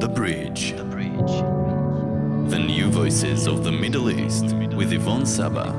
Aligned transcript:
The 0.00 0.08
Bridge. 0.08 0.74
The 0.76 0.84
Bridge. 0.84 1.10
The 2.50 2.58
new 2.60 2.88
voices 2.88 3.48
of 3.48 3.64
the 3.64 3.72
Middle 3.72 4.08
East 4.08 4.54
with 4.76 4.92
Yvonne 4.92 5.26
Saba. 5.26 5.72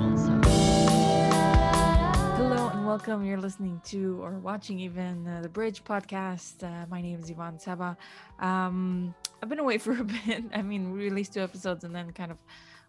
Hello 2.36 2.68
and 2.68 2.86
welcome. 2.86 3.24
You're 3.24 3.40
listening 3.40 3.80
to 3.86 4.22
or 4.22 4.32
watching 4.32 4.78
even 4.82 5.26
uh, 5.26 5.40
the 5.42 5.48
Bridge 5.48 5.86
podcast. 5.86 6.62
Uh, 6.66 6.86
my 6.90 7.02
name 7.02 7.22
is 7.22 7.30
Yvonne 7.30 7.60
Saba. 7.60 7.96
Um, 8.40 9.16
I've 9.42 9.48
been 9.48 9.60
away 9.60 9.78
for 9.86 9.94
a 9.94 10.04
bit. 10.04 10.44
I 10.54 10.64
mean, 10.64 10.92
we 10.92 11.00
released 11.00 11.34
two 11.34 11.42
episodes 11.42 11.86
and 11.86 11.96
then 11.96 12.12
kind 12.12 12.32
of 12.32 12.38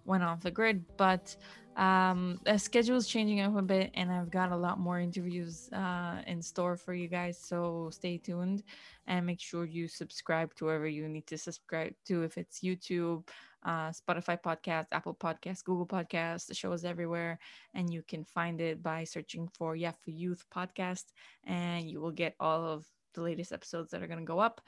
went 0.07 0.25
off 0.25 0.41
the 0.41 0.51
grid, 0.51 0.85
but 0.97 1.37
um 1.81 2.39
the 2.45 2.59
schedule 2.59 2.97
is 2.97 3.09
changing 3.09 3.41
up 3.41 3.57
a 3.57 3.63
bit 3.63 3.91
and 3.95 4.13
i've 4.13 4.31
got 4.31 4.53
a 4.53 4.57
lot 4.57 4.79
more 4.79 5.01
interviews 5.01 5.71
uh 5.73 6.21
in 6.27 6.43
store 6.43 6.77
for 6.77 6.93
you 6.93 7.09
guys 7.09 7.39
so 7.43 7.89
stay 7.91 8.19
tuned 8.19 8.63
and 9.07 9.25
make 9.25 9.41
sure 9.41 9.65
you 9.65 9.89
subscribe 9.89 10.55
to 10.55 10.67
wherever 10.67 10.87
you 10.87 11.09
need 11.09 11.27
to 11.27 11.39
subscribe 11.39 11.95
to 12.05 12.23
if 12.23 12.37
it's 12.37 12.61
youtube 12.61 13.27
uh 13.65 13.91
spotify 13.91 14.39
podcast 14.39 14.87
apple 14.93 15.15
podcast 15.15 15.65
google 15.65 15.87
podcast 15.87 16.47
the 16.47 16.55
show 16.55 16.71
is 16.73 16.85
everywhere 16.85 17.39
and 17.75 17.91
you 17.91 18.03
can 18.03 18.25
find 18.25 18.61
it 18.61 18.83
by 18.83 19.03
searching 19.03 19.49
for 19.49 19.75
yeah 19.75 19.93
for 20.05 20.11
youth 20.11 20.45
podcast 20.55 21.05
and 21.45 21.89
you 21.89 21.99
will 21.99 22.13
get 22.13 22.35
all 22.39 22.63
of 22.63 22.87
the 23.15 23.23
latest 23.23 23.53
episodes 23.53 23.91
that 23.91 24.03
are 24.03 24.07
going 24.07 24.21
to 24.21 24.25
go 24.25 24.39
up 24.39 24.61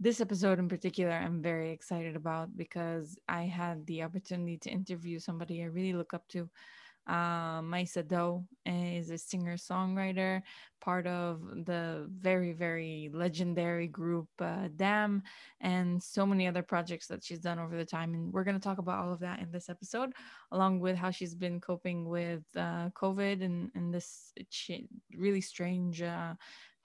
this 0.00 0.20
episode 0.20 0.58
in 0.58 0.68
particular 0.68 1.12
i'm 1.12 1.42
very 1.42 1.70
excited 1.72 2.14
about 2.14 2.56
because 2.56 3.18
i 3.28 3.42
had 3.42 3.84
the 3.86 4.02
opportunity 4.02 4.56
to 4.56 4.70
interview 4.70 5.18
somebody 5.18 5.62
i 5.62 5.66
really 5.66 5.92
look 5.92 6.14
up 6.14 6.26
to 6.28 6.48
uh, 7.08 7.62
Maysa 7.62 8.06
Daw 8.06 8.42
is 8.66 9.08
a 9.10 9.16
singer 9.16 9.56
songwriter, 9.56 10.42
part 10.80 11.06
of 11.06 11.40
the 11.64 12.06
very, 12.10 12.52
very 12.52 13.10
legendary 13.14 13.88
group 13.88 14.28
uh, 14.40 14.68
Dam, 14.76 15.22
and 15.62 16.02
so 16.02 16.26
many 16.26 16.46
other 16.46 16.62
projects 16.62 17.06
that 17.06 17.24
she's 17.24 17.40
done 17.40 17.58
over 17.58 17.76
the 17.76 17.84
time. 17.84 18.12
And 18.12 18.30
we're 18.30 18.44
going 18.44 18.58
to 18.58 18.62
talk 18.62 18.76
about 18.76 18.98
all 18.98 19.12
of 19.12 19.20
that 19.20 19.40
in 19.40 19.50
this 19.50 19.70
episode, 19.70 20.12
along 20.52 20.80
with 20.80 20.96
how 20.96 21.10
she's 21.10 21.34
been 21.34 21.60
coping 21.60 22.08
with 22.08 22.44
uh, 22.54 22.90
COVID 22.90 23.42
and, 23.42 23.70
and 23.74 23.92
this 23.92 24.34
really 25.16 25.40
strange 25.40 26.02
uh, 26.02 26.34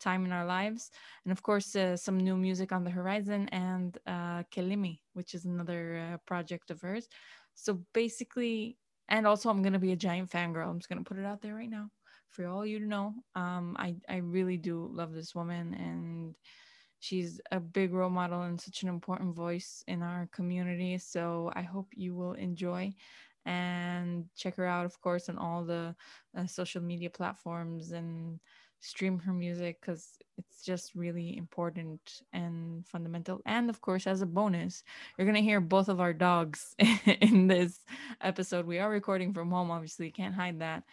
time 0.04 0.26
in 0.26 0.32
our 0.32 0.46
lives. 0.46 0.92
And 1.26 1.32
of 1.32 1.42
course, 1.42 1.76
uh, 1.76 1.98
some 1.98 2.18
new 2.18 2.36
music 2.36 2.72
on 2.72 2.84
the 2.84 2.92
horizon 2.92 3.50
and 3.50 3.98
uh, 4.06 4.44
Kelimi, 4.54 5.00
which 5.14 5.34
is 5.34 5.45
another 5.45 6.14
uh, 6.14 6.18
project 6.26 6.72
of 6.72 6.82
hers. 6.82 7.08
So 7.56 7.80
basically, 7.94 8.78
and 9.10 9.26
also 9.26 9.50
I'm 9.50 9.62
going 9.62 9.73
to 9.73 9.80
be 9.80 9.94
a 9.94 10.04
giant 10.08 10.30
fangirl. 10.30 10.70
I'm 10.70 10.80
just 10.80 10.90
going 10.90 11.04
to 11.04 11.10
put 11.10 11.20
it 11.20 11.26
out 11.26 11.42
there 11.42 11.56
right 11.56 11.70
now 11.70 11.90
for 12.30 12.48
all 12.48 12.66
you 12.66 12.80
to 12.80 12.86
know. 12.86 13.14
Um, 13.36 13.76
I, 13.80 13.95
I 14.10 14.18
really 14.18 14.58
do 14.58 14.90
love 14.92 15.14
this 15.14 15.36
woman 15.36 15.73
and 15.76 16.36
she's 17.00 17.40
a 17.52 17.60
big 17.60 17.94
role 17.94 18.10
model 18.10 18.44
and 18.44 18.60
such 18.60 18.84
an 18.84 18.90
important 18.90 19.36
voice 19.36 19.84
in 19.88 20.02
our 20.02 20.28
community. 20.32 20.98
So 20.98 21.52
I 21.54 21.62
hope 21.62 21.88
you 21.94 22.16
will 22.16 22.34
enjoy 22.34 22.94
and 23.45 24.26
check 24.38 24.56
her 24.56 24.66
out, 24.66 24.86
of 24.86 25.00
course, 25.02 25.28
on 25.30 25.38
all 25.38 25.66
the 25.66 25.95
uh, 26.38 26.48
social 26.48 26.82
media 26.82 27.10
platforms 27.10 27.92
and 27.92 28.40
stream 28.84 29.17
her 29.17 29.31
music 29.31 29.80
because 29.80 30.17
it's 30.38 30.62
just 30.62 30.94
really 30.94 31.38
important 31.38 32.22
and 32.34 32.86
fundamental. 32.86 33.42
And 33.45 33.70
of 33.70 33.80
course, 33.81 34.06
as 34.08 34.22
a 34.22 34.26
bonus, 34.26 34.84
you're 35.17 35.26
gonna 35.26 35.39
hear 35.39 35.62
both 35.62 35.88
of 35.88 36.02
our 36.02 36.14
dogs 36.14 36.76
in 37.22 37.48
this 37.48 37.80
episode. 38.22 38.66
We 38.66 38.80
are 38.80 38.89
recording 38.89 39.34
from 39.34 39.50
home, 39.50 39.72
obviously, 39.72 40.11
can't 40.11 40.36
hide 40.36 40.59
that. 40.59 40.84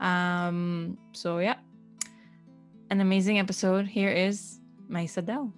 Um, 0.00 0.98
so 1.12 1.38
yeah, 1.38 1.56
an 2.90 3.00
amazing 3.00 3.38
episode. 3.38 3.86
Here 3.86 4.10
is 4.10 4.58
Maysa 4.90 5.24
Daw. 5.24 5.48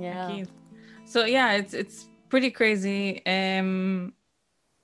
Yeah. 0.00 0.44
So 1.04 1.26
yeah, 1.26 1.52
it's 1.52 1.74
it's 1.74 2.08
pretty 2.30 2.50
crazy. 2.50 3.24
Um 3.26 4.14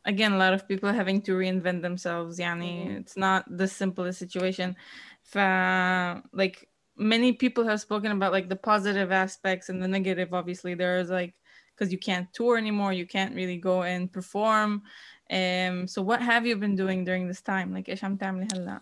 again 0.05 0.33
a 0.33 0.38
lot 0.38 0.53
of 0.53 0.67
people 0.67 0.91
having 0.91 1.21
to 1.21 1.31
reinvent 1.31 1.81
themselves 1.81 2.39
yani 2.39 2.86
mm-hmm. 2.86 2.98
it's 2.98 3.17
not 3.17 3.45
the 3.58 3.67
simplest 3.67 4.20
situation 4.20 4.76
For 5.23 6.21
like 6.31 6.70
many 6.95 7.33
people 7.33 7.64
have 7.65 7.81
spoken 7.81 8.11
about 8.11 8.31
like 8.31 8.48
the 8.48 8.55
positive 8.55 9.11
aspects 9.11 9.70
and 9.70 9.81
the 9.81 9.87
negative 9.87 10.33
obviously 10.33 10.76
there's 10.76 11.09
like 11.09 11.33
because 11.73 11.92
you 11.92 11.98
can't 11.98 12.31
tour 12.33 12.58
anymore 12.58 12.93
you 12.93 13.08
can't 13.08 13.36
really 13.36 13.58
go 13.58 13.83
and 13.83 14.11
perform 14.11 14.83
um 15.31 15.87
so 15.87 16.02
what 16.02 16.21
have 16.21 16.45
you 16.45 16.55
been 16.55 16.76
doing 16.76 17.03
during 17.03 17.27
this 17.27 17.42
time 17.42 17.73
like 17.73 17.89
ايش 17.89 18.03
عم 18.03 18.15
تعملي 18.17 18.48
هلا 18.53 18.81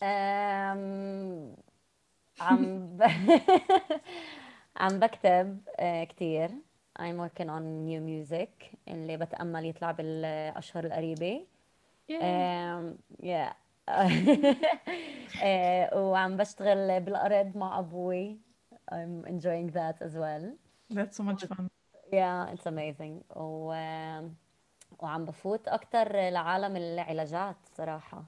um, 0.00 1.60
عم 2.40 2.98
عم 4.76 4.98
بكتب 4.98 5.60
كثير 6.08 6.50
I'm 6.97 7.17
working 7.17 7.49
on 7.49 7.83
new 7.85 7.99
music 8.01 8.75
اللي 8.87 9.17
بتأمل 9.17 9.65
يطلع 9.65 9.91
بالأشهر 9.91 10.83
القريبة 10.85 11.45
um, 12.09 12.97
yeah 13.23 13.53
وعم 15.95 16.37
بشتغل 16.37 16.99
بالأرض 16.99 17.57
مع 17.57 17.79
أبوي 17.79 18.37
I'm 18.91 19.25
enjoying 19.27 19.71
that 19.71 20.01
as 20.01 20.15
well 20.15 20.45
That's 20.93 21.17
so 21.17 21.23
much 21.23 21.43
fun 21.45 21.69
Yeah 22.13 22.53
it's 22.53 22.65
amazing 22.65 23.37
و... 23.37 23.73
وعم 24.99 25.25
بفوت 25.25 25.67
أكتر 25.67 26.29
لعالم 26.29 26.75
العلاجات 26.75 27.55
صراحة 27.77 28.23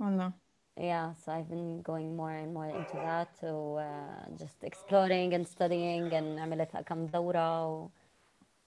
والله 0.00 0.32
Yeah, 0.76 1.12
so 1.14 1.30
I've 1.30 1.48
been 1.48 1.82
going 1.82 2.16
more 2.16 2.32
and 2.32 2.52
more 2.52 2.66
into 2.66 2.96
that 3.06 3.34
و 3.44 3.78
uh, 3.78 4.42
just 4.42 4.64
exploring 4.64 5.32
and 5.34 5.46
studying 5.46 6.12
and 6.12 6.38
عملت 6.38 6.76
كم 6.76 7.06
دورة 7.06 7.66
و... 7.66 7.88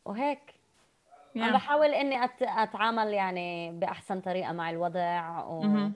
وهيك 0.08 0.54
yeah. 1.36 1.42
عم 1.42 1.54
بحاول 1.54 1.88
إني 1.88 2.24
أت... 2.24 2.42
أتعامل 2.42 3.08
يعني 3.14 3.72
بأحسن 3.72 4.22
طريقة 4.22 4.52
مع 4.52 4.70
الوضع 4.70 5.40
و... 5.44 5.62
mm-hmm. 5.62 5.92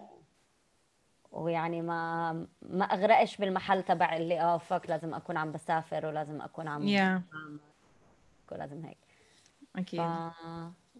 ويعني 1.32 1.82
ما 1.82 2.34
ما 2.62 2.86
أغرقش 2.86 3.38
بالمحل 3.38 3.84
تبع 3.84 4.18
اللي 4.18 4.42
آه 4.42 4.58
فك 4.58 4.90
لازم 4.90 5.14
أكون 5.14 5.38
عم 5.38 5.52
بسافر 5.52 6.06
ولازم 6.06 6.42
أكون 6.42 6.68
عم 6.68 6.82
yeah. 6.82 7.22
لازم 8.52 8.86
هيك 8.86 8.98
أكيد 9.76 10.02
ف... 10.02 10.32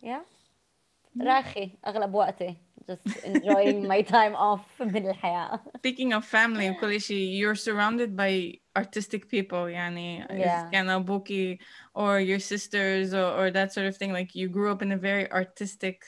yeah. 0.06 1.22
راخي 1.22 1.72
أغلب 1.88 2.14
وقتي 2.14 2.58
just 2.89 3.25
enjoying 3.25 3.87
my 3.87 4.03
time 4.03 4.35
off 4.35 4.61
من 4.81 5.11
الحياه 5.11 5.61
speaking 5.79 6.13
of 6.13 6.25
family 6.25 6.71
وكل 6.71 7.01
شيء 7.01 7.41
you're 7.41 7.55
surrounded 7.55 8.17
by 8.17 8.59
artistic 8.77 9.29
people 9.29 9.69
يعني 9.69 10.27
yeah. 10.31 10.71
كان 10.73 10.89
أبوكي 10.89 11.59
or 11.95 12.21
your 12.21 12.39
sisters 12.39 13.15
or, 13.15 13.25
or 13.25 13.51
that 13.51 13.73
sort 13.73 13.87
of 13.87 13.97
thing 13.97 14.13
like 14.13 14.35
you 14.35 14.49
grew 14.49 14.71
up 14.71 14.83
in 14.83 14.93
a 14.93 14.97
very 14.97 15.31
artistic 15.33 16.05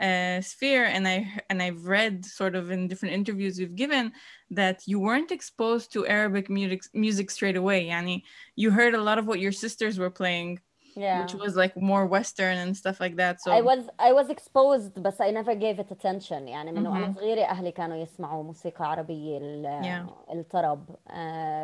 uh, 0.00 0.40
sphere 0.40 0.84
and 0.84 1.06
I 1.06 1.26
and 1.50 1.62
I've 1.62 1.84
read 1.86 2.24
sort 2.24 2.54
of 2.54 2.70
in 2.70 2.88
different 2.88 3.14
interviews 3.14 3.58
you've 3.60 3.74
given 3.74 4.12
that 4.50 4.78
you 4.86 4.98
weren't 4.98 5.30
exposed 5.30 5.92
to 5.92 6.06
Arabic 6.06 6.48
music 6.48 6.82
music 6.94 7.30
straight 7.30 7.56
away 7.56 7.86
يعني 7.86 8.22
you 8.56 8.70
heard 8.70 8.94
a 8.94 9.02
lot 9.02 9.18
of 9.18 9.26
what 9.26 9.40
your 9.40 9.52
sisters 9.52 9.98
were 9.98 10.10
playing 10.10 10.58
Yeah. 10.95 11.21
which 11.21 11.35
was 11.35 11.55
like 11.55 11.75
more 11.75 12.05
western 12.05 12.57
and 12.57 12.75
stuff 12.75 12.99
like 12.99 13.15
that 13.17 13.41
so 13.41 13.51
I 13.51 13.61
was 13.61 13.83
I 13.99 14.11
was 14.13 14.29
exposed 14.29 14.99
بس 14.99 15.21
I 15.21 15.31
never 15.31 15.55
gave 15.55 15.79
it 15.79 15.91
attention 15.91 16.47
يعني 16.47 16.71
من 16.71 16.87
وأنا 16.87 17.13
صغيرة 17.13 17.43
أهلي 17.45 17.71
كانوا 17.71 17.97
يسمعوا 17.97 18.43
موسيقى 18.43 18.91
عربية 18.91 19.39
yeah. 19.81 20.31
الطرب 20.31 20.85
uh, 21.09 21.13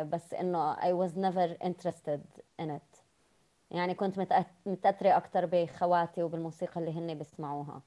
بس 0.02 0.34
إنه 0.34 0.74
I 0.74 0.92
was 0.92 1.12
never 1.16 1.66
interested 1.66 2.20
in 2.62 2.70
it 2.70 3.02
يعني 3.70 3.94
كنت 3.94 4.18
متأثرة 4.66 5.16
أكثر 5.16 5.46
بخواتي 5.46 6.22
وبالموسيقى 6.22 6.80
اللي 6.80 6.98
هن 6.98 7.14
بيسمعوها 7.14 7.82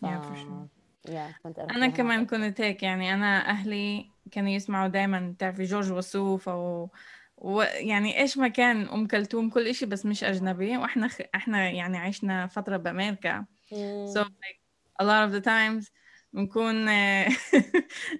ف... 0.00 0.06
yeah, 0.06 0.22
for 0.22 0.36
sure. 0.36 0.68
yeah, 1.10 1.42
كنت 1.42 1.58
أنا 1.58 1.88
كمان 1.88 2.26
كنت 2.26 2.60
هيك 2.60 2.82
يعني 2.82 3.14
أنا 3.14 3.50
أهلي 3.50 4.10
كانوا 4.30 4.50
يسمعوا 4.50 4.88
دائما 4.88 5.34
تعرفي 5.38 5.64
جورج 5.64 5.92
وسوف 5.92 6.48
أو 6.48 6.90
ويعني 7.38 8.20
إيش 8.20 8.38
ما 8.38 8.48
كان 8.48 8.88
ام 8.88 9.06
كلثوم 9.06 9.50
كل 9.50 9.66
إشي 9.66 9.86
بس 9.86 10.06
مش 10.06 10.24
اجنبي 10.24 10.76
وإحنا 10.76 11.08
خ... 11.08 11.20
إحنا 11.34 11.70
يعني 11.70 11.98
عشنا 11.98 12.46
فتره 12.46 12.76
بامريكا 12.76 13.44
mm. 13.74 14.14
so 14.14 14.20
like 14.24 14.60
a 15.02 15.04
lot 15.04 15.28
of 15.28 15.32
the 15.32 15.44
times 15.44 15.90
بنكون 16.32 16.84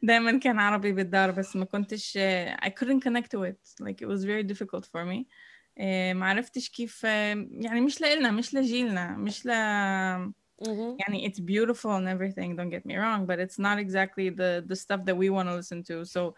دائما 0.02 0.38
كان 0.38 0.58
عربي 0.58 0.92
بالدار 0.92 1.30
بس 1.30 1.56
ما 1.56 1.64
كنتش 1.64 2.18
I 2.64 2.68
couldn't 2.68 3.00
connect 3.08 3.30
to 3.36 3.42
it 3.44 3.84
like 3.84 4.00
it 4.00 4.08
was 4.08 4.24
very 4.24 4.42
difficult 4.52 4.84
for 4.84 5.04
me 5.04 5.24
ما 6.14 6.26
عرفتش 6.26 6.68
كيف 6.68 7.04
يعني 7.04 7.80
مش 7.80 8.00
لإلنا 8.00 8.30
مش 8.30 8.54
لجيلنا 8.54 9.16
مش 9.16 9.46
ل 9.46 9.50
Mm-hmm. 10.58 10.96
يعني 10.98 11.28
it's 11.28 11.38
beautiful 11.38 11.92
and 11.98 12.08
everything 12.08 12.56
don't 12.56 12.68
get 12.68 12.84
me 12.84 12.96
wrong 12.96 13.26
but 13.26 13.38
it's 13.38 13.58
not 13.60 13.78
exactly 13.78 14.28
the 14.28 14.64
the 14.66 14.74
stuff 14.74 15.00
that 15.04 15.16
we 15.16 15.30
want 15.30 15.48
to 15.48 15.54
listen 15.54 15.84
to 15.84 16.04
so 16.04 16.34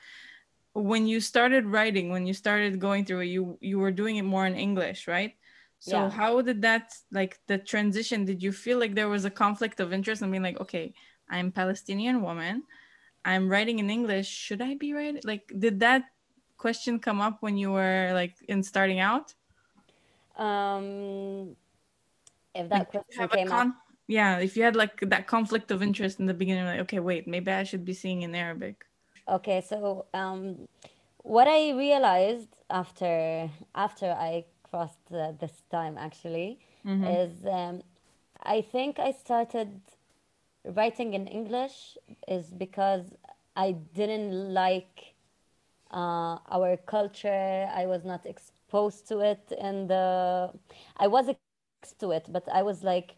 when 0.73 1.07
you 1.07 1.21
started 1.21 1.67
writing 1.67 2.11
when 2.11 2.27
you 2.27 2.35
started 2.35 2.79
going 2.79 3.05
through 3.05 3.21
it 3.21 3.27
you 3.27 3.59
you 3.61 3.79
were 3.79 3.91
doing 3.91 4.17
it 4.17 4.23
more 4.23 4.47
in 4.47 4.55
english 4.55 5.09
right 5.09 5.35
so 5.79 5.97
Yeah. 5.97 6.11
how 6.11 6.43
did 6.43 6.63
that 6.63 6.93
like 7.11 7.41
the 7.47 7.59
transition 7.59 8.25
did 8.25 8.43
you 8.43 8.53
feel 8.53 8.79
like 8.79 8.95
there 8.95 9.09
was 9.09 9.25
a 9.25 9.31
conflict 9.31 9.81
of 9.81 9.93
interest 9.93 10.23
and 10.23 10.31
being 10.31 10.43
like 10.43 10.61
okay 10.61 10.95
i'm 11.29 11.51
palestinian 11.51 12.23
woman 12.23 12.63
i'm 13.25 13.49
writing 13.49 13.79
in 13.81 13.91
english 13.91 14.29
should 14.29 14.63
i 14.63 14.75
be 14.75 14.93
writing 14.93 15.21
like 15.25 15.51
did 15.59 15.81
that 15.81 16.05
question 16.61 17.01
come 17.01 17.21
up 17.21 17.39
when 17.41 17.57
you 17.57 17.73
were 17.73 18.13
like 18.13 18.37
in 18.47 18.63
starting 18.63 19.01
out? 19.01 19.35
Um, 20.37 21.57
if 22.55 22.69
that 22.69 22.79
like, 22.79 22.91
question 22.93 23.29
came 23.29 23.49
con- 23.49 23.69
up. 23.71 23.77
Yeah, 24.07 24.39
if 24.39 24.57
you 24.57 24.63
had 24.63 24.77
like 24.77 25.01
that 25.09 25.27
conflict 25.27 25.71
of 25.71 25.83
interest 25.83 26.21
in 26.21 26.27
the 26.27 26.35
beginning, 26.35 26.67
like, 26.67 26.81
okay, 26.81 27.01
wait, 27.01 27.27
maybe 27.27 27.51
I 27.51 27.65
should 27.65 27.85
be 27.85 27.95
singing 27.95 28.23
in 28.23 28.35
Arabic. 28.35 28.85
Okay, 29.31 29.61
so 29.61 30.07
um, 30.13 30.67
what 31.19 31.47
I 31.47 31.71
realized 31.71 32.49
after 32.69 33.49
after 33.77 34.07
I 34.11 34.45
crossed 34.69 34.99
uh, 35.15 35.33
this 35.39 35.63
time 35.71 35.97
actually 35.97 36.59
mm-hmm. 36.85 37.05
is 37.05 37.47
um, 37.47 37.83
I 38.43 38.61
think 38.61 38.99
I 38.99 39.13
started 39.13 39.81
writing 40.65 41.15
in 41.15 41.29
English 41.29 41.97
is 42.27 42.47
because 42.51 43.15
I 43.55 43.77
didn't 43.95 44.53
like 44.53 45.15
uh, 45.93 46.39
our 46.51 46.77
culture. 46.77 47.69
I 47.73 47.87
was 47.87 48.05
not 48.05 48.27
exposed 48.27 49.07
to 49.09 49.21
it, 49.21 49.53
and 49.61 49.89
the 49.89 50.51
I 50.97 51.07
was 51.07 51.29
exposed 51.29 52.01
to 52.01 52.11
it, 52.11 52.27
but 52.29 52.49
I 52.53 52.63
was 52.63 52.83
like, 52.83 53.15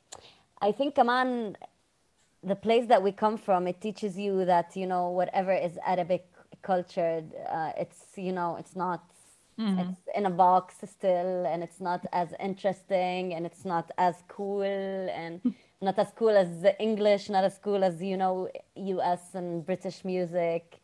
I 0.61 0.73
think 0.73 0.95
Kaman, 0.95 1.57
the 2.43 2.57
place 2.57 2.87
that 2.87 3.03
we 3.03 3.13
come 3.13 3.39
from, 3.39 3.67
it 3.67 3.81
teaches 3.81 4.19
you 4.19 4.45
that 4.45 4.77
you 4.77 4.87
know 4.87 5.11
whatever 5.11 5.53
is 5.53 5.79
Arabic 5.87 6.27
culture, 6.63 7.23
uh, 7.51 7.73
it's 7.77 8.01
you 8.17 8.33
know 8.33 8.57
it's 8.57 8.77
not. 8.77 9.05
Mm-hmm. 9.61 9.81
It's 9.81 10.01
in 10.17 10.25
a 10.25 10.31
box 10.31 10.77
still, 10.87 11.45
and 11.47 11.63
it's 11.63 11.81
not 11.81 12.07
as 12.13 12.33
interesting, 12.41 13.35
and 13.35 13.45
it's 13.45 13.65
not 13.67 13.91
as 13.99 14.17
cool, 14.27 14.63
and 14.63 15.55
not 15.83 15.99
as 15.99 16.11
cool 16.17 16.31
as 16.31 16.49
English, 16.81 17.29
not 17.29 17.45
as 17.45 17.59
cool 17.59 17.85
as 17.85 18.03
you 18.03 18.17
know 18.17 18.49
U.S. 18.77 19.35
and 19.35 19.65
British 19.65 20.05
music. 20.05 20.79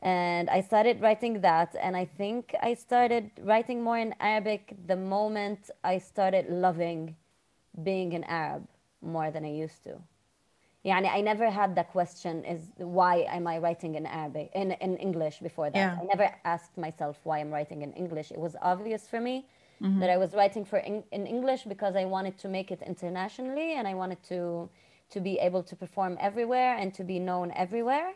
And 0.00 0.50
I 0.50 0.60
started 0.60 1.00
writing 1.00 1.40
that, 1.40 1.74
and 1.80 1.96
I 1.96 2.04
think 2.04 2.54
I 2.62 2.74
started 2.74 3.30
writing 3.40 3.82
more 3.82 3.98
in 3.98 4.14
Arabic 4.20 4.76
the 4.86 4.96
moment 4.96 5.70
I 5.82 5.98
started 5.98 6.46
loving 6.50 7.16
being 7.82 8.14
an 8.14 8.24
Arab 8.24 8.68
more 9.02 9.30
than 9.30 9.44
I 9.44 9.50
used 9.50 9.82
to. 9.84 9.98
Yeah, 10.84 10.98
I 10.98 11.22
never 11.22 11.48
had 11.48 11.74
that 11.76 11.90
question 11.92 12.44
is 12.44 12.68
why 12.76 13.26
am 13.36 13.46
I 13.46 13.56
writing 13.56 13.94
in 13.94 14.04
Arabic 14.04 14.50
in, 14.54 14.72
in 14.72 14.98
English 14.98 15.38
before 15.38 15.70
that. 15.70 15.78
Yeah. 15.78 15.98
I 16.00 16.04
never 16.04 16.30
asked 16.44 16.76
myself 16.76 17.18
why 17.24 17.38
I'm 17.38 17.50
writing 17.50 17.80
in 17.80 17.92
English. 17.94 18.30
It 18.30 18.38
was 18.38 18.54
obvious 18.60 19.08
for 19.08 19.18
me 19.18 19.46
mm-hmm. 19.82 19.98
that 20.00 20.10
I 20.10 20.18
was 20.18 20.34
writing 20.34 20.62
for 20.62 20.78
in, 20.78 21.02
in 21.10 21.26
English 21.26 21.62
because 21.64 21.96
I 21.96 22.04
wanted 22.04 22.36
to 22.38 22.48
make 22.48 22.70
it 22.70 22.82
internationally 22.82 23.72
and 23.74 23.88
I 23.88 23.94
wanted 23.94 24.22
to 24.24 24.68
to 25.10 25.20
be 25.20 25.38
able 25.38 25.62
to 25.62 25.74
perform 25.76 26.18
everywhere 26.20 26.76
and 26.76 26.92
to 26.94 27.04
be 27.04 27.18
known 27.18 27.50
everywhere. 27.56 28.12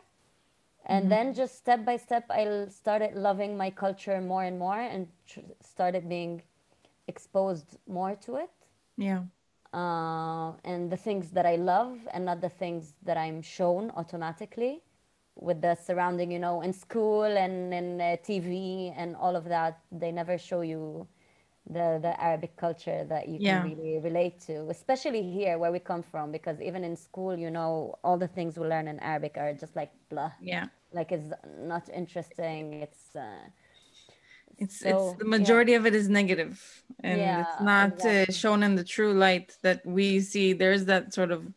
And 0.85 1.03
mm-hmm. 1.03 1.09
then 1.09 1.33
just 1.33 1.57
step 1.57 1.85
by 1.85 1.97
step, 1.97 2.25
I 2.29 2.67
started 2.69 3.15
loving 3.15 3.57
my 3.57 3.69
culture 3.69 4.21
more 4.21 4.43
and 4.43 4.57
more 4.59 4.79
and 4.79 5.07
tr- 5.27 5.39
started 5.61 6.07
being 6.07 6.41
exposed 7.07 7.77
more 7.87 8.15
to 8.25 8.35
it. 8.35 8.49
Yeah. 8.97 9.23
Uh, 9.71 10.53
and 10.63 10.91
the 10.91 10.97
things 10.97 11.29
that 11.29 11.45
I 11.45 11.55
love 11.55 11.97
and 12.11 12.25
not 12.25 12.41
the 12.41 12.49
things 12.49 12.95
that 13.03 13.17
I'm 13.17 13.41
shown 13.41 13.91
automatically 13.91 14.81
with 15.35 15.61
the 15.61 15.75
surrounding, 15.75 16.31
you 16.31 16.39
know, 16.39 16.61
in 16.61 16.73
school 16.73 17.23
and 17.23 17.71
in 17.73 18.01
uh, 18.01 18.17
TV 18.23 18.93
and 18.97 19.15
all 19.15 19.35
of 19.35 19.45
that. 19.45 19.79
They 19.91 20.11
never 20.11 20.37
show 20.39 20.61
you 20.61 21.07
the 21.69 21.99
the 22.01 22.19
Arabic 22.19 22.55
culture 22.57 23.05
that 23.09 23.27
you 23.27 23.37
yeah. 23.39 23.61
can 23.61 23.77
really 23.77 23.99
relate 23.99 24.39
to, 24.47 24.67
especially 24.69 25.21
here 25.21 25.59
where 25.59 25.71
we 25.71 25.79
come 25.79 26.01
from. 26.01 26.31
Because 26.31 26.59
even 26.61 26.83
in 26.83 26.95
school, 26.95 27.37
you 27.37 27.51
know, 27.51 27.95
all 28.03 28.17
the 28.17 28.27
things 28.27 28.57
we 28.57 28.67
learn 28.67 28.87
in 28.87 28.99
Arabic 28.99 29.37
are 29.37 29.53
just 29.53 29.75
like 29.75 29.91
blah. 30.09 30.31
Yeah. 30.41 30.65
Like 30.93 31.11
it's 31.11 31.31
not 31.59 31.89
interesting. 31.89 32.73
It's. 32.73 33.15
Uh, 33.15 33.49
it's 34.59 34.79
so, 34.79 35.11
it's 35.11 35.19
the 35.19 35.25
majority 35.25 35.71
yeah. 35.71 35.79
of 35.79 35.85
it 35.85 35.95
is 35.95 36.09
negative, 36.09 36.83
and 37.01 37.19
yeah, 37.19 37.41
it's 37.41 37.61
not 37.61 37.91
uh, 37.91 37.95
exactly. 37.95 38.21
uh, 38.21 38.37
shown 38.37 38.63
in 38.63 38.75
the 38.75 38.83
true 38.83 39.13
light 39.13 39.55
that 39.61 39.85
we 39.85 40.19
see. 40.19 40.53
There's 40.53 40.85
that 40.85 41.13
sort 41.13 41.31
of 41.31 41.51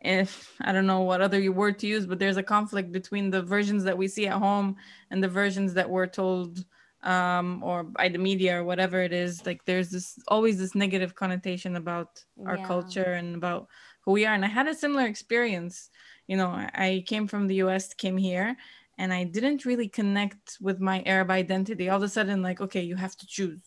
if 0.00 0.54
I 0.60 0.72
don't 0.72 0.86
know 0.86 1.00
what 1.00 1.22
other 1.22 1.50
word 1.50 1.78
to 1.78 1.86
use, 1.86 2.06
but 2.06 2.18
there's 2.18 2.36
a 2.36 2.42
conflict 2.42 2.92
between 2.92 3.30
the 3.30 3.42
versions 3.42 3.84
that 3.84 3.96
we 3.96 4.06
see 4.06 4.26
at 4.26 4.38
home 4.38 4.76
and 5.10 5.24
the 5.24 5.28
versions 5.28 5.74
that 5.74 5.88
we're 5.88 6.06
told 6.06 6.64
um, 7.04 7.62
or 7.62 7.84
by 7.84 8.08
the 8.08 8.18
media 8.18 8.58
or 8.58 8.64
whatever 8.64 9.00
it 9.00 9.12
is 9.12 9.44
like 9.46 9.64
there's 9.64 9.90
this 9.90 10.18
always 10.28 10.58
this 10.58 10.74
negative 10.74 11.14
connotation 11.14 11.76
about 11.76 12.24
our 12.46 12.56
yeah. 12.56 12.66
culture 12.66 13.12
and 13.12 13.36
about 13.36 13.68
who 14.00 14.12
we 14.12 14.24
are 14.26 14.34
and 14.34 14.44
i 14.44 14.48
had 14.48 14.66
a 14.66 14.74
similar 14.74 15.06
experience 15.06 15.90
you 16.26 16.36
know 16.36 16.48
i 16.48 17.04
came 17.06 17.26
from 17.26 17.46
the 17.46 17.56
us 17.56 17.92
came 17.92 18.16
here 18.16 18.56
and 18.98 19.12
i 19.12 19.24
didn't 19.24 19.64
really 19.64 19.88
connect 19.88 20.58
with 20.60 20.80
my 20.80 21.02
arab 21.06 21.30
identity. 21.30 21.88
All 21.88 21.96
of 21.96 22.02
a 22.02 22.08
sudden 22.08 22.42
like 22.42 22.60
okay 22.60 22.82
you 22.82 22.96
have 22.96 23.16
to 23.16 23.26
choose. 23.26 23.60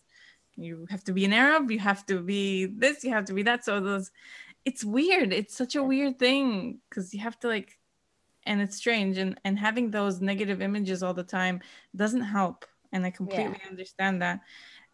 You 0.56 0.88
have 0.90 1.04
to 1.06 1.14
be 1.14 1.26
an 1.26 1.34
arab 1.34 1.70
you 1.72 1.80
have 1.80 2.06
to 2.08 2.22
be 2.22 2.66
this 2.66 3.04
you 3.04 3.12
have 3.12 3.26
to 3.26 3.34
be 3.34 3.44
that. 3.44 3.66
So 3.66 3.80
those 3.80 4.12
it's 4.66 4.84
weird. 4.84 5.32
It's 5.32 5.56
such 5.56 5.76
a 5.76 5.84
weird 5.84 6.20
thing 6.20 6.80
because 6.90 7.14
you 7.14 7.22
have 7.22 7.40
to 7.40 7.48
like 7.48 7.78
and 8.46 8.62
it's 8.62 8.78
strange 8.78 9.18
and 9.18 9.40
and 9.44 9.60
having 9.60 9.92
those 9.92 10.22
negative 10.22 10.62
images 10.62 11.04
all 11.04 11.14
the 11.14 11.24
time 11.24 11.62
doesn't 11.96 12.22
help 12.22 12.66
and 12.92 13.06
i 13.06 13.12
completely 13.12 13.60
yeah. 13.62 13.70
understand 13.70 14.22
that. 14.22 14.42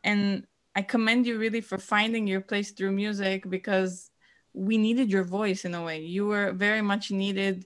And 0.04 0.46
i 0.76 0.82
commend 0.82 1.28
you 1.28 1.38
really 1.38 1.62
for 1.62 1.78
finding 1.78 2.28
your 2.28 2.42
place 2.42 2.72
through 2.72 2.92
music 2.92 3.50
because 3.50 4.10
we 4.54 4.78
needed 4.78 5.12
your 5.12 5.24
voice 5.24 5.66
in 5.66 5.74
a 5.74 5.84
way. 5.84 6.02
You 6.02 6.28
were 6.28 6.52
very 6.54 6.82
much 6.82 7.12
needed 7.12 7.66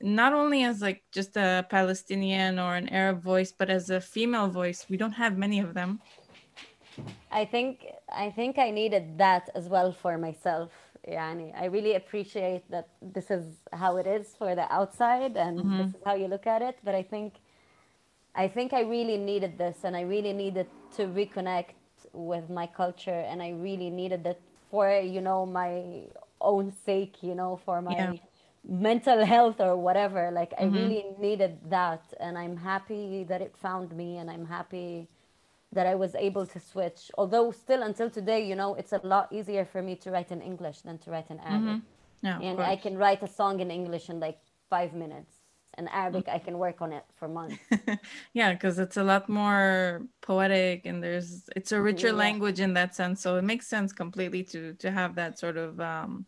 not 0.00 0.32
only 0.32 0.62
as 0.62 0.80
like 0.80 1.02
just 1.12 1.36
a 1.36 1.66
palestinian 1.68 2.58
or 2.58 2.74
an 2.74 2.88
arab 2.88 3.22
voice 3.22 3.52
but 3.52 3.68
as 3.68 3.90
a 3.90 4.00
female 4.00 4.48
voice 4.48 4.86
we 4.88 4.96
don't 4.96 5.12
have 5.12 5.36
many 5.36 5.58
of 5.58 5.74
them 5.74 6.00
i 7.32 7.44
think 7.44 7.86
i 8.12 8.30
think 8.30 8.58
i 8.58 8.70
needed 8.70 9.18
that 9.18 9.50
as 9.54 9.68
well 9.68 9.92
for 9.92 10.16
myself 10.18 10.70
Yani, 11.06 11.52
I 11.58 11.66
really 11.66 11.94
appreciate 11.94 12.70
that 12.70 12.88
this 13.00 13.30
is 13.30 13.44
how 13.72 13.96
it 13.96 14.06
is 14.06 14.34
for 14.36 14.54
the 14.54 14.70
outside 14.72 15.36
and 15.36 15.58
mm-hmm. 15.58 15.78
this 15.78 15.88
is 15.88 16.02
how 16.04 16.14
you 16.14 16.28
look 16.28 16.46
at 16.46 16.60
it. 16.60 16.76
But 16.84 16.94
I 16.94 17.02
think 17.02 17.34
I 18.34 18.46
think 18.46 18.72
I 18.72 18.82
really 18.82 19.16
needed 19.16 19.58
this 19.58 19.78
and 19.84 19.96
I 19.96 20.02
really 20.02 20.32
needed 20.32 20.66
to 20.96 21.06
reconnect 21.06 21.74
with 22.12 22.50
my 22.50 22.66
culture 22.66 23.24
and 23.28 23.42
I 23.42 23.50
really 23.50 23.90
needed 23.90 24.26
it 24.26 24.40
for, 24.70 24.90
you 25.00 25.20
know, 25.20 25.46
my 25.46 26.04
own 26.40 26.72
sake, 26.84 27.22
you 27.22 27.34
know, 27.34 27.58
for 27.64 27.80
my 27.80 27.92
yeah. 27.92 28.12
Mental 28.66 29.24
health 29.24 29.60
or 29.60 29.76
whatever. 29.76 30.30
Like 30.30 30.50
mm-hmm. 30.50 30.74
I 30.74 30.78
really 30.78 31.04
needed 31.18 31.58
that 31.68 32.02
and 32.20 32.36
I'm 32.38 32.56
happy 32.56 33.24
that 33.24 33.40
it 33.40 33.56
found 33.56 33.92
me 33.96 34.18
and 34.18 34.30
I'm 34.30 34.46
happy 34.46 35.08
that 35.72 35.86
I 35.86 35.94
was 35.94 36.14
able 36.14 36.46
to 36.46 36.60
switch. 36.60 37.10
Although 37.18 37.50
still 37.50 37.82
until 37.82 38.10
today, 38.10 38.46
you 38.46 38.56
know, 38.56 38.74
it's 38.74 38.92
a 38.92 39.00
lot 39.02 39.32
easier 39.32 39.64
for 39.64 39.82
me 39.82 39.96
to 39.96 40.10
write 40.10 40.32
in 40.32 40.40
English 40.40 40.80
than 40.80 40.98
to 40.98 41.10
write 41.10 41.30
in 41.30 41.38
Arabic. 41.40 41.68
Mm-hmm. 41.68 42.26
Yeah, 42.26 42.40
and 42.40 42.60
I 42.60 42.74
can 42.74 42.98
write 42.98 43.22
a 43.22 43.28
song 43.28 43.60
in 43.60 43.70
English 43.70 44.10
in 44.10 44.18
like 44.18 44.40
five 44.68 44.92
minutes 44.92 45.38
and 45.78 45.88
Arabic, 45.90 46.28
I 46.28 46.38
can 46.38 46.58
work 46.58 46.82
on 46.82 46.92
it 46.92 47.04
for 47.14 47.28
months. 47.28 47.56
yeah, 48.32 48.52
because 48.52 48.78
it's 48.80 48.96
a 48.96 49.04
lot 49.04 49.28
more 49.28 50.02
poetic 50.20 50.84
and 50.86 51.02
there's 51.02 51.48
it's 51.54 51.70
a 51.70 51.80
richer 51.80 52.08
yeah. 52.08 52.14
language 52.14 52.58
in 52.60 52.74
that 52.74 52.96
sense. 52.96 53.22
So 53.22 53.36
it 53.36 53.42
makes 53.42 53.68
sense 53.68 53.92
completely 53.92 54.42
to 54.44 54.74
to 54.74 54.90
have 54.90 55.14
that 55.14 55.38
sort 55.38 55.56
of 55.56 55.80
um, 55.80 56.26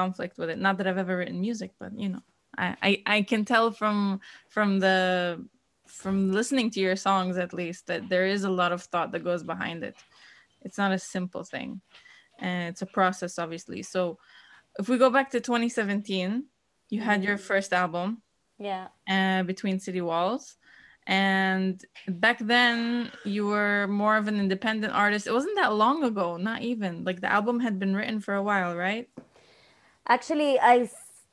conflict 0.00 0.38
with 0.38 0.50
it. 0.50 0.58
Not 0.58 0.78
that 0.78 0.86
I've 0.86 1.02
ever 1.04 1.16
written 1.16 1.40
music, 1.40 1.72
but 1.80 1.92
you 1.98 2.10
know, 2.10 2.22
I, 2.56 2.76
I 2.88 2.90
I 3.16 3.18
can 3.22 3.44
tell 3.44 3.70
from 3.80 4.20
from 4.54 4.78
the 4.78 4.98
from 6.00 6.32
listening 6.38 6.68
to 6.72 6.80
your 6.80 6.96
songs 6.96 7.38
at 7.38 7.54
least 7.60 7.86
that 7.86 8.08
there 8.08 8.26
is 8.34 8.44
a 8.44 8.56
lot 8.60 8.72
of 8.72 8.82
thought 8.82 9.10
that 9.12 9.24
goes 9.30 9.42
behind 9.42 9.82
it. 9.82 9.96
It's 10.62 10.78
not 10.78 10.92
a 10.92 10.98
simple 11.16 11.44
thing, 11.44 11.80
and 12.38 12.70
it's 12.70 12.82
a 12.82 12.92
process, 12.98 13.38
obviously. 13.38 13.82
So 13.82 14.18
if 14.78 14.88
we 14.88 14.98
go 14.98 15.10
back 15.10 15.30
to 15.30 15.40
2017 15.40 16.44
you 16.88 17.00
had 17.00 17.24
your 17.24 17.36
mm-hmm. 17.36 17.44
first 17.44 17.72
album 17.72 18.22
yeah 18.58 18.88
uh, 19.08 19.42
between 19.42 19.80
city 19.80 20.00
walls 20.00 20.56
and 21.06 21.84
back 22.08 22.38
then 22.40 23.10
you 23.24 23.46
were 23.46 23.86
more 23.86 24.16
of 24.16 24.28
an 24.28 24.38
independent 24.40 24.92
artist 24.92 25.26
it 25.26 25.32
wasn't 25.32 25.56
that 25.56 25.74
long 25.74 26.04
ago 26.04 26.36
not 26.36 26.62
even 26.62 27.04
like 27.04 27.20
the 27.20 27.32
album 27.32 27.60
had 27.60 27.78
been 27.78 27.94
written 27.94 28.20
for 28.20 28.34
a 28.34 28.42
while 28.42 28.74
right 28.76 29.08
actually 30.08 30.58
i 30.60 30.88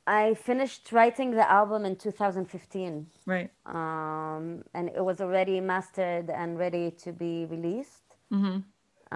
i 0.06 0.34
finished 0.34 0.92
writing 0.92 1.30
the 1.30 1.50
album 1.50 1.84
in 1.84 1.96
2015 1.96 3.06
right. 3.26 3.50
Um 3.66 4.64
and 4.74 4.88
it 4.88 5.04
was 5.04 5.20
already 5.20 5.60
mastered 5.60 6.30
and 6.30 6.58
ready 6.58 6.90
to 7.04 7.12
be 7.12 7.46
released 7.46 8.16
mm-hmm. 8.32 8.58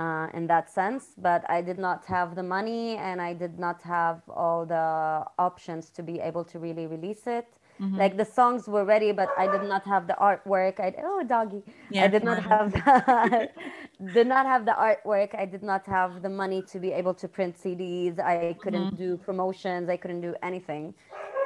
uh, 0.00 0.26
in 0.28 0.46
that 0.46 0.70
sense. 0.70 1.14
But 1.18 1.44
i 1.50 1.60
did 1.60 1.78
not 1.78 2.06
have 2.06 2.34
the 2.34 2.42
money 2.42 2.96
and 2.96 3.20
i 3.20 3.32
did 3.34 3.58
not 3.58 3.82
have 3.82 4.22
all 4.28 4.64
the 4.64 5.24
options 5.38 5.90
to 5.90 6.02
be 6.02 6.20
able 6.20 6.44
to 6.44 6.58
really 6.58 6.86
release 6.86 7.26
it 7.26 7.57
Mm-hmm. 7.80 7.96
Like 7.96 8.16
the 8.16 8.24
songs 8.24 8.66
were 8.66 8.84
ready, 8.84 9.12
but 9.12 9.28
I 9.38 9.46
did 9.50 9.62
not 9.68 9.84
have 9.84 10.06
the 10.06 10.16
artwork. 10.20 10.80
I 10.80 10.94
oh 11.02 11.22
doggy. 11.26 11.62
Yeah, 11.90 12.04
I 12.04 12.08
did 12.08 12.24
not 12.24 12.42
have 12.42 12.72
the 12.72 13.50
did 14.14 14.26
not 14.26 14.46
have 14.46 14.64
the 14.64 14.72
artwork. 14.72 15.38
I 15.38 15.44
did 15.44 15.62
not 15.62 15.86
have 15.86 16.22
the 16.22 16.28
money 16.28 16.62
to 16.72 16.78
be 16.78 16.92
able 16.92 17.14
to 17.14 17.28
print 17.28 17.56
CDs. 17.56 18.18
I 18.18 18.56
couldn't 18.60 18.88
mm-hmm. 18.88 18.96
do 18.96 19.16
promotions. 19.16 19.88
I 19.88 19.96
couldn't 19.96 20.20
do 20.20 20.34
anything, 20.42 20.94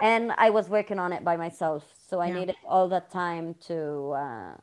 and 0.01 0.33
I 0.39 0.51
was 0.51 0.69
working 0.69 0.99
on 0.99 1.12
it 1.12 1.23
by 1.23 1.37
myself. 1.37 1.85
So 2.09 2.21
I 2.21 2.29
yeah. 2.29 2.39
needed 2.41 2.57
all 2.67 2.89
that 2.89 3.11
time 3.11 3.55
to 3.69 4.12
uh, 4.12 4.55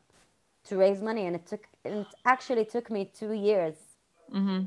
to 0.64 0.76
raise 0.76 1.00
money 1.00 1.26
and 1.26 1.36
it 1.36 1.46
took 1.46 1.66
it 1.84 2.06
actually 2.24 2.64
took 2.64 2.90
me 2.90 3.10
two 3.20 3.32
years 3.32 3.74
mm-hmm. 4.32 4.64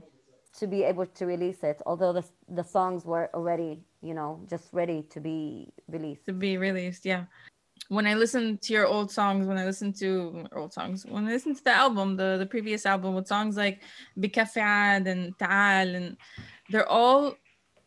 to 0.57 0.67
be 0.67 0.83
able 0.83 1.05
to 1.05 1.25
release 1.25 1.63
it 1.63 1.81
although 1.85 2.13
the, 2.13 2.23
the 2.49 2.63
songs 2.63 3.05
were 3.05 3.29
already 3.33 3.81
you 4.02 4.14
know 4.14 4.40
just 4.48 4.68
ready 4.72 5.02
to 5.10 5.20
be 5.20 5.72
released 5.88 6.24
to 6.26 6.32
be 6.32 6.56
released 6.56 7.04
yeah 7.04 7.24
when 7.88 8.06
i 8.06 8.14
listen 8.14 8.58
to 8.58 8.72
your 8.72 8.86
old 8.86 9.10
songs 9.10 9.46
when 9.46 9.58
i 9.58 9.64
listen 9.64 9.92
to 9.92 10.46
old 10.52 10.72
songs 10.72 11.06
when 11.06 11.26
i 11.26 11.32
listen 11.32 11.54
to 11.54 11.64
the 11.64 11.70
album 11.70 12.16
the 12.16 12.36
the 12.38 12.46
previous 12.46 12.86
album 12.86 13.14
with 13.14 13.26
songs 13.26 13.56
like 13.56 13.82
بكفي 14.16 14.60
and 15.06 15.34
تعال 15.38 15.96
and 15.96 16.16
they're 16.70 16.88
all 16.88 17.34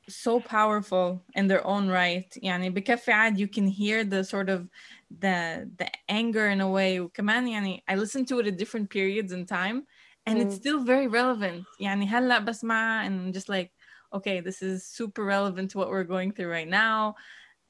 so 0.09 0.39
powerful 0.39 1.23
in 1.35 1.47
their 1.47 1.65
own 1.65 1.87
right 1.87 2.37
يعني 2.43 2.69
بكفي 2.69 3.37
you 3.37 3.47
can 3.47 3.67
hear 3.67 4.03
the 4.03 4.23
sort 4.23 4.49
of 4.49 4.67
the 5.19 5.69
the 5.77 5.89
anger 6.09 6.47
in 6.47 6.61
a 6.61 6.69
way 6.69 6.99
وكمان 6.99 7.47
يعني 7.47 7.83
I 7.87 7.95
listen 7.95 8.25
to 8.25 8.39
it 8.39 8.47
at 8.47 8.57
different 8.57 8.89
periods 8.89 9.31
in 9.31 9.45
time 9.45 9.85
and 10.25 10.37
mm. 10.37 10.41
it's 10.41 10.55
still 10.55 10.83
very 10.83 11.07
relevant 11.07 11.65
يعني 11.79 12.07
هلا 12.07 12.39
بسمع 12.39 13.07
and 13.07 13.11
I'm 13.11 13.33
just 13.33 13.49
like 13.49 13.71
okay 14.16 14.40
this 14.40 14.62
is 14.62 14.84
super 14.84 15.24
relevant 15.24 15.70
to 15.70 15.78
what 15.78 15.88
we're 15.90 16.10
going 16.16 16.30
through 16.32 16.50
right 16.58 16.68
now 16.68 17.14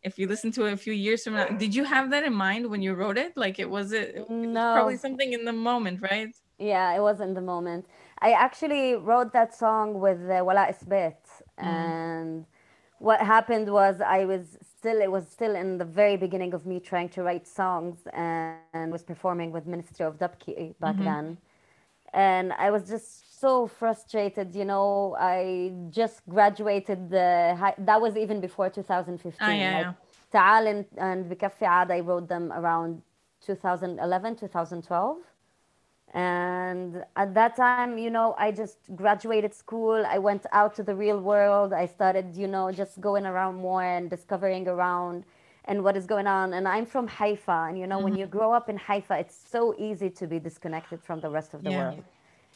if 0.03 0.19
you 0.19 0.27
listen 0.29 0.51
to 0.53 0.67
it 0.67 0.73
a 0.73 0.77
few 0.77 0.93
years 0.93 1.25
from 1.25 1.35
now 1.35 1.47
did 1.65 1.75
you 1.75 1.85
have 1.85 2.11
that 2.11 2.25
in 2.25 2.35
mind 2.35 2.63
when 2.73 2.83
you 2.87 2.93
wrote 2.95 3.19
it 3.19 3.33
like 3.37 3.59
it 3.59 3.69
was 3.77 3.93
it, 3.93 4.15
it 4.17 4.31
was 4.31 4.49
no. 4.49 4.75
probably 4.75 4.97
something 4.97 5.33
in 5.33 5.45
the 5.45 5.53
moment 5.53 6.01
right 6.11 6.33
yeah 6.59 6.95
it 6.99 7.01
was 7.01 7.21
in 7.21 7.35
the 7.35 7.47
moment 7.55 7.85
I 8.19 8.31
actually 8.33 8.95
wrote 8.95 9.33
that 9.35 9.55
song 9.55 10.01
with 10.01 10.21
uh, 10.25 10.41
Walaa 10.49 10.75
Sbeit 10.81 11.23
mm. 11.61 11.67
and 11.67 12.47
what 12.99 13.21
happened 13.21 13.71
was 13.71 14.01
I 14.01 14.25
was 14.25 14.59
still 14.79 15.01
it 15.01 15.11
was 15.11 15.29
still 15.29 15.55
in 15.55 15.79
the 15.79 15.85
very 15.85 16.17
beginning 16.17 16.55
of 16.55 16.65
me 16.67 16.81
trying 16.81 17.09
to 17.11 17.23
write 17.23 17.47
songs 17.47 17.99
and, 18.13 18.57
and 18.73 18.93
was 18.93 19.03
performing 19.03 19.51
with 19.53 19.67
Ministry 19.67 20.07
of 20.07 20.19
Dabke 20.19 20.79
back 20.81 20.95
mm-hmm. 20.95 21.05
then. 21.05 21.39
And 22.15 22.53
I 22.55 22.71
was 22.71 22.89
just 22.89 23.26
so 23.41 23.67
frustrated, 23.67 24.55
you 24.55 24.65
know. 24.65 25.17
I 25.19 25.73
just 25.91 26.23
graduated 26.29 27.11
the 27.11 27.57
high, 27.59 27.75
that 27.79 28.01
was 28.01 28.17
even 28.17 28.41
before 28.41 28.71
2015. 28.71 29.49
Oh, 29.49 29.51
yeah, 29.51 29.79
like, 29.79 29.95
Ta'al 30.33 30.67
and, 30.67 30.85
and 30.97 31.31
Bikaffi 31.31 31.67
I 31.67 32.01
wrote 32.01 32.29
them 32.29 32.53
around 32.53 33.03
2011, 33.45 34.37
2012 34.37 35.19
and 36.15 37.05
at 37.17 37.35
that 37.35 37.57
time 37.57 37.99
you 37.99 38.11
know 38.11 38.35
i 38.39 38.51
just 38.51 38.79
graduated 38.95 39.53
school 39.53 40.05
i 40.07 40.17
went 40.17 40.47
out 40.53 40.75
to 40.75 40.83
the 40.83 40.95
real 40.95 41.21
world 41.21 41.73
i 41.73 41.85
started 41.85 42.35
you 42.37 42.47
know 42.47 42.71
just 42.71 43.01
going 43.01 43.27
around 43.27 43.57
more 43.57 43.83
and 43.83 44.09
discovering 44.09 44.69
around 44.69 45.25
and 45.65 45.83
what 45.83 45.97
is 45.97 46.07
going 46.07 46.29
on 46.29 46.55
and 46.55 46.69
i'm 46.69 46.87
from 46.87 47.09
haifa 47.09 47.67
and 47.69 47.79
you 47.79 47.87
know 47.87 47.97
mm-hmm. 47.97 48.05
when 48.05 48.17
you 48.17 48.25
grow 48.25 48.53
up 48.53 48.69
in 48.69 48.77
haifa 48.79 49.19
it's 49.19 49.37
so 49.37 49.75
easy 49.79 50.09
to 50.09 50.27
be 50.29 50.39
disconnected 50.39 51.03
from 51.03 51.21
the 51.21 51.29
rest 51.29 51.55
of 51.55 51.65
the 51.65 51.71
yeah. 51.71 51.91
world 51.91 52.05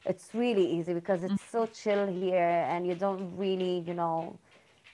it's 0.07 0.31
really 0.35 0.67
easy 0.67 0.95
because 0.95 1.23
it's 1.23 1.35
mm-hmm. 1.35 1.59
so 1.59 1.67
chill 1.67 2.07
here 2.07 2.67
and 2.69 2.87
you 2.87 2.95
don't 2.95 3.37
really 3.37 3.85
you 3.87 3.95
know 3.95 4.39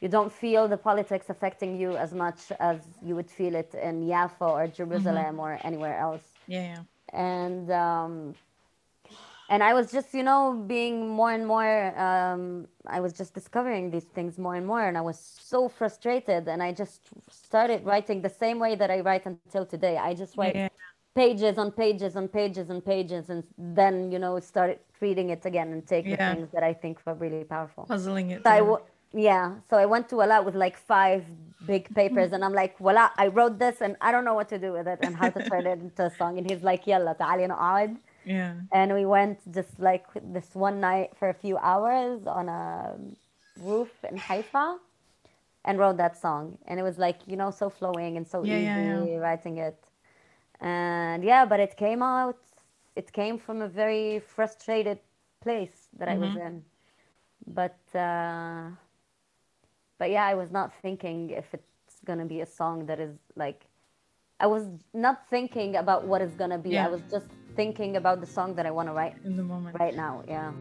you 0.00 0.08
don't 0.08 0.32
feel 0.32 0.68
the 0.68 0.76
politics 0.76 1.30
affecting 1.30 1.80
you 1.80 1.96
as 1.96 2.12
much 2.12 2.52
as 2.60 2.80
you 3.02 3.14
would 3.14 3.30
feel 3.30 3.54
it 3.54 3.74
in 3.74 4.06
Yafa 4.06 4.48
or 4.48 4.66
Jerusalem 4.66 5.36
mm-hmm. 5.36 5.40
or 5.40 5.58
anywhere 5.64 5.98
else. 5.98 6.22
Yeah, 6.46 6.60
yeah. 6.60 6.82
And 7.14 7.70
um, 7.70 8.34
and 9.48 9.62
I 9.62 9.74
was 9.74 9.92
just, 9.92 10.12
you 10.12 10.24
know, 10.24 10.64
being 10.66 11.08
more 11.08 11.30
and 11.30 11.46
more, 11.46 11.98
um, 11.98 12.66
I 12.86 13.00
was 13.00 13.12
just 13.12 13.32
discovering 13.32 13.90
these 13.90 14.04
things 14.04 14.38
more 14.38 14.56
and 14.56 14.66
more. 14.66 14.82
And 14.88 14.98
I 14.98 15.00
was 15.02 15.18
so 15.40 15.68
frustrated. 15.68 16.48
And 16.48 16.62
I 16.62 16.72
just 16.72 17.02
started 17.30 17.84
writing 17.84 18.22
the 18.22 18.28
same 18.28 18.58
way 18.58 18.74
that 18.74 18.90
I 18.90 19.00
write 19.00 19.24
until 19.24 19.64
today. 19.64 19.98
I 19.98 20.14
just 20.14 20.36
write 20.36 20.56
yeah 20.56 20.68
pages 21.22 21.54
on 21.62 21.68
pages 21.82 22.12
on 22.20 22.28
pages 22.28 22.66
and 22.72 22.80
pages 22.92 23.30
and 23.32 23.42
then 23.78 23.94
you 24.12 24.18
know 24.24 24.38
start 24.52 24.80
reading 25.00 25.30
it 25.30 25.42
again 25.50 25.68
and 25.74 25.86
take 25.86 26.04
yeah. 26.04 26.16
the 26.16 26.26
things 26.34 26.48
that 26.54 26.64
i 26.70 26.72
think 26.82 26.94
were 27.06 27.14
really 27.24 27.44
powerful. 27.44 27.84
Puzzling 27.84 28.30
it 28.34 28.42
so 28.44 28.50
I 28.50 28.60
w- 28.70 28.84
yeah 29.28 29.44
so 29.68 29.74
i 29.84 29.86
went 29.94 30.08
to 30.12 30.16
a 30.24 30.26
lot 30.32 30.44
with 30.46 30.56
like 30.64 30.76
five 30.76 31.24
big 31.72 31.84
papers 31.94 32.32
and 32.32 32.44
i'm 32.44 32.56
like 32.62 32.72
voila 32.78 33.08
i 33.24 33.28
wrote 33.36 33.56
this 33.64 33.76
and 33.80 33.96
i 34.06 34.08
don't 34.12 34.26
know 34.28 34.34
what 34.40 34.48
to 34.54 34.58
do 34.58 34.70
with 34.76 34.86
it 34.92 34.98
and 35.06 35.16
how 35.20 35.30
to 35.36 35.40
turn 35.50 35.64
it 35.72 35.78
into 35.86 36.02
a 36.10 36.12
song 36.20 36.32
and 36.38 36.44
he's 36.50 36.62
like 36.70 36.82
yalla 36.86 37.14
ta'ali 37.22 37.46
naqad 37.52 37.96
yeah. 38.26 38.54
And 38.72 38.92
we 38.92 39.06
went 39.06 39.38
just 39.54 39.78
like 39.78 40.04
this 40.20 40.54
one 40.54 40.80
night 40.80 41.12
for 41.16 41.28
a 41.28 41.34
few 41.34 41.56
hours 41.58 42.26
on 42.26 42.48
a 42.48 42.96
roof 43.62 43.90
in 44.10 44.16
haifa 44.16 44.78
and 45.64 45.78
wrote 45.78 45.96
that 45.96 46.20
song. 46.20 46.58
And 46.66 46.78
it 46.80 46.82
was 46.82 46.98
like 46.98 47.18
you 47.26 47.36
know 47.36 47.50
so 47.50 47.70
flowing 47.70 48.16
and 48.16 48.26
so 48.26 48.44
yeah, 48.44 48.58
easy 48.58 49.12
yeah, 49.12 49.18
writing 49.18 49.58
it. 49.58 49.78
And 50.60 51.22
yeah, 51.24 51.44
but 51.44 51.60
it 51.60 51.76
came 51.76 52.02
out, 52.02 52.38
it 52.94 53.12
came 53.12 53.38
from 53.38 53.62
a 53.62 53.68
very 53.68 54.20
frustrated 54.20 54.98
place 55.42 55.88
that 55.98 56.08
mm-hmm. 56.08 56.22
I 56.22 56.26
was 56.26 56.36
mm-hmm. 56.36 56.46
in. 56.46 56.64
But, 57.46 57.78
uh, 57.94 58.70
but 59.98 60.10
yeah, 60.10 60.24
I 60.24 60.34
was 60.34 60.50
not 60.50 60.72
thinking 60.82 61.30
if 61.30 61.52
it's 61.52 62.00
going 62.04 62.18
to 62.18 62.24
be 62.24 62.40
a 62.40 62.46
song 62.46 62.86
that 62.86 62.98
is 63.00 63.14
like, 63.36 63.66
I 64.38 64.46
was 64.46 64.64
not 64.92 65.28
thinking 65.30 65.76
about 65.76 66.06
what 66.06 66.20
it's 66.20 66.34
going 66.34 66.50
to 66.50 66.58
be. 66.58 66.76
I 66.76 66.88
was 66.88 67.00
just 67.10 67.26
thinking 67.54 67.96
about 67.96 68.20
the 68.20 68.26
song 68.26 68.54
that 68.56 68.66
I 68.66 68.70
want 68.70 68.88
to 68.88 68.92
write 68.92 69.16
in 69.24 69.36
the 69.36 69.42
moment 69.42 69.76
right 69.78 69.94
now. 69.94 70.22
Yeah. 70.28 70.52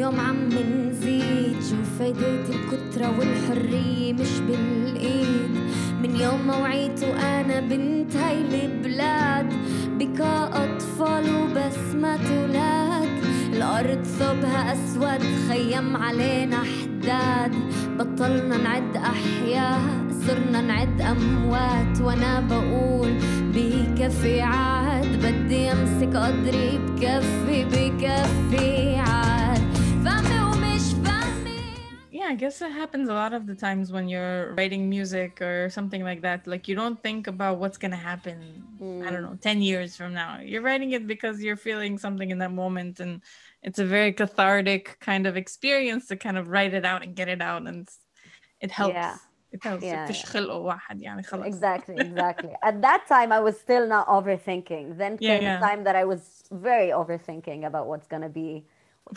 يوم 0.00 0.20
عم 0.20 0.48
بنزيد. 0.48 1.56
شو 1.70 1.76
فايدة 1.98 2.48
الكترة 2.48 3.18
والحرية 3.18 4.12
مش 4.12 4.40
بالإيد؟ 4.40 5.50
من 6.02 6.16
يوم 6.16 6.46
ما 6.46 6.56
وعيت 6.56 7.04
وأنا 7.04 7.60
بنت 7.60 8.16
هاي 8.16 8.64
البلاد. 8.64 9.52
بكا 9.98 10.64
أطفال 10.64 11.24
وبسمة 11.34 12.42
ولاد 12.42 13.08
الأرض 13.52 14.04
ثوبها 14.04 14.72
أسود 14.72 15.22
خيم 15.48 15.96
علينا 15.96 16.56
حداد. 16.56 17.52
بطلنا 17.98 18.56
نعد 18.56 18.96
أحياء 18.96 19.80
صرنا 20.26 20.60
نعد 20.60 21.00
أموات. 21.00 22.00
وأنا 22.00 22.40
بقول 22.40 23.14
بكفي 23.54 24.40
عاد. 24.40 25.06
بدي 25.24 25.72
أمسك 25.72 26.16
قدري 26.16 26.78
بكفي 26.78 27.64
بكفي 27.64 28.96
عاد. 28.96 29.39
I 32.30 32.34
guess 32.34 32.62
it 32.62 32.70
happens 32.70 33.08
a 33.08 33.14
lot 33.14 33.32
of 33.32 33.46
the 33.46 33.56
times 33.56 33.90
when 33.90 34.08
you're 34.08 34.54
writing 34.54 34.88
music 34.88 35.42
or 35.42 35.68
something 35.68 36.04
like 36.04 36.22
that. 36.22 36.46
Like 36.46 36.68
you 36.68 36.76
don't 36.76 37.00
think 37.02 37.26
about 37.26 37.58
what's 37.58 37.76
gonna 37.76 37.96
happen. 37.96 38.62
Mm. 38.80 39.06
I 39.06 39.10
don't 39.10 39.22
know, 39.22 39.36
ten 39.40 39.60
years 39.60 39.96
from 39.96 40.14
now. 40.14 40.38
You're 40.40 40.62
writing 40.62 40.92
it 40.92 41.08
because 41.08 41.42
you're 41.42 41.56
feeling 41.56 41.98
something 41.98 42.30
in 42.30 42.38
that 42.38 42.52
moment, 42.52 43.00
and 43.00 43.20
it's 43.62 43.78
a 43.78 43.84
very 43.84 44.12
cathartic 44.12 44.98
kind 45.00 45.26
of 45.26 45.36
experience 45.36 46.06
to 46.06 46.16
kind 46.16 46.38
of 46.38 46.48
write 46.48 46.72
it 46.72 46.84
out 46.84 47.02
and 47.02 47.14
get 47.14 47.28
it 47.28 47.42
out 47.42 47.66
and 47.66 47.88
it 48.60 48.70
helps 48.70 48.94
yeah. 48.94 49.16
it 49.52 49.62
helps 49.62 49.84
yeah, 49.84 50.06
yeah. 50.06 50.06
exactly 51.44 51.96
exactly 51.98 52.52
at 52.62 52.80
that 52.80 53.06
time 53.06 53.32
i 53.32 53.40
was 53.40 53.58
still 53.58 53.86
not 53.86 54.06
overthinking 54.08 54.96
then 54.96 55.18
came 55.18 55.42
yeah, 55.42 55.58
the 55.58 55.66
time 55.66 55.84
that 55.84 55.96
i 55.96 56.04
was 56.04 56.42
very 56.50 56.88
overthinking 56.88 57.66
about 57.66 57.86
what's 57.86 58.06
going 58.06 58.22
to 58.22 58.28
be 58.28 58.64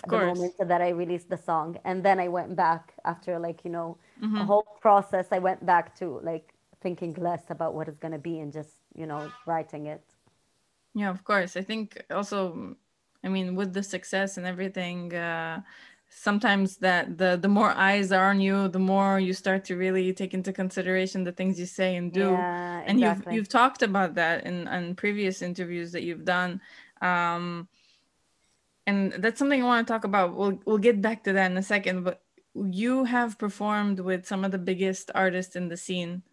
the 0.02 0.10
course. 0.10 0.38
moment 0.38 0.54
that 0.60 0.82
i 0.82 0.90
released 0.90 1.30
the 1.30 1.38
song 1.38 1.78
and 1.86 2.04
then 2.04 2.20
i 2.20 2.28
went 2.28 2.56
back 2.56 2.94
after 3.06 3.40
like 3.40 3.62
you 3.64 3.72
know 3.72 3.98
mm-hmm. 4.22 4.38
a 4.38 4.46
whole 4.46 4.68
process 4.82 5.28
i 5.32 5.40
went 5.40 5.64
back 5.66 5.96
to 5.96 6.20
like 6.24 6.54
thinking 6.82 7.14
less 7.18 7.44
about 7.50 7.74
what 7.74 7.88
it's 7.88 8.00
going 8.00 8.12
to 8.12 8.18
be 8.20 8.40
and 8.40 8.52
just 8.52 8.76
you 8.96 9.06
know 9.06 9.32
writing 9.46 9.86
it 9.86 10.04
yeah 10.94 11.10
of 11.10 11.24
course 11.24 11.56
i 11.56 11.62
think 11.62 12.04
also 12.12 12.76
I 13.24 13.30
mean, 13.30 13.56
with 13.56 13.74
the 13.74 13.84
success 13.84 14.38
and 14.38 14.46
everything, 14.46 15.14
uh, 15.14 15.62
sometimes 16.10 16.78
that 16.78 17.18
the 17.18 17.38
the 17.42 17.48
more 17.48 17.72
eyes 17.72 18.12
are 18.12 18.30
on 18.30 18.42
you, 18.42 18.68
the 18.68 18.80
more 18.80 19.20
you 19.20 19.34
start 19.34 19.64
to 19.66 19.76
really 19.76 20.14
take 20.14 20.34
into 20.34 20.52
consideration 20.52 21.24
the 21.24 21.32
things 21.32 21.60
you 21.60 21.66
say 21.66 21.96
and 21.96 22.12
do. 22.12 22.32
Yeah, 22.32 22.84
and 22.86 23.00
you've 23.00 23.24
you've 23.32 23.50
talked 23.50 23.82
about 23.82 24.16
that 24.16 24.46
in 24.46 24.68
in 24.68 24.96
previous 24.96 25.42
interviews 25.42 25.92
that 25.94 26.04
you've 26.04 26.26
done. 26.26 26.62
Um, 27.02 27.68
and 28.86 29.14
that's 29.14 29.40
something 29.40 29.62
I 29.62 29.66
want 29.66 29.88
to 29.88 29.94
talk 29.94 30.04
about. 30.04 30.36
We'll 30.36 30.60
we'll 30.66 30.78
get 30.78 31.02
back 31.02 31.24
to 31.24 31.34
that 31.34 31.52
in 31.52 31.58
a 31.58 31.64
second, 31.64 32.04
but 32.04 32.22
you 32.56 33.06
have 33.06 33.38
performed 33.38 34.00
with 34.00 34.26
some 34.26 34.46
of 34.46 34.52
the 34.52 34.58
biggest 34.58 35.12
artists 35.16 35.56
in 35.56 35.70
the 35.70 35.78
scene 35.78 36.24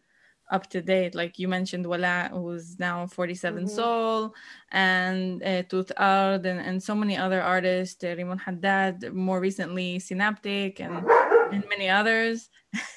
up 0.50 0.69
to 0.71 0.83
date. 0.83 1.14
Like 1.14 1.38
you 1.38 1.49
mentioned, 1.49 1.87
Wala, 1.87 2.30
who's 2.33 2.78
now 2.78 3.07
47 3.07 3.64
mm-hmm. 3.64 3.75
Soul, 3.75 4.35
and 4.73 5.42
uh, 5.42 5.62
Toot 5.62 5.92
Ard, 5.97 6.45
and, 6.47 6.61
and 6.61 6.83
so 6.83 6.95
many 6.95 7.16
other 7.16 7.40
artists, 7.40 8.02
uh, 8.04 8.14
Rimon 8.16 8.38
Haddad, 8.38 9.12
more 9.14 9.40
recently, 9.40 9.99
Synaptik, 9.99 10.80
and, 10.80 11.07
and 11.52 11.64
many 11.69 11.88
others. 11.88 12.50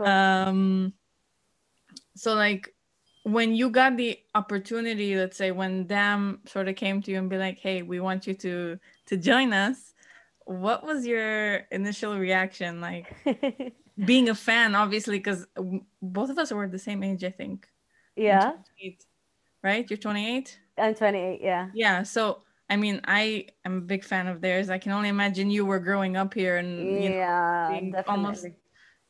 um, 0.00 0.92
so, 2.14 2.34
like, 2.34 2.74
when 3.26 3.56
you 3.56 3.70
got 3.70 3.96
the 3.96 4.16
opportunity, 4.36 5.16
let's 5.16 5.36
say 5.36 5.50
when 5.50 5.88
them 5.88 6.38
sort 6.46 6.68
of 6.68 6.76
came 6.76 7.02
to 7.02 7.10
you 7.10 7.18
and 7.18 7.28
be 7.28 7.36
like, 7.36 7.58
hey, 7.58 7.82
we 7.82 7.98
want 7.98 8.24
you 8.26 8.34
to 8.34 8.78
to 9.06 9.16
join 9.16 9.52
us. 9.52 9.94
What 10.44 10.86
was 10.86 11.04
your 11.04 11.66
initial 11.72 12.16
reaction 12.16 12.80
like? 12.80 13.12
being 14.04 14.28
a 14.28 14.34
fan, 14.34 14.76
obviously, 14.76 15.18
because 15.18 15.44
both 16.00 16.30
of 16.30 16.38
us 16.38 16.52
were 16.52 16.68
the 16.68 16.78
same 16.78 17.02
age, 17.02 17.24
I 17.24 17.30
think. 17.30 17.66
Yeah. 18.14 18.52
Right? 19.62 19.90
You're 19.90 19.96
28? 19.96 20.60
I'm 20.78 20.94
28, 20.94 21.40
yeah. 21.42 21.68
Yeah. 21.74 22.04
So, 22.04 22.42
I 22.70 22.76
mean, 22.76 23.00
I 23.06 23.46
am 23.64 23.78
a 23.78 23.80
big 23.80 24.04
fan 24.04 24.28
of 24.28 24.40
theirs. 24.40 24.70
I 24.70 24.78
can 24.78 24.92
only 24.92 25.08
imagine 25.08 25.50
you 25.50 25.64
were 25.66 25.80
growing 25.80 26.16
up 26.16 26.34
here 26.34 26.58
and 26.58 27.02
you 27.02 27.10
yeah, 27.10 27.70
know, 27.72 27.80
being 27.80 27.94
almost 28.06 28.46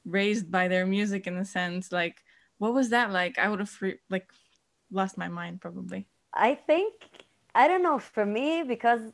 raised 0.06 0.50
by 0.50 0.68
their 0.68 0.86
music 0.86 1.26
in 1.26 1.36
a 1.36 1.44
sense. 1.44 1.90
Like, 1.90 2.22
what 2.58 2.74
was 2.74 2.90
that 2.90 3.10
like? 3.12 3.38
I 3.38 3.48
would 3.48 3.60
have 3.60 3.68
free, 3.68 3.98
like 4.10 4.28
lost 4.90 5.18
my 5.18 5.28
mind 5.28 5.60
probably. 5.60 6.06
I 6.32 6.54
think 6.54 6.94
I 7.54 7.68
don't 7.68 7.82
know 7.82 7.98
for 7.98 8.26
me 8.26 8.62
because 8.62 9.12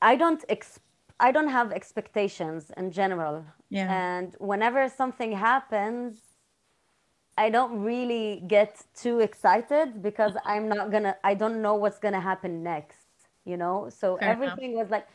I 0.00 0.16
don't 0.16 0.44
ex- 0.48 0.80
I 1.20 1.30
don't 1.30 1.48
have 1.48 1.72
expectations 1.72 2.70
in 2.76 2.90
general. 2.90 3.44
Yeah. 3.70 3.90
And 3.92 4.34
whenever 4.38 4.88
something 4.88 5.32
happens, 5.32 6.20
I 7.38 7.48
don't 7.50 7.80
really 7.82 8.42
get 8.46 8.84
too 8.94 9.20
excited 9.20 10.02
because 10.02 10.36
I'm 10.44 10.68
not 10.68 10.90
gonna 10.90 11.16
I 11.24 11.34
don't 11.34 11.62
know 11.62 11.74
what's 11.74 11.98
gonna 11.98 12.20
happen 12.20 12.62
next, 12.62 13.06
you 13.44 13.56
know? 13.56 13.88
So 13.90 14.16
Fair 14.18 14.30
everything 14.32 14.72
enough. 14.72 14.82
was 14.82 14.90
like 14.90 15.06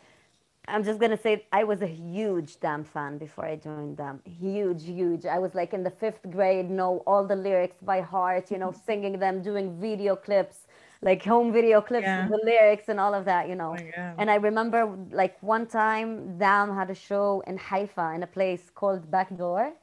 I'm 0.67 0.83
just 0.83 0.99
gonna 0.99 1.17
say 1.17 1.45
I 1.51 1.63
was 1.63 1.81
a 1.81 1.87
huge 1.87 2.59
Dam 2.59 2.83
fan 2.83 3.17
before 3.17 3.45
I 3.45 3.55
joined 3.55 3.97
them. 3.97 4.21
Huge, 4.25 4.83
huge. 4.83 5.25
I 5.25 5.39
was 5.39 5.55
like 5.55 5.73
in 5.73 5.83
the 5.83 5.91
fifth 5.91 6.29
grade, 6.29 6.69
know 6.69 7.03
all 7.07 7.25
the 7.25 7.35
lyrics 7.35 7.77
by 7.81 8.01
heart, 8.01 8.51
you 8.51 8.57
know, 8.57 8.73
singing 8.85 9.17
them, 9.19 9.41
doing 9.41 9.79
video 9.79 10.15
clips 10.15 10.67
like 11.01 11.23
home 11.23 11.51
video 11.53 11.81
clips 11.81 12.05
yeah. 12.05 12.27
with 12.27 12.39
the 12.39 12.45
lyrics 12.45 12.89
and 12.89 12.99
all 12.99 13.13
of 13.13 13.25
that, 13.25 13.47
you 13.47 13.55
know. 13.55 13.75
Oh 13.77 14.13
and 14.17 14.29
I 14.29 14.35
remember 14.35 14.89
like 15.11 15.41
one 15.41 15.67
time 15.67 16.37
Dam 16.37 16.73
had 16.73 16.89
a 16.89 16.95
show 16.95 17.43
in 17.47 17.57
Haifa 17.57 18.13
in 18.15 18.23
a 18.23 18.27
place 18.27 18.69
called 18.73 19.09
Backdoor. 19.11 19.73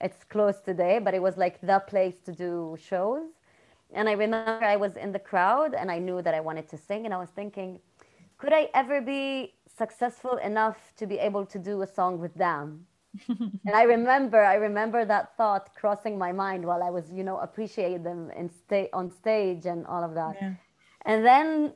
It's 0.00 0.24
closed 0.24 0.64
today, 0.64 0.98
but 0.98 1.14
it 1.14 1.22
was 1.22 1.36
like 1.36 1.60
the 1.60 1.80
place 1.80 2.18
to 2.24 2.32
do 2.32 2.76
shows. 2.80 3.28
And 3.94 4.08
I 4.08 4.12
remember 4.12 4.64
I 4.64 4.76
was 4.76 4.96
in 4.96 5.12
the 5.12 5.18
crowd 5.18 5.74
and 5.74 5.90
I 5.90 5.98
knew 5.98 6.22
that 6.22 6.34
I 6.34 6.40
wanted 6.40 6.68
to 6.70 6.78
sing 6.78 7.04
and 7.04 7.12
I 7.12 7.18
was 7.18 7.28
thinking, 7.28 7.78
could 8.38 8.52
I 8.52 8.70
ever 8.74 9.00
be 9.00 9.54
successful 9.76 10.36
enough 10.38 10.92
to 10.96 11.06
be 11.06 11.18
able 11.18 11.46
to 11.46 11.58
do 11.58 11.82
a 11.82 11.86
song 11.86 12.18
with 12.18 12.34
them. 12.34 12.86
and 13.28 13.74
I 13.74 13.82
remember, 13.82 14.42
I 14.42 14.54
remember 14.54 15.04
that 15.04 15.36
thought 15.36 15.74
crossing 15.74 16.16
my 16.18 16.32
mind 16.32 16.64
while 16.64 16.82
I 16.82 16.90
was, 16.90 17.10
you 17.12 17.24
know, 17.24 17.38
appreciating 17.38 18.02
them 18.02 18.30
and 18.36 18.50
stay 18.50 18.88
on 18.92 19.10
stage 19.10 19.66
and 19.66 19.86
all 19.86 20.02
of 20.02 20.14
that. 20.14 20.36
Yeah. 20.40 20.54
And 21.04 21.24
then, 21.24 21.74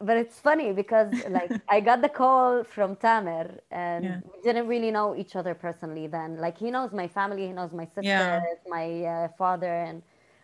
but 0.00 0.16
it's 0.16 0.38
funny 0.40 0.72
because 0.72 1.12
like 1.28 1.50
I 1.68 1.80
got 1.80 2.02
the 2.02 2.08
call 2.08 2.64
from 2.64 2.96
Tamer, 2.96 3.60
and 3.70 4.04
yeah. 4.04 4.20
we 4.24 4.42
didn't 4.42 4.66
really 4.66 4.90
know 4.90 5.16
each 5.16 5.36
other 5.36 5.54
personally 5.54 6.06
then. 6.06 6.38
Like 6.38 6.58
he 6.58 6.70
knows 6.70 6.92
my 6.92 7.08
family, 7.08 7.46
he 7.46 7.52
knows 7.52 7.72
my 7.72 7.86
sister, 7.86 8.02
yeah. 8.02 8.42
my 8.68 9.04
uh, 9.04 9.28
father, 9.38 9.72
and 9.72 10.02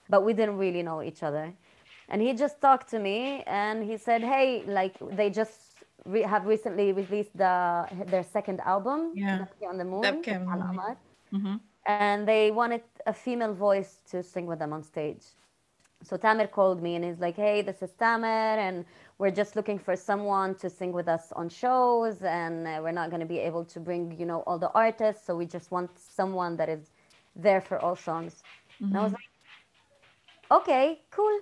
but 0.08 0.24
we 0.24 0.32
didn't 0.32 0.58
really 0.58 0.82
know 0.82 1.02
each 1.02 1.22
other. 1.22 1.52
And 2.08 2.20
he 2.20 2.34
just 2.34 2.60
talked 2.60 2.88
to 2.90 2.98
me, 2.98 3.42
and 3.46 3.82
he 3.84 3.96
said, 3.96 4.22
"Hey, 4.22 4.64
like 4.66 4.96
they 5.12 5.30
just." 5.30 5.71
Re- 6.04 6.22
have 6.22 6.46
recently 6.46 6.92
released 6.92 7.36
the 7.36 7.86
their 8.06 8.22
second 8.22 8.60
album, 8.60 9.12
yeah. 9.14 9.44
on 9.68 9.78
the 9.78 9.84
Moon, 9.84 10.02
mm-hmm. 11.32 11.56
and 11.86 12.26
they 12.26 12.50
wanted 12.50 12.82
a 13.06 13.12
female 13.12 13.54
voice 13.54 14.00
to 14.10 14.22
sing 14.22 14.46
with 14.46 14.58
them 14.58 14.72
on 14.72 14.82
stage. 14.82 15.24
So 16.02 16.16
Tamer 16.16 16.48
called 16.48 16.82
me 16.82 16.96
and 16.96 17.04
he's 17.04 17.20
like, 17.20 17.36
"Hey, 17.36 17.62
this 17.62 17.82
is 17.82 17.92
Tamer, 17.92 18.58
and 18.66 18.84
we're 19.18 19.30
just 19.30 19.54
looking 19.54 19.78
for 19.78 19.94
someone 19.94 20.54
to 20.56 20.68
sing 20.68 20.92
with 20.92 21.08
us 21.08 21.32
on 21.32 21.48
shows, 21.48 22.22
and 22.22 22.66
uh, 22.66 22.80
we're 22.82 22.92
not 22.92 23.10
going 23.10 23.20
to 23.20 23.26
be 23.26 23.38
able 23.38 23.64
to 23.66 23.80
bring, 23.80 24.18
you 24.18 24.26
know, 24.26 24.40
all 24.46 24.58
the 24.58 24.70
artists, 24.72 25.24
so 25.26 25.36
we 25.36 25.46
just 25.46 25.70
want 25.70 25.90
someone 25.98 26.56
that 26.56 26.68
is 26.68 26.90
there 27.36 27.60
for 27.60 27.78
all 27.78 27.96
songs." 27.96 28.42
Mm-hmm. 28.80 28.84
And 28.84 28.98
I 28.98 29.02
was 29.02 29.12
mm-hmm. 29.12 29.22
like, 30.50 30.60
"Okay, 30.60 31.00
cool." 31.10 31.40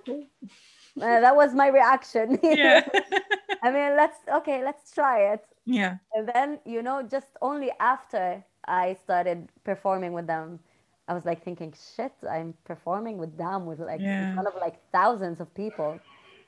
uh, 1.01 1.19
that 1.25 1.35
was 1.35 1.53
my 1.53 1.67
reaction. 1.67 2.39
Yeah. 2.43 2.87
I 3.63 3.71
mean, 3.71 3.95
let's 3.95 4.17
okay, 4.37 4.63
let's 4.63 4.91
try 4.91 5.33
it. 5.33 5.45
Yeah. 5.65 5.97
And 6.13 6.27
then, 6.33 6.59
you 6.65 6.81
know, 6.81 7.03
just 7.03 7.27
only 7.41 7.71
after 7.79 8.43
I 8.65 8.95
started 9.03 9.49
performing 9.63 10.13
with 10.13 10.27
them, 10.27 10.59
I 11.07 11.13
was 11.13 11.25
like 11.25 11.43
thinking, 11.43 11.73
shit, 11.95 12.13
I'm 12.29 12.53
performing 12.63 13.17
with 13.17 13.37
them 13.37 13.65
with 13.65 13.79
like 13.79 14.01
yeah. 14.01 14.29
in 14.29 14.33
front 14.35 14.47
of 14.47 14.55
like 14.55 14.79
thousands 14.91 15.39
of 15.39 15.53
people. 15.53 15.99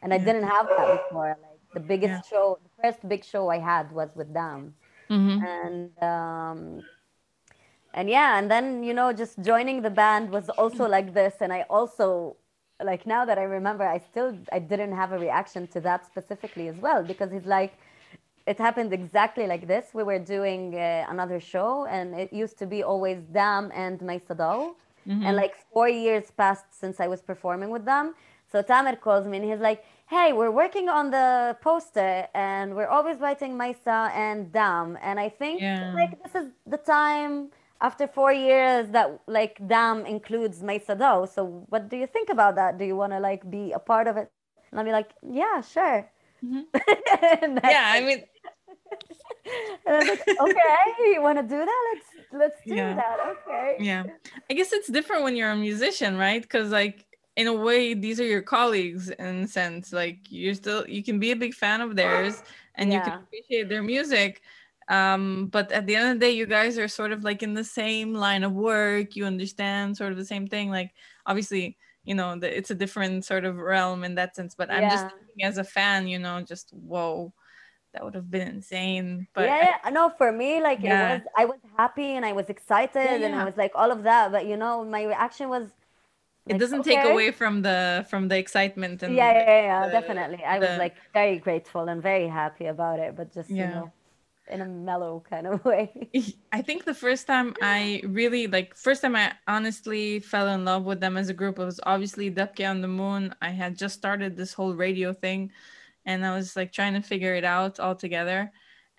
And 0.02 0.14
I 0.14 0.18
didn't 0.18 0.44
have 0.44 0.68
that 0.68 1.00
before. 1.08 1.38
Like 1.42 1.60
the 1.74 1.80
biggest 1.80 2.12
yeah. 2.12 2.22
show, 2.30 2.60
the 2.64 2.84
first 2.84 3.08
big 3.08 3.24
show 3.24 3.50
I 3.50 3.60
had 3.60 3.92
was 3.92 4.10
with 4.16 4.34
them. 4.34 4.74
Mm-hmm. 5.10 5.46
And 5.46 6.04
um 6.04 6.84
and 7.94 8.10
yeah, 8.10 8.40
and 8.40 8.50
then 8.50 8.84
you 8.84 8.94
know, 8.94 9.14
just 9.14 9.42
joining 9.42 9.82
the 9.82 9.90
band 9.90 10.30
was 10.30 10.50
also 10.50 10.88
like 10.88 11.14
this. 11.14 11.36
And 11.42 11.54
I 11.54 11.66
also 11.70 12.38
like 12.82 13.06
now 13.06 13.26
that 13.26 13.38
I 13.38 13.44
remember, 13.44 13.84
I 13.84 14.00
still 14.00 14.38
I 14.52 14.60
didn't 14.60 14.94
have 14.94 15.12
a 15.12 15.20
reaction 15.20 15.68
to 15.68 15.80
that 15.82 16.06
specifically 16.06 16.68
as 16.68 16.78
well 16.78 17.04
because 17.04 17.32
it's 17.32 17.46
like 17.46 17.74
it 18.46 18.58
happened 18.58 18.94
exactly 18.94 19.48
like 19.48 19.68
this. 19.68 19.88
We 19.94 20.04
were 20.04 20.20
doing 20.20 20.76
uh, 20.76 21.06
another 21.10 21.40
show, 21.40 21.86
and 21.86 22.14
it 22.14 22.34
used 22.34 22.58
to 22.60 22.66
be 22.66 22.84
always 22.84 23.20
Damn 23.32 23.72
and 23.74 24.00
Maysa 24.00 24.36
Daw. 24.38 24.74
Mm-hmm. 25.08 25.26
And 25.26 25.36
like 25.36 25.56
four 25.72 25.90
years 25.90 26.32
passed 26.32 26.66
since 26.72 27.00
I 27.00 27.08
was 27.08 27.22
performing 27.22 27.70
with 27.70 27.86
them. 27.86 28.16
So 28.52 28.62
Tamer 28.62 28.96
calls 28.96 29.28
me 29.28 29.38
and 29.38 29.46
he's 29.50 29.60
like, 29.60 29.84
Hey, 30.08 30.32
we're 30.32 30.52
working 30.52 30.88
on 30.88 31.10
the 31.12 31.58
poster 31.62 32.28
and 32.36 32.76
we're 32.76 32.88
always 32.88 33.18
writing 33.18 33.58
Maysa 33.58 34.12
and 34.12 34.52
Dam, 34.52 34.98
And 35.02 35.20
I 35.20 35.28
think 35.28 35.60
yeah. 35.60 35.92
like 35.94 36.22
this 36.24 36.36
is 36.36 36.52
the 36.68 36.78
time 36.78 37.50
after 37.84 38.08
four 38.08 38.32
years 38.32 38.88
that 38.90 39.20
like 39.28 39.60
dam 39.68 40.06
includes 40.06 40.64
Maysa 40.64 40.98
Daw. 40.98 41.26
So 41.26 41.66
what 41.70 41.90
do 41.90 41.98
you 41.98 42.08
think 42.08 42.30
about 42.30 42.56
that? 42.56 42.80
Do 42.80 42.86
you 42.86 42.96
want 42.96 43.12
to 43.12 43.20
like 43.20 43.48
be 43.52 43.74
a 43.74 43.80
part 43.80 44.08
of 44.08 44.18
it? 44.18 44.32
And 44.72 44.80
I'll 44.80 44.86
be 44.86 44.92
like, 44.92 45.12
Yeah, 45.22 45.62
sure. 45.62 46.10
Mm-hmm. 46.44 46.62
yeah, 47.64 47.92
I 47.94 48.02
mean, 48.02 48.24
and 49.86 49.96
I 49.96 50.00
was 50.00 50.08
like, 50.08 50.28
okay, 50.28 51.12
you 51.14 51.22
want 51.22 51.38
to 51.38 51.44
do 51.44 51.58
that? 51.58 51.94
Let's 51.94 52.28
let's 52.34 52.62
do 52.66 52.76
yeah. 52.76 52.96
that. 52.96 53.18
Okay. 53.48 53.78
Yeah, 53.80 54.04
I 54.50 54.54
guess 54.54 54.74
it's 54.74 54.90
different 54.90 55.24
when 55.24 55.36
you're 55.36 55.52
a 55.52 55.56
musician, 55.56 56.18
right? 56.18 56.42
Because 56.42 56.72
like 56.72 57.06
in 57.36 57.48
a 57.48 57.54
way, 57.54 57.94
these 57.94 58.20
are 58.20 58.26
your 58.26 58.42
colleagues 58.42 59.10
in 59.10 59.44
a 59.44 59.48
sense. 59.48 59.94
Like 59.94 60.20
you're 60.30 60.56
still 60.56 60.88
you 60.88 61.04
can 61.04 61.20
be 61.20 61.32
a 61.32 61.36
big 61.36 61.54
fan 61.54 61.82
of 61.82 61.96
theirs 61.96 62.44
and 62.76 62.92
yeah. 62.92 62.98
you 62.98 63.12
can 63.12 63.20
appreciate 63.20 63.70
their 63.70 63.84
music. 63.84 64.42
Um, 64.90 65.48
but 65.48 65.72
at 65.72 65.86
the 65.88 65.96
end 65.96 66.12
of 66.12 66.20
the 66.20 66.26
day, 66.26 66.32
you 66.32 66.46
guys 66.46 66.78
are 66.78 66.88
sort 66.88 67.12
of 67.12 67.24
like 67.24 67.44
in 67.44 67.54
the 67.54 67.64
same 67.64 68.14
line 68.14 68.44
of 68.44 68.54
work. 68.54 69.16
You 69.16 69.26
understand 69.26 69.98
sort 69.98 70.12
of 70.12 70.18
the 70.18 70.26
same 70.26 70.48
thing. 70.48 70.70
Like 70.70 70.92
obviously 71.26 71.78
you 72.04 72.16
know 72.16 72.38
the, 72.38 72.58
it's 72.58 72.72
a 72.72 72.76
different 72.76 73.26
sort 73.26 73.46
of 73.46 73.58
realm 73.58 74.04
in 74.04 74.16
that 74.16 74.36
sense 74.36 74.56
but 74.56 74.70
i'm 74.72 74.90
just 74.90 75.08
thinking 75.08 75.44
as 75.44 75.58
a 75.58 75.64
fan 75.64 76.08
you 76.08 76.20
know 76.20 76.42
just 76.42 76.72
whoa 76.72 77.34
that 77.94 78.04
would 78.04 78.16
have 78.16 78.30
been 78.30 78.48
insane 78.48 79.28
but 79.34 79.46
yeah, 79.46 79.76
I, 79.84 79.92
no 79.92 80.10
for 80.10 80.32
me 80.32 80.62
like 80.62 80.80
yeah. 80.82 81.14
it 81.14 81.14
was 81.14 81.28
i 81.38 81.46
was 81.46 81.60
happy 81.78 82.16
and 82.16 82.26
i 82.26 82.34
was 82.34 82.50
excited 82.50 82.96
yeah, 82.96 83.16
yeah. 83.16 83.26
and 83.28 83.36
i 83.36 83.46
was 83.46 83.56
like 83.56 83.72
all 83.76 83.92
of 83.92 84.04
that 84.04 84.32
but 84.32 84.46
you 84.46 84.58
know 84.58 84.84
my 84.84 85.04
reaction 85.04 85.50
was 85.50 85.64
like, 86.46 86.56
it 86.56 86.60
doesn't 86.60 86.82
okay. 86.82 86.96
take 86.96 87.12
away 87.12 87.32
from 87.32 87.62
the 87.62 88.06
from 88.10 88.28
the 88.28 88.38
excitement 88.38 89.02
and 89.04 89.16
yeah 89.16 89.32
yeah 89.32 89.62
yeah, 89.62 89.86
the, 89.86 89.92
definitely 89.92 90.44
i 90.44 90.60
the, 90.60 90.68
was 90.68 90.78
like 90.78 90.96
very 91.14 91.38
grateful 91.38 91.88
and 91.88 92.02
very 92.02 92.28
happy 92.28 92.66
about 92.66 93.00
it 93.00 93.16
but 93.16 93.34
just 93.34 93.50
you 93.50 93.66
know 93.66 93.92
in 94.50 94.62
a 94.62 94.66
mellow 94.66 95.24
kind 95.30 95.48
of 95.48 95.64
way. 95.72 96.10
I 96.52 96.62
think 96.62 96.86
the 96.86 96.94
first 96.94 97.28
time 97.28 97.56
I 97.62 98.02
really 98.06 98.48
like 98.48 98.76
first 98.76 99.02
time 99.02 99.16
I 99.16 99.34
honestly 99.48 100.20
fell 100.20 100.48
in 100.50 100.66
love 100.66 100.84
with 100.84 101.00
them 101.00 101.18
as 101.18 101.30
a 101.30 101.34
group 101.34 101.58
was 101.58 101.80
obviously 101.84 102.30
Dabke 102.32 102.70
on 102.70 102.82
the 102.82 102.88
Moon. 102.88 103.34
I 103.42 103.50
had 103.50 103.78
just 103.78 103.96
started 103.96 104.36
this 104.36 104.54
whole 104.54 104.74
radio 104.74 105.14
thing 105.14 105.52
and 106.06 106.26
I 106.26 106.36
was 106.36 106.56
like 106.56 106.72
trying 106.72 106.94
to 106.94 107.02
figure 107.02 107.36
it 107.36 107.46
out 107.46 107.80
all 107.80 107.96
together. 107.96 108.52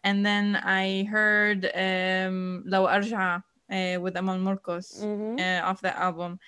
And 0.02 0.24
then 0.24 0.56
I 0.56 1.04
heard 1.04 1.70
um 1.74 2.64
Law 2.66 2.86
Arja 2.88 3.42
uh, 3.70 4.00
with 4.00 4.16
Amal 4.16 4.38
Murkus 4.38 5.02
mm-hmm. 5.02 5.38
uh, 5.38 5.68
off 5.68 5.80
that 5.82 5.96
album 5.96 6.38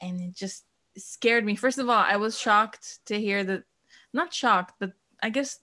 and 0.00 0.20
it 0.20 0.34
just 0.34 0.64
scared 0.96 1.44
me. 1.44 1.54
First 1.54 1.78
of 1.78 1.88
all, 1.88 2.04
I 2.04 2.16
was 2.16 2.38
shocked 2.38 3.00
to 3.06 3.20
hear 3.20 3.44
that 3.44 3.64
not 4.12 4.34
shocked, 4.34 4.74
but 4.80 4.92
I 5.22 5.30
guess 5.30 5.60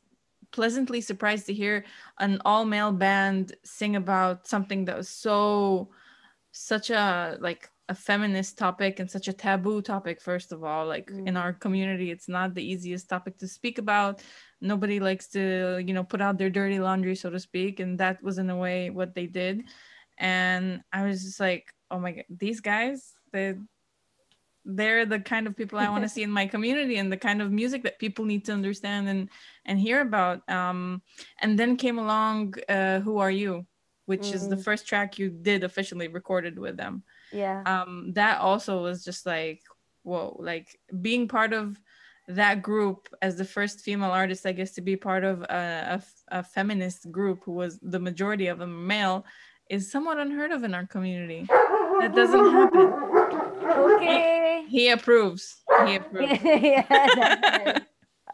pleasantly 0.52 1.02
surprised 1.02 1.46
to 1.48 1.54
hear 1.54 1.86
an 2.20 2.42
all 2.46 2.66
male 2.66 2.92
band 2.92 3.56
sing 3.64 3.96
about 3.96 4.48
something 4.48 4.86
that 4.86 4.98
was 4.98 5.10
so 5.10 5.90
such 6.52 6.90
a 6.90 7.38
like 7.40 7.70
a 7.90 7.96
feminist 7.96 8.58
topic 8.58 9.00
and 9.00 9.10
such 9.10 9.28
a 9.28 9.34
taboo 9.34 9.82
topic 9.82 10.22
first 10.22 10.52
of 10.52 10.64
all. 10.64 10.86
Like 10.86 11.08
mm. 11.08 11.28
in 11.28 11.38
our 11.38 11.54
community 11.54 12.12
it's 12.12 12.28
not 12.28 12.54
the 12.54 12.64
easiest 12.64 13.10
topic 13.10 13.38
to 13.40 13.48
speak 13.48 13.78
about. 13.78 14.22
Nobody 14.60 15.00
likes 15.00 15.28
to 15.30 15.82
you 15.86 15.94
know 15.94 16.04
put 16.04 16.22
out 16.22 16.38
their 16.38 16.50
dirty 16.50 16.80
laundry 16.80 17.16
so 17.16 17.30
to 17.30 17.40
speak 17.40 17.80
and 17.80 18.00
that 18.00 18.22
was 18.24 18.38
in 18.38 18.50
a 18.50 18.58
way 18.58 18.90
what 18.90 19.16
they 19.16 19.28
did. 19.28 19.64
And 20.18 20.82
i 20.92 21.06
was 21.06 21.24
just 21.24 21.40
like 21.40 21.72
oh 21.92 22.00
my 22.00 22.12
god 22.12 22.26
these 22.30 22.60
guys 22.60 23.14
they 23.32 23.54
they're 24.68 25.06
the 25.06 25.20
kind 25.20 25.48
of 25.48 25.56
people 25.56 25.80
I 25.80 25.90
want 25.90 26.04
to 26.04 26.10
see 26.16 26.24
in 26.24 26.32
my 26.32 26.46
community 26.46 26.98
and 26.98 27.12
the 27.12 27.18
kind 27.18 27.42
of 27.42 27.52
music 27.52 27.84
that 27.84 28.00
people 28.00 28.26
need 28.26 28.46
to 28.46 28.52
understand 28.52 29.08
and 29.08 29.30
and 29.66 29.80
hear 29.80 30.02
about. 30.02 30.48
Um, 30.50 31.02
and 31.42 31.58
then 31.58 31.78
came 31.78 31.98
along 31.98 32.56
uh, 32.70 33.00
"Who 33.00 33.18
Are 33.18 33.32
You," 33.32 33.66
which 34.06 34.22
mm-hmm. 34.22 34.36
is 34.36 34.50
the 34.50 34.58
mm. 34.58 34.64
first 34.64 34.86
track 34.88 35.18
you 35.18 35.30
did 35.30 35.64
officially 35.64 36.10
recorded 36.10 36.60
with 36.60 36.78
them. 36.78 37.04
Yeah. 37.32 37.64
Um, 37.66 38.12
that 38.14 38.40
also 38.40 38.84
was 38.84 39.04
just 39.04 39.26
like 39.26 39.62
whoa, 40.04 40.38
like 40.40 40.80
being 41.02 41.28
part 41.28 41.54
of 41.54 41.80
that 42.30 42.62
group 42.62 43.08
as 43.22 43.38
the 43.38 43.46
first 43.46 43.82
female 43.82 44.12
artist, 44.12 44.46
I 44.46 44.52
guess, 44.52 44.72
to 44.74 44.82
be 44.82 44.96
part 44.96 45.24
of 45.24 45.44
a, 45.44 46.02
a, 46.32 46.40
a 46.40 46.44
feminist 46.44 47.12
group 47.12 47.44
who 47.44 47.54
was 47.54 47.80
the 47.82 48.00
majority 48.00 48.48
of 48.48 48.60
them 48.60 48.88
male 48.88 49.26
is 49.70 49.92
somewhat 49.92 50.18
unheard 50.18 50.52
of 50.52 50.64
in 50.64 50.74
our 50.74 50.86
community. 50.88 51.46
That 52.00 52.14
doesn't 52.16 52.52
happen. 52.52 52.94
Okay. 53.68 54.37
He, 54.68 54.90
approves. 54.90 55.64
He 55.86 55.96
approves. 55.96 56.40
yeah, 56.44 57.80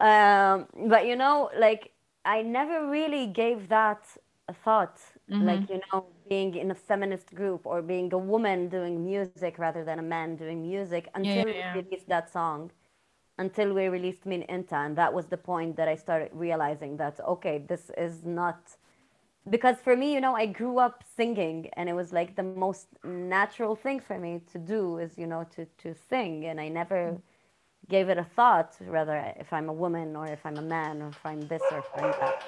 um, 0.00 0.66
but 0.88 1.06
you 1.06 1.16
know, 1.16 1.50
like 1.58 1.92
I 2.24 2.42
never 2.42 2.88
really 2.88 3.26
gave 3.26 3.68
that 3.68 4.02
a 4.48 4.54
thought. 4.54 4.98
Mm-hmm. 5.30 5.46
Like 5.46 5.68
you 5.70 5.80
know, 5.92 6.06
being 6.28 6.54
in 6.54 6.70
a 6.70 6.74
feminist 6.74 7.34
group 7.34 7.62
or 7.64 7.82
being 7.82 8.12
a 8.12 8.18
woman 8.18 8.68
doing 8.68 9.04
music 9.04 9.58
rather 9.58 9.84
than 9.84 9.98
a 9.98 10.02
man 10.02 10.36
doing 10.36 10.62
music 10.62 11.08
until 11.14 11.48
yeah. 11.48 11.74
we 11.74 11.82
released 11.82 12.08
that 12.08 12.30
song 12.32 12.70
until 13.38 13.72
we 13.72 13.88
released 13.88 14.26
Min 14.26 14.42
Inta. 14.48 14.76
And 14.76 14.96
that 14.96 15.12
was 15.12 15.26
the 15.26 15.36
point 15.36 15.76
that 15.76 15.88
I 15.88 15.96
started 15.96 16.30
realizing 16.32 16.96
that, 16.98 17.20
okay, 17.20 17.58
this 17.58 17.90
is 17.96 18.24
not. 18.24 18.76
Because 19.50 19.76
for 19.84 19.94
me, 19.94 20.14
you 20.14 20.20
know, 20.20 20.34
I 20.34 20.46
grew 20.46 20.78
up 20.78 21.04
singing 21.16 21.68
and 21.74 21.88
it 21.88 21.92
was 21.92 22.12
like 22.12 22.34
the 22.34 22.42
most 22.42 22.86
natural 23.04 23.76
thing 23.76 24.00
for 24.00 24.18
me 24.18 24.40
to 24.52 24.58
do 24.58 24.98
is, 24.98 25.18
you 25.18 25.26
know, 25.26 25.44
to, 25.54 25.66
to 25.82 25.94
sing. 26.08 26.46
And 26.46 26.58
I 26.60 26.68
never 26.68 27.18
gave 27.88 28.08
it 28.08 28.16
a 28.16 28.24
thought, 28.24 28.74
whether 28.86 29.34
if 29.38 29.52
I'm 29.52 29.68
a 29.68 29.72
woman 29.72 30.16
or 30.16 30.26
if 30.26 30.44
I'm 30.46 30.56
a 30.56 30.62
man 30.62 31.02
or 31.02 31.08
if 31.08 31.24
I'm 31.24 31.46
this 31.46 31.62
or 31.70 31.78
if 31.78 31.90
I'm 31.94 32.10
that. 32.20 32.42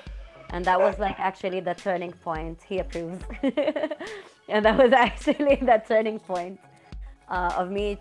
And 0.51 0.65
that 0.65 0.81
was 0.81 0.99
like 0.99 1.19
actually 1.19 1.61
the 1.61 1.75
turning 1.75 2.13
point. 2.13 2.63
He 2.63 2.79
approves. 2.79 3.23
and 4.49 4.65
that 4.65 4.79
was 4.79 4.93
actually 5.07 5.57
that 5.63 5.87
turning 5.87 6.19
point 6.19 6.59
uh, 7.29 7.53
of 7.57 7.71
me 7.71 7.99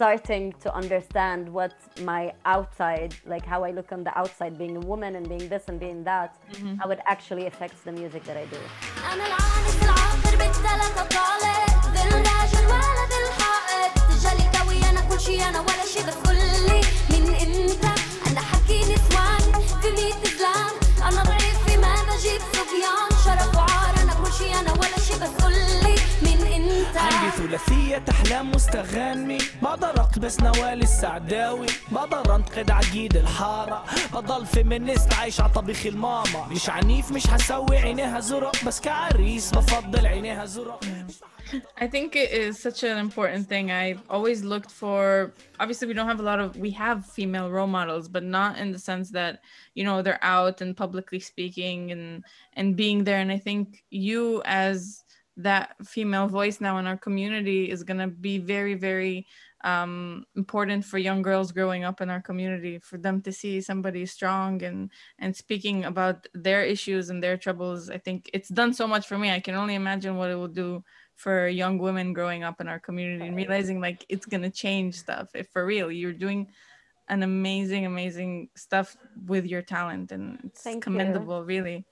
starting 0.00 0.50
to 0.54 0.74
understand 0.74 1.46
what 1.46 1.74
my 2.00 2.32
outside, 2.46 3.14
like 3.26 3.44
how 3.44 3.62
I 3.62 3.70
look 3.70 3.92
on 3.92 4.02
the 4.02 4.18
outside, 4.18 4.56
being 4.56 4.78
a 4.78 4.80
woman 4.80 5.14
and 5.14 5.28
being 5.28 5.46
this 5.50 5.64
and 5.68 5.78
being 5.78 6.02
that, 6.04 6.38
mm-hmm. 6.52 6.76
how 6.76 6.88
it 6.88 7.00
actually 7.04 7.44
affects 7.44 7.82
the 7.82 7.92
music 7.92 8.24
that 8.24 8.38
I 8.38 8.46
do. 8.46 8.56
ثلاثية 27.49 28.03
أحلام 28.09 28.51
مستغني 28.51 29.37
بقدر 29.61 29.89
أقبس 29.89 30.39
نوال 30.39 30.81
السعداوي 30.81 31.67
بقدر 31.91 32.35
أنقد 32.35 32.71
عقيد 32.71 33.17
الحارة 33.17 33.85
بضل 34.13 34.45
فيمينيست 34.45 35.13
عايش 35.13 35.41
على 35.41 35.51
طبيخ 35.51 35.85
الماما 35.85 36.47
مش 36.51 36.69
عنيف 36.69 37.11
مش 37.11 37.27
هسوي 37.27 37.77
عينيها 37.77 38.19
زرق 38.19 38.65
بس 38.65 38.81
كعريس 38.81 39.51
بفضل 39.51 40.05
عينيها 40.07 40.45
زرق 40.45 40.83
I 41.79 41.87
think 41.87 42.15
it 42.15 42.31
is 42.31 42.59
such 42.59 42.81
an 42.83 42.97
important 42.97 43.47
thing. 43.47 43.71
I've 43.71 44.01
always 44.09 44.43
looked 44.43 44.71
for 44.71 45.31
obviously 45.59 45.87
we 45.87 45.93
don't 45.93 46.07
have 46.07 46.19
a 46.19 46.27
lot 46.31 46.39
of 46.39 46.57
we 46.57 46.71
have 46.71 47.05
female 47.05 47.49
role 47.51 47.71
models, 47.79 48.05
but 48.15 48.23
not 48.23 48.57
in 48.57 48.71
the 48.71 48.79
sense 48.79 49.11
that, 49.11 49.33
you 49.77 49.83
know, 49.87 50.01
they're 50.01 50.23
out 50.37 50.57
and 50.63 50.75
publicly 50.75 51.19
speaking 51.31 51.91
and 51.95 52.23
and 52.59 52.75
being 52.75 53.03
there. 53.03 53.19
And 53.19 53.31
I 53.31 53.37
think 53.47 53.83
you 53.91 54.41
as 54.45 55.03
that 55.42 55.74
female 55.84 56.26
voice 56.26 56.60
now 56.60 56.78
in 56.78 56.86
our 56.86 56.96
community 56.96 57.70
is 57.70 57.82
going 57.82 58.00
to 58.00 58.08
be 58.08 58.38
very 58.38 58.74
very 58.74 59.26
um, 59.62 60.24
important 60.36 60.84
for 60.84 60.98
young 60.98 61.22
girls 61.22 61.52
growing 61.52 61.84
up 61.84 62.00
in 62.00 62.08
our 62.08 62.20
community 62.20 62.78
for 62.78 62.96
them 62.96 63.20
to 63.22 63.32
see 63.32 63.60
somebody 63.60 64.06
strong 64.06 64.62
and 64.62 64.90
and 65.18 65.36
speaking 65.36 65.84
about 65.84 66.26
their 66.32 66.62
issues 66.62 67.10
and 67.10 67.22
their 67.22 67.36
troubles. 67.36 67.90
I 67.90 67.98
think 67.98 68.30
it's 68.32 68.48
done 68.48 68.72
so 68.72 68.86
much 68.86 69.06
for 69.06 69.18
me. 69.18 69.30
I 69.30 69.40
can 69.40 69.54
only 69.54 69.74
imagine 69.74 70.16
what 70.16 70.30
it 70.30 70.36
will 70.36 70.48
do 70.48 70.82
for 71.16 71.48
young 71.48 71.76
women 71.76 72.14
growing 72.14 72.42
up 72.42 72.60
in 72.60 72.68
our 72.68 72.80
community 72.80 73.26
and 73.26 73.36
realizing 73.36 73.80
like 73.80 74.06
it's 74.08 74.24
going 74.24 74.42
to 74.42 74.50
change 74.50 74.94
stuff 74.94 75.28
if 75.34 75.48
for 75.50 75.66
real. 75.66 75.92
You're 75.92 76.14
doing 76.14 76.48
an 77.08 77.22
amazing 77.22 77.84
amazing 77.84 78.48
stuff 78.54 78.96
with 79.26 79.44
your 79.44 79.62
talent 79.62 80.12
and 80.12 80.38
it's 80.44 80.62
Thank 80.62 80.84
commendable 80.84 81.40
you. 81.40 81.44
really 81.44 81.84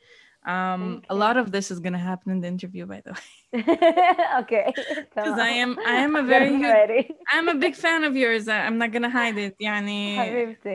um, 0.48 1.02
a 1.10 1.16
lot 1.16 1.38
of 1.38 1.52
this 1.52 1.72
is 1.72 1.80
gonna 1.80 1.98
happen 1.98 2.32
in 2.32 2.42
the 2.42 2.48
interview, 2.48 2.86
by 2.86 3.02
the 3.06 3.13
way. 3.13 3.63
okay. 4.42 4.74
Because 4.76 5.39
I 5.39 5.50
am, 5.50 5.78
I 5.86 5.96
am 5.96 6.16
a 6.16 6.24
very, 6.24 6.50
huge, 6.50 7.12
I'm 7.32 7.48
a 7.48 7.56
big 7.56 7.76
fan 7.76 8.04
of 8.04 8.16
yours. 8.16 8.48
I'm 8.48 8.78
not 8.78 8.92
gonna 8.92 9.10
hide 9.10 9.38
it. 9.38 9.56
يعني 9.60 10.18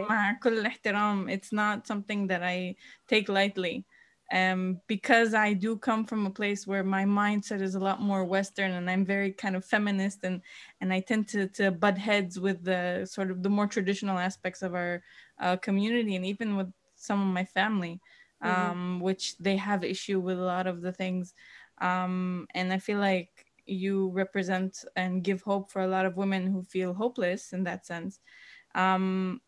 مع 0.08 0.32
كل 0.42 0.58
الاحترام, 0.58 1.28
it's 1.28 1.52
not 1.52 1.86
something 1.86 2.28
that 2.28 2.42
I 2.42 2.76
take 3.08 3.28
lightly. 3.28 3.84
Um, 4.30 4.80
because 4.86 5.32
I 5.32 5.54
do 5.54 5.78
come 5.78 6.04
from 6.04 6.26
a 6.26 6.30
place 6.30 6.66
where 6.66 6.84
my 6.84 7.04
mindset 7.04 7.62
is 7.62 7.74
a 7.74 7.80
lot 7.80 8.02
more 8.02 8.26
Western, 8.26 8.72
and 8.72 8.90
I'm 8.90 9.06
very 9.06 9.32
kind 9.32 9.56
of 9.56 9.64
feminist, 9.64 10.18
and 10.22 10.42
and 10.80 10.92
I 10.92 11.00
tend 11.00 11.28
to 11.28 11.48
to 11.48 11.70
butt 11.70 11.96
heads 11.96 12.38
with 12.38 12.62
the 12.62 13.06
sort 13.06 13.30
of 13.30 13.42
the 13.42 13.48
more 13.48 13.66
traditional 13.66 14.18
aspects 14.18 14.60
of 14.62 14.74
our 14.74 15.02
uh, 15.40 15.56
community, 15.56 16.14
and 16.16 16.26
even 16.26 16.56
with 16.56 16.70
some 16.96 17.20
of 17.22 17.32
my 17.32 17.44
family 17.44 18.00
mm-hmm. 18.43 18.71
um, 18.71 18.99
which 18.99 19.37
they 19.37 19.57
have 19.57 19.83
issue 19.83 20.19
with 20.19 20.39
a 20.39 20.43
lot 20.43 20.67
of 20.67 20.81
the 20.81 20.91
things. 20.91 21.33
Um, 21.79 22.47
and 22.53 22.71
I 22.71 22.77
feel 22.77 22.99
like 22.99 23.29
you 23.65 24.09
represent 24.09 24.83
and 24.95 25.23
give 25.23 25.41
hope 25.41 25.71
for 25.71 25.81
a 25.81 25.87
lot 25.87 26.05
of 26.05 26.17
women 26.17 26.47
who 26.47 26.63
feel 26.63 26.93
hopeless 26.93 27.53
in 27.53 27.63
that 27.63 27.85
sense. 27.85 28.19
Um, 28.75 29.41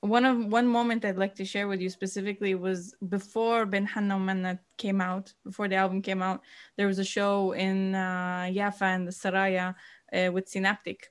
one 0.00 0.24
of 0.24 0.46
one 0.46 0.66
moment 0.66 1.04
I'd 1.04 1.16
like 1.16 1.36
to 1.36 1.44
share 1.44 1.68
with 1.68 1.80
you 1.80 1.88
specifically 1.88 2.56
was 2.56 2.94
before 3.08 3.64
Ben 3.66 3.86
Hanna 3.86 4.18
Manna 4.18 4.58
came 4.76 5.00
out, 5.00 5.32
before 5.44 5.68
the 5.68 5.76
album 5.76 6.02
came 6.02 6.22
out, 6.22 6.40
there 6.76 6.88
was 6.88 6.98
a 6.98 7.04
show 7.04 7.52
in 7.52 7.94
uh, 7.94 8.48
Yafa 8.50 8.82
and 8.82 9.06
the 9.06 9.12
Saraya 9.12 9.76
uh, 10.12 10.32
with 10.32 10.50
Synaptik. 10.50 11.04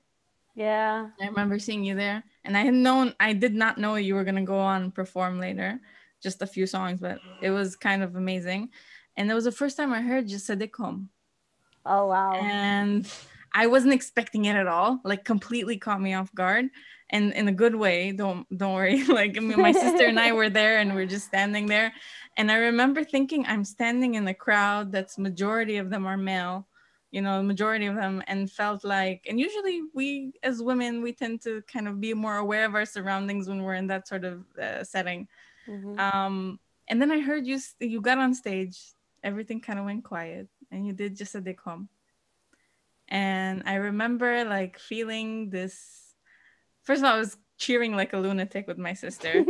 Yeah. 0.54 1.08
I 1.18 1.26
remember 1.26 1.58
seeing 1.58 1.84
you 1.84 1.94
there. 1.94 2.22
And 2.44 2.54
I 2.54 2.62
had 2.62 2.74
known, 2.74 3.14
I 3.18 3.32
did 3.32 3.54
not 3.54 3.78
know 3.78 3.94
you 3.94 4.14
were 4.14 4.24
going 4.24 4.36
to 4.36 4.42
go 4.42 4.58
on 4.58 4.90
perform 4.90 5.40
later 5.40 5.80
just 6.22 6.42
a 6.42 6.46
few 6.46 6.66
songs, 6.66 7.00
but 7.00 7.20
it 7.40 7.50
was 7.50 7.76
kind 7.76 8.02
of 8.02 8.16
amazing. 8.16 8.70
And 9.16 9.30
it 9.30 9.34
was 9.34 9.44
the 9.44 9.52
first 9.52 9.76
time 9.76 9.92
I 9.92 10.00
heard 10.00 10.28
just 10.28 10.48
Jasadikum. 10.48 11.06
Oh 11.84 12.06
wow. 12.06 12.34
And 12.34 13.10
I 13.52 13.66
wasn't 13.66 13.92
expecting 13.92 14.46
it 14.46 14.56
at 14.56 14.66
all. 14.66 15.00
Like 15.04 15.24
completely 15.24 15.76
caught 15.76 16.00
me 16.00 16.14
off 16.14 16.34
guard. 16.34 16.68
And 17.10 17.32
in 17.34 17.48
a 17.48 17.52
good 17.52 17.74
way. 17.74 18.12
Don't 18.12 18.46
don't 18.56 18.74
worry. 18.74 19.04
Like 19.08 19.36
I 19.36 19.40
mean, 19.40 19.60
my 19.60 19.72
sister 19.72 20.06
and 20.06 20.18
I 20.18 20.32
were 20.32 20.48
there 20.48 20.78
and 20.78 20.94
we 20.94 21.02
are 21.02 21.06
just 21.06 21.26
standing 21.26 21.66
there. 21.66 21.92
And 22.38 22.50
I 22.50 22.56
remember 22.56 23.04
thinking 23.04 23.44
I'm 23.46 23.64
standing 23.64 24.14
in 24.14 24.26
a 24.28 24.34
crowd 24.34 24.92
that's 24.92 25.18
majority 25.18 25.76
of 25.76 25.90
them 25.90 26.06
are 26.06 26.16
male 26.16 26.66
you 27.12 27.20
know 27.20 27.42
majority 27.42 27.86
of 27.86 27.94
them 27.94 28.22
and 28.26 28.50
felt 28.50 28.84
like 28.84 29.24
and 29.28 29.38
usually 29.38 29.82
we 29.94 30.32
as 30.42 30.62
women 30.62 31.02
we 31.02 31.12
tend 31.12 31.40
to 31.42 31.62
kind 31.70 31.86
of 31.86 32.00
be 32.00 32.14
more 32.14 32.38
aware 32.38 32.64
of 32.64 32.74
our 32.74 32.86
surroundings 32.86 33.48
when 33.48 33.62
we're 33.62 33.74
in 33.74 33.86
that 33.86 34.08
sort 34.08 34.24
of 34.24 34.44
uh, 34.58 34.82
setting 34.82 35.28
Mm-hmm. 35.68 35.98
Um, 35.98 36.60
and 36.88 37.00
then 37.00 37.10
I 37.10 37.20
heard 37.20 37.46
you 37.46 37.58
you 37.80 38.00
got 38.00 38.18
on 38.18 38.34
stage. 38.34 38.78
Everything 39.22 39.60
kind 39.60 39.78
of 39.78 39.84
went 39.84 40.04
quiet, 40.04 40.48
and 40.70 40.86
you 40.86 40.92
did 40.92 41.16
just 41.16 41.34
a 41.34 41.40
decom. 41.40 41.88
And 43.08 43.62
I 43.66 43.74
remember 43.74 44.44
like 44.44 44.78
feeling 44.78 45.50
this. 45.50 46.14
First 46.82 47.00
of 47.00 47.04
all, 47.04 47.14
I 47.14 47.18
was 47.18 47.36
cheering 47.58 47.94
like 47.94 48.12
a 48.12 48.18
lunatic 48.18 48.66
with 48.66 48.78
my 48.78 48.94
sister. 48.94 49.44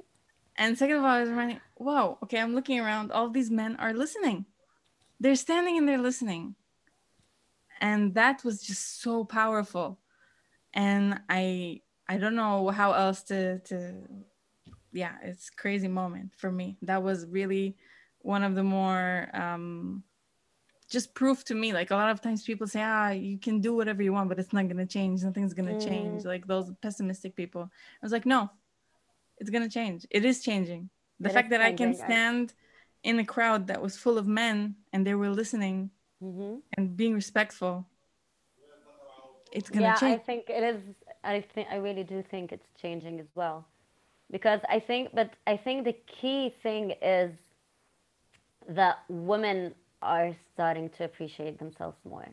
and 0.56 0.76
second 0.76 0.96
of 0.96 1.04
all, 1.04 1.10
I 1.10 1.20
was 1.20 1.30
running. 1.30 1.60
Whoa, 1.76 2.18
okay, 2.24 2.40
I'm 2.40 2.54
looking 2.54 2.80
around. 2.80 3.12
All 3.12 3.30
these 3.30 3.50
men 3.50 3.76
are 3.76 3.92
listening. 3.92 4.46
They're 5.20 5.36
standing 5.36 5.78
and 5.78 5.88
they're 5.88 5.98
listening. 5.98 6.56
And 7.80 8.14
that 8.14 8.44
was 8.44 8.62
just 8.62 9.02
so 9.02 9.24
powerful. 9.24 9.98
And 10.74 11.20
I 11.28 11.82
I 12.08 12.18
don't 12.18 12.34
know 12.34 12.68
how 12.70 12.92
else 12.92 13.22
to 13.24 13.60
to 13.60 14.02
yeah, 14.92 15.14
it's 15.22 15.50
crazy 15.50 15.88
moment 15.88 16.32
for 16.36 16.50
me. 16.50 16.76
That 16.82 17.02
was 17.02 17.26
really 17.26 17.76
one 18.20 18.42
of 18.42 18.54
the 18.54 18.62
more 18.62 19.28
um, 19.34 20.02
just 20.88 21.14
proof 21.14 21.44
to 21.44 21.54
me. 21.54 21.72
Like 21.72 21.90
a 21.90 21.96
lot 21.96 22.10
of 22.10 22.20
times 22.20 22.42
people 22.42 22.66
say, 22.66 22.82
ah, 22.82 23.10
you 23.10 23.38
can 23.38 23.60
do 23.60 23.74
whatever 23.74 24.02
you 24.02 24.12
want, 24.12 24.28
but 24.28 24.38
it's 24.38 24.52
not 24.52 24.68
gonna 24.68 24.86
change. 24.86 25.22
Nothing's 25.22 25.54
gonna 25.54 25.74
mm. 25.74 25.84
change. 25.84 26.24
Like 26.24 26.46
those 26.46 26.70
pessimistic 26.82 27.34
people. 27.34 27.62
I 27.62 28.04
was 28.04 28.12
like, 28.12 28.26
no, 28.26 28.50
it's 29.38 29.50
gonna 29.50 29.68
change. 29.68 30.06
It 30.10 30.24
is 30.24 30.42
changing. 30.42 30.90
The 31.20 31.30
it 31.30 31.32
fact 31.32 31.50
that 31.50 31.60
changing, 31.60 31.88
I 31.88 31.92
can 31.92 31.94
stand 31.94 32.54
in 33.02 33.18
a 33.18 33.24
crowd 33.24 33.66
that 33.66 33.82
was 33.82 33.96
full 33.96 34.18
of 34.18 34.26
men 34.26 34.76
and 34.92 35.06
they 35.06 35.14
were 35.14 35.30
listening 35.30 35.90
mm-hmm. 36.22 36.56
and 36.76 36.96
being 36.96 37.14
respectful. 37.14 37.86
It's 39.50 39.68
gonna 39.68 39.86
change 39.86 40.02
yeah, 40.02 40.08
change. 40.08 40.20
I 40.20 40.22
think 40.22 40.50
it 40.50 40.62
is 40.62 40.80
I 41.24 41.40
think 41.40 41.68
I 41.70 41.76
really 41.76 42.04
do 42.04 42.22
think 42.22 42.52
it's 42.52 42.68
changing 42.80 43.20
as 43.20 43.28
well, 43.34 43.66
because 44.32 44.60
I 44.68 44.80
think, 44.80 45.10
but 45.14 45.34
I 45.46 45.56
think 45.56 45.84
the 45.84 45.96
key 46.20 46.54
thing 46.62 46.94
is 47.02 47.30
that 48.68 49.00
women 49.08 49.74
are 50.00 50.34
starting 50.54 50.88
to 50.96 51.04
appreciate 51.04 51.58
themselves 51.58 51.98
more, 52.08 52.28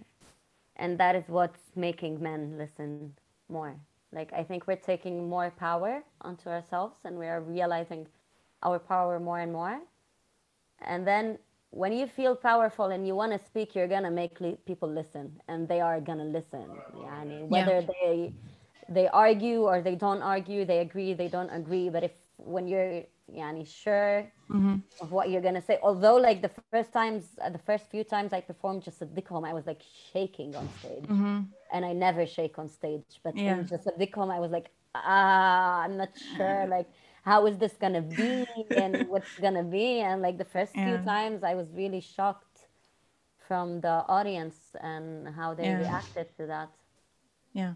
and 0.77 0.97
that 0.97 1.15
is 1.15 1.25
what's 1.27 1.59
making 1.75 2.21
men 2.21 2.57
listen 2.57 3.13
more. 3.49 3.75
Like 4.12 4.31
I 4.33 4.43
think 4.43 4.65
we're 4.65 4.77
taking 4.77 5.29
more 5.29 5.51
power 5.51 6.01
onto 6.21 6.49
ourselves, 6.49 6.95
and 7.03 7.19
we 7.19 7.27
are 7.27 7.41
realizing 7.41 8.07
our 8.63 8.79
power 8.79 9.19
more 9.19 9.39
and 9.39 9.51
more. 9.51 9.79
And 10.81 11.05
then 11.05 11.38
when 11.71 11.93
you 11.93 12.07
feel 12.07 12.35
powerful 12.35 12.85
and 12.85 13.05
you 13.05 13.13
want 13.13 13.33
to 13.33 13.45
speak, 13.45 13.75
you're 13.75 13.88
gonna 13.88 14.09
make 14.09 14.39
li- 14.39 14.57
people 14.65 14.89
listen, 14.89 15.39
and 15.49 15.67
they 15.67 15.81
are 15.81 15.99
gonna 15.99 16.25
listen. 16.25 16.65
Yani, 16.95 17.47
whether 17.47 17.81
yeah. 17.81 17.88
they 18.01 18.33
they 18.89 19.08
argue 19.08 19.63
or 19.63 19.82
they 19.82 19.95
don't 19.95 20.21
argue, 20.21 20.65
they 20.65 20.80
agree, 20.80 21.13
they 21.13 21.28
don't 21.28 21.49
agree. 21.49 21.89
But 21.89 22.04
if 22.04 22.12
when 22.38 22.67
you're 22.67 23.04
yani, 23.34 23.67
sure 23.67 24.32
mm-hmm. 24.49 24.78
of 25.02 25.12
what 25.12 25.30
you're 25.30 25.41
gonna 25.41 25.62
say, 25.62 25.80
although 25.84 26.15
like 26.15 26.41
the 26.41 26.52
first 26.71 26.91
times, 26.91 27.23
uh, 27.41 27.49
the 27.49 27.60
first 27.60 27.86
few 27.89 28.04
times 28.04 28.34
I 28.34 28.41
performed 28.41 28.84
just 28.84 29.02
at 29.02 29.13
Dikholm, 29.15 29.47
I 29.47 29.54
was 29.54 29.65
like 29.67 29.82
shaking 30.12 30.56
on 30.56 30.67
stage, 30.80 31.04
mm-hmm. 31.04 31.41
and 31.73 31.86
I 31.86 31.93
never 31.93 32.25
shake 32.25 32.58
on 32.58 32.67
stage. 32.69 33.19
But 33.23 33.38
yeah. 33.38 33.58
in 33.58 33.67
just 33.67 33.88
at 33.88 33.99
Dikholm, 33.99 34.34
I 34.34 34.39
was 34.39 34.52
like, 34.52 34.71
ah, 34.95 35.84
I'm 35.84 35.97
not 35.97 36.10
sure, 36.36 36.65
like 36.78 36.89
how 37.23 37.45
is 37.45 37.58
this 37.58 37.73
gonna 37.73 38.02
be 38.02 38.45
and 38.75 39.08
what's 39.08 39.38
gonna 39.39 39.63
be 39.63 39.99
and 39.99 40.21
like 40.21 40.38
the 40.38 40.49
first 40.56 40.71
yeah. 40.75 40.86
few 40.86 40.97
times 41.06 41.43
i 41.43 41.54
was 41.54 41.67
really 41.73 42.02
shocked 42.02 42.60
from 43.47 43.82
the 43.82 43.95
audience 44.17 44.58
and 44.82 45.28
how 45.39 45.54
they 45.54 45.63
yeah. 45.63 45.80
reacted 45.80 46.28
to 46.38 46.45
that 46.45 46.69
yeah 47.54 47.73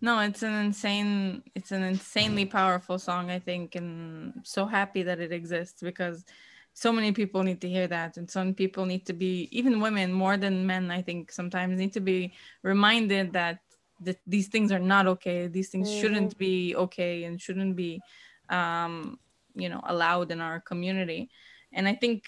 no 0.00 0.18
it's 0.20 0.42
an 0.42 0.54
insane 0.54 1.42
it's 1.54 1.72
an 1.72 1.82
insanely 1.82 2.44
powerful 2.44 2.98
song 2.98 3.30
i 3.30 3.38
think 3.38 3.74
and 3.74 4.32
so 4.44 4.66
happy 4.66 5.02
that 5.02 5.20
it 5.20 5.32
exists 5.32 5.82
because 5.82 6.24
so 6.72 6.92
many 6.92 7.12
people 7.12 7.42
need 7.42 7.60
to 7.60 7.68
hear 7.68 7.86
that 7.86 8.16
and 8.16 8.30
some 8.30 8.54
people 8.54 8.86
need 8.86 9.04
to 9.04 9.12
be 9.12 9.48
even 9.50 9.80
women 9.80 10.12
more 10.12 10.36
than 10.36 10.66
men 10.66 10.90
i 10.90 11.02
think 11.02 11.30
sometimes 11.32 11.78
need 11.78 11.92
to 11.92 12.00
be 12.00 12.32
reminded 12.62 13.32
that 13.32 13.58
that 14.00 14.18
these 14.26 14.48
things 14.48 14.72
are 14.72 14.78
not 14.78 15.06
okay 15.06 15.46
these 15.46 15.68
things 15.68 15.88
mm-hmm. 15.88 16.00
shouldn't 16.00 16.38
be 16.38 16.74
okay 16.76 17.24
and 17.24 17.40
shouldn't 17.40 17.76
be 17.76 18.00
um, 18.48 19.18
you 19.54 19.68
know 19.68 19.80
allowed 19.84 20.30
in 20.30 20.40
our 20.40 20.60
community 20.60 21.28
and 21.72 21.86
i 21.86 21.94
think 21.94 22.24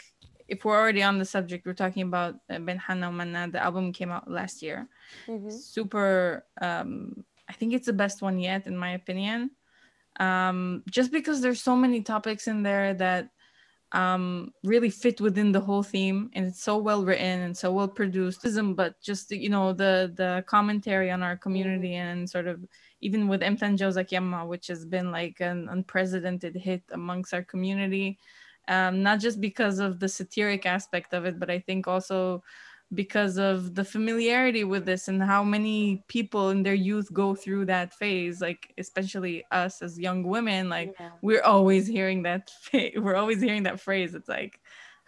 if 0.49 0.65
we're 0.65 0.79
already 0.79 1.03
on 1.03 1.19
the 1.19 1.25
subject 1.25 1.65
we're 1.65 1.73
talking 1.73 2.03
about 2.03 2.35
uh, 2.51 2.59
ben 2.59 2.79
hanna 2.79 3.11
manna 3.11 3.49
the 3.51 3.63
album 3.63 3.93
came 3.93 4.11
out 4.11 4.31
last 4.31 4.61
year 4.61 4.89
mm-hmm. 5.27 5.49
super 5.49 6.45
um, 6.61 7.25
i 7.53 7.55
think 7.55 7.75
it's 7.75 7.87
the 7.87 7.93
best 7.93 8.23
one 8.23 8.39
yet 8.39 8.67
in 8.67 8.77
my 8.77 8.93
opinion. 8.93 9.51
Um, 10.21 10.83
just 10.91 11.11
because 11.11 11.41
there's 11.41 11.63
so 11.63 11.77
many 11.77 12.03
topics 12.03 12.47
in 12.47 12.63
there 12.63 12.95
that 12.95 13.29
um, 13.93 14.53
really 14.65 14.89
fit 14.89 15.21
within 15.21 15.53
the 15.53 15.61
whole 15.61 15.83
theme 15.83 16.31
and 16.35 16.47
it's 16.47 16.63
so 16.63 16.79
well 16.79 17.05
written 17.05 17.41
and 17.41 17.57
so 17.57 17.73
well 17.73 17.89
produced. 17.89 18.47
But 18.77 19.01
just 19.03 19.31
you 19.31 19.51
know 19.51 19.73
the 19.73 20.13
the 20.15 20.45
commentary 20.47 21.11
on 21.11 21.23
our 21.23 21.37
community 21.37 21.93
mm-hmm. 21.93 22.09
and 22.09 22.31
sort 22.31 22.47
of 22.47 22.65
even 23.01 23.29
with 23.29 23.43
Emtan 23.43 23.77
Jozak 23.77 24.11
Yamma, 24.11 24.47
which 24.47 24.67
has 24.69 24.85
been 24.85 25.11
like 25.11 25.41
an 25.41 25.69
unprecedented 25.69 26.55
hit 26.57 26.83
amongst 26.93 27.35
our 27.35 27.43
community, 27.43 28.19
um, 28.69 29.03
not 29.03 29.19
just 29.19 29.41
because 29.41 29.79
of 29.79 29.99
the 29.99 30.09
satiric 30.09 30.65
aspect 30.67 31.13
of 31.13 31.25
it, 31.27 31.39
but 31.39 31.51
I 31.51 31.59
think 31.59 31.89
also 31.89 32.43
because 32.95 33.39
of 33.39 33.75
the 33.75 33.85
familiarity 33.85 34.65
with 34.65 34.85
this 34.85 35.09
and 35.09 35.23
how 35.23 35.43
many 35.43 36.05
people 36.09 36.51
in 36.51 36.63
their 36.63 36.75
youth 36.75 37.13
go 37.13 37.35
through 37.35 37.65
that 37.65 37.93
phase 37.95 38.41
like 38.41 38.73
especially 38.79 39.45
us 39.51 39.83
as 39.83 39.99
young 39.99 40.23
women 40.23 40.69
like 40.69 40.95
yeah. 41.01 41.11
we're 41.23 41.43
always 41.43 41.87
hearing 41.87 42.23
that 42.23 42.51
fa- 42.61 42.91
we're 42.97 43.17
always 43.17 43.41
hearing 43.41 43.63
that 43.63 43.81
phrase 43.81 44.15
it's 44.15 44.29
like 44.29 44.61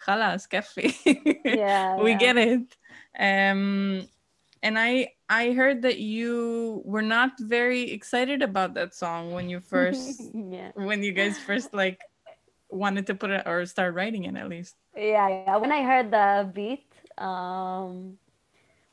khalas 0.05 0.47
kafi 0.49 0.93
yeah 1.45 1.95
we 2.01 2.11
yeah. 2.11 2.17
get 2.17 2.37
it 2.37 2.77
um 3.19 4.07
and 4.65 4.79
I 4.79 5.13
I 5.29 5.53
heard 5.53 5.83
that 5.83 5.99
you 5.99 6.81
were 6.85 7.03
not 7.03 7.37
very 7.39 7.91
excited 7.91 8.41
about 8.41 8.73
that 8.73 8.95
song 8.95 9.31
when 9.31 9.47
you 9.47 9.59
first 9.59 10.21
yeah. 10.33 10.71
when 10.73 11.03
you 11.03 11.13
guys 11.13 11.37
first 11.37 11.71
like 11.71 12.01
wanted 12.69 13.05
to 13.07 13.13
put 13.13 13.29
it 13.29 13.43
or 13.45 13.63
start 13.67 13.93
writing 13.93 14.23
it 14.25 14.35
at 14.35 14.49
least. 14.49 14.75
Yeah, 14.97 15.29
yeah. 15.29 15.55
When 15.57 15.71
I 15.71 15.83
heard 15.83 16.09
the 16.09 16.49
beat, 16.51 16.89
um, 17.17 18.17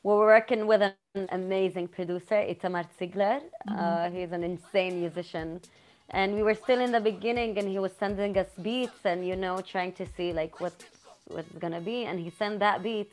we're 0.03 0.17
working 0.17 0.67
with 0.67 0.81
an 0.81 1.27
amazing 1.31 1.87
producer, 1.87 2.35
Itamar 2.35 2.85
Ziegler. 2.99 3.39
Mm-hmm. 3.69 3.79
Uh, 3.79 4.09
he's 4.11 4.31
an 4.31 4.43
insane 4.43 4.99
musician. 4.99 5.61
And 6.09 6.35
we 6.35 6.43
were 6.43 6.53
still 6.55 6.79
in 6.81 6.91
the 6.91 6.99
beginning 6.99 7.57
and 7.57 7.67
he 7.67 7.79
was 7.79 7.91
sending 7.99 8.37
us 8.37 8.47
beats 8.61 9.05
and, 9.05 9.25
you 9.25 9.35
know, 9.35 9.61
trying 9.61 9.93
to 9.93 10.05
see 10.17 10.33
like 10.33 10.59
what's, 10.59 10.85
what's 11.27 11.51
gonna 11.57 11.81
be. 11.81 12.05
And 12.05 12.19
he 12.19 12.29
sent 12.29 12.59
that 12.59 12.83
beat. 12.83 13.11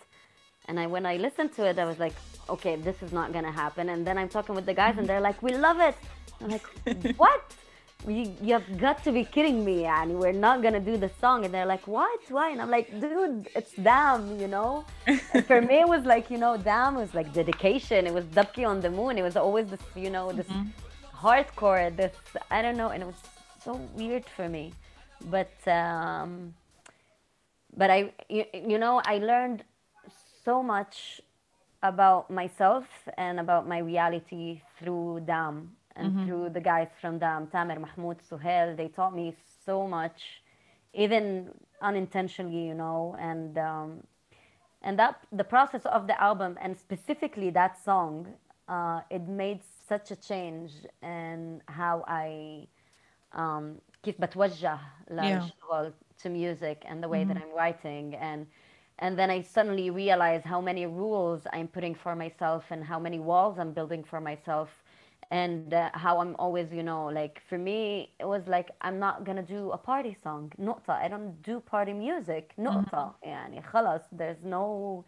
And 0.67 0.79
I, 0.79 0.87
when 0.87 1.07
I 1.07 1.17
listened 1.17 1.53
to 1.55 1.67
it, 1.67 1.79
I 1.79 1.85
was 1.85 1.99
like, 1.99 2.15
okay, 2.49 2.77
this 2.77 3.03
is 3.03 3.13
not 3.13 3.33
gonna 3.33 3.51
happen. 3.53 3.89
And 3.89 4.07
then 4.07 4.19
I'm 4.19 4.29
talking 4.29 4.55
with 4.55 4.67
the 4.67 4.75
guys, 4.75 4.99
and 4.99 5.07
they're 5.07 5.21
like, 5.21 5.43
we 5.43 5.57
love 5.57 5.81
it. 5.81 5.97
I'm 6.41 6.49
like, 6.51 6.67
what? 7.17 7.43
You, 8.09 8.35
you 8.43 8.55
have 8.55 8.79
got 8.79 9.05
to 9.05 9.13
be 9.13 9.25
kidding 9.25 9.65
me, 9.65 9.85
and 9.85 10.19
we're 10.19 10.33
not 10.33 10.63
gonna 10.63 10.81
do 10.81 10.97
the 10.97 11.11
song. 11.21 11.45
And 11.45 11.53
they're 11.53 11.67
like, 11.67 11.87
what? 11.87 12.21
Why? 12.29 12.51
And 12.51 12.61
I'm 12.63 12.71
like, 12.71 12.89
dude, 13.01 13.49
it's 13.55 13.73
Dam, 13.75 14.41
you 14.41 14.49
know. 14.49 14.85
for 15.47 15.61
me, 15.61 15.81
it 15.81 15.89
was 15.89 16.05
like, 16.05 16.31
you 16.31 16.39
know, 16.39 16.57
Dam 16.57 16.95
was 16.95 17.13
like 17.15 17.33
dedication. 17.33 18.07
It 18.07 18.15
was 18.15 18.25
Dabke 18.25 18.67
on 18.67 18.81
the 18.81 18.91
moon. 18.91 19.19
It 19.19 19.23
was 19.23 19.37
always 19.37 19.67
this, 19.69 19.81
you 19.95 20.11
know, 20.11 20.33
this 20.33 20.47
mm-hmm. 20.47 20.69
hardcore, 21.15 21.95
this 21.95 22.15
I 22.51 22.63
don't 22.63 22.77
know, 22.77 22.89
and 22.89 23.03
it 23.03 23.07
was 23.07 23.21
so 23.63 23.75
weird 23.95 24.25
for 24.25 24.49
me. 24.49 24.73
But 25.31 25.53
um, 25.69 26.55
but 27.77 27.91
I, 27.91 28.13
you, 28.29 28.45
you 28.55 28.79
know, 28.79 29.03
I 29.05 29.19
learned 29.19 29.65
so 30.45 30.63
much 30.63 31.21
about 31.83 32.31
myself 32.31 32.87
and 33.17 33.41
about 33.41 33.67
my 33.69 33.79
reality 33.79 34.63
through 34.79 35.21
Dam 35.27 35.77
and 36.00 36.12
mm-hmm. 36.12 36.26
through 36.26 36.50
the 36.50 36.60
guys 36.60 36.90
from 37.00 37.20
Dam, 37.20 37.48
Tamer, 37.48 37.80
Mahmoud, 37.80 38.18
Suhail. 38.30 38.76
They 38.76 38.88
taught 38.88 39.16
me 39.16 39.36
so 39.66 39.88
much, 39.88 40.42
even 40.94 41.50
unintentionally, 41.82 42.66
you 42.68 42.74
know, 42.74 43.16
and 43.20 43.58
um, 43.58 44.04
and 44.82 45.00
that 45.00 45.20
the 45.32 45.44
process 45.44 45.86
of 45.86 46.08
the 46.08 46.22
album 46.22 46.58
and 46.62 46.78
specifically 46.78 47.50
that 47.52 47.84
song, 47.84 48.28
uh, 48.68 49.02
it 49.10 49.28
made 49.28 49.62
such 49.88 50.12
a 50.12 50.16
change 50.16 50.72
in 51.02 51.62
how 51.68 52.04
I 52.08 52.68
um, 53.34 53.82
كيف 54.04 54.22
بتوجه 54.22 54.80
للشغل 55.12 55.94
to 56.24 56.30
music 56.30 56.86
and 56.86 57.04
the 57.04 57.10
way 57.10 57.22
mm-hmm. 57.22 57.34
that 57.34 57.44
I'm 57.44 57.56
writing 57.58 58.16
and 58.16 58.48
and 59.00 59.18
then 59.20 59.30
i 59.30 59.42
suddenly 59.42 59.90
realize 59.90 60.44
how 60.44 60.62
many 60.62 60.86
rules 60.86 61.42
i'm 61.54 61.68
putting 61.68 61.96
for 61.96 62.16
myself 62.16 62.64
and 62.70 62.84
how 62.84 63.00
many 63.00 63.20
walls 63.20 63.60
i'm 63.60 63.74
building 63.74 64.04
for 64.04 64.22
myself 64.22 64.70
and 65.32 65.74
uh, 65.74 65.90
how 65.94 66.20
i'm 66.20 66.36
always 66.38 66.72
you 66.72 66.84
know 66.84 67.06
like 67.06 67.42
for 67.50 67.58
me 67.58 68.12
it 68.20 68.28
was 68.28 68.44
like 68.48 68.70
i'm 68.82 69.00
not 69.00 69.24
gonna 69.26 69.42
do 69.42 69.72
a 69.72 69.78
party 69.78 70.16
song 70.24 70.52
نقطة 70.60 70.94
i 70.94 71.08
don't 71.08 71.42
do 71.42 71.60
party 71.60 71.94
music 71.94 72.54
نقطة 72.58 73.16
يعني 73.24 73.62
خلاص 73.62 74.02
there's 74.12 74.44
no 74.44 75.04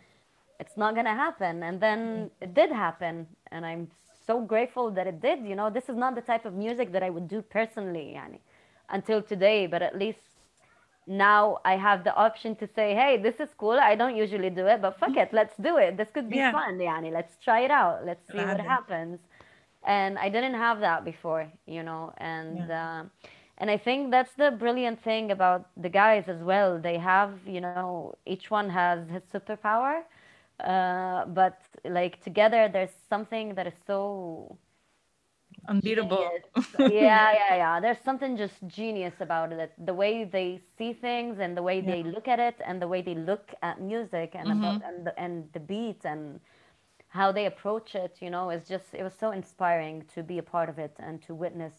it's 0.59 0.77
not 0.77 0.95
gonna 0.95 1.15
happen 1.15 1.63
and 1.63 1.79
then 1.79 2.31
it 2.41 2.53
did 2.53 2.71
happen 2.71 3.27
and 3.51 3.65
i'm 3.65 3.87
so 4.25 4.41
grateful 4.41 4.89
that 4.89 5.05
it 5.07 5.21
did 5.21 5.45
you 5.45 5.55
know 5.55 5.69
this 5.69 5.87
is 5.87 5.95
not 5.95 6.15
the 6.15 6.21
type 6.21 6.45
of 6.45 6.53
music 6.53 6.91
that 6.91 7.03
i 7.03 7.09
would 7.09 7.27
do 7.27 7.41
personally 7.41 8.13
يعني 8.15 8.39
until 8.89 9.21
today 9.21 9.67
but 9.67 9.81
at 9.81 9.95
least 9.97 10.27
now 11.07 11.59
I 11.63 11.77
have 11.77 12.03
the 12.03 12.13
option 12.15 12.55
to 12.57 12.67
say, 12.67 12.93
hey, 12.93 13.17
this 13.17 13.39
is 13.39 13.49
cool. 13.57 13.79
I 13.79 13.95
don't 13.95 14.15
usually 14.15 14.49
do 14.49 14.67
it, 14.67 14.81
but 14.81 14.99
fuck 14.99 15.15
it, 15.15 15.29
let's 15.31 15.55
do 15.55 15.77
it. 15.77 15.95
This 15.95 16.09
could 16.09 16.29
be 16.29 16.35
yeah. 16.35 16.51
fun. 16.51 16.77
Yani. 16.77 17.11
Let's 17.13 17.37
try 17.37 17.61
it 17.61 17.71
out. 17.71 18.05
Let's 18.05 18.27
see 18.29 18.37
what 18.37 18.59
happens. 18.59 19.19
And 19.84 20.18
I 20.18 20.28
didn't 20.28 20.54
have 20.54 20.80
that 20.80 21.04
before, 21.04 21.50
you 21.66 21.82
know, 21.82 22.12
and 22.18 22.68
yeah. 22.68 23.00
uh, 23.00 23.28
and 23.58 23.70
I 23.70 23.78
think 23.78 24.10
that's 24.10 24.32
the 24.34 24.50
brilliant 24.50 25.02
thing 25.02 25.30
about 25.30 25.68
the 25.76 25.88
guys 25.88 26.24
as 26.28 26.42
well. 26.42 26.80
They 26.80 26.98
have, 26.98 27.34
you 27.46 27.60
know, 27.60 28.14
each 28.26 28.50
one 28.50 28.68
has 28.70 29.08
his 29.08 29.22
superpower, 29.32 30.02
uh, 30.60 31.26
but 31.26 31.60
like 31.84 32.22
together, 32.22 32.68
there's 32.72 32.94
something 33.08 33.54
that 33.54 33.66
is 33.66 33.74
so 33.86 34.56
unbeatable. 35.68 36.28
yeah, 36.78 36.88
yeah, 37.32 37.54
yeah. 37.56 37.80
There's 37.80 38.02
something 38.04 38.36
just 38.36 38.54
genius 38.66 39.14
about 39.20 39.52
it. 39.52 39.72
The 39.84 39.94
way 39.94 40.24
they 40.24 40.60
see 40.78 40.92
things 40.92 41.38
and 41.38 41.56
the 41.56 41.62
way 41.62 41.80
yeah. 41.80 41.92
they 41.92 42.02
look 42.02 42.28
at 42.28 42.38
it 42.38 42.56
and 42.66 42.80
the 42.80 42.88
way 42.88 43.02
they 43.02 43.14
look 43.14 43.52
at 43.62 43.80
music 43.80 44.32
and 44.34 44.48
mm-hmm. 44.48 44.64
about 44.64 44.82
and 44.84 45.06
the, 45.06 45.20
and 45.20 45.48
the 45.52 45.60
beat 45.60 46.04
and 46.04 46.40
how 47.12 47.30
they 47.30 47.44
approach 47.44 47.94
it, 47.94 48.16
you 48.20 48.30
know, 48.30 48.48
is 48.48 48.66
just 48.66 48.94
it 48.94 49.02
was 49.02 49.12
so 49.12 49.32
inspiring 49.32 50.02
to 50.14 50.22
be 50.22 50.38
a 50.38 50.42
part 50.42 50.70
of 50.70 50.78
it 50.78 50.94
and 50.98 51.20
to 51.22 51.34
witness 51.34 51.74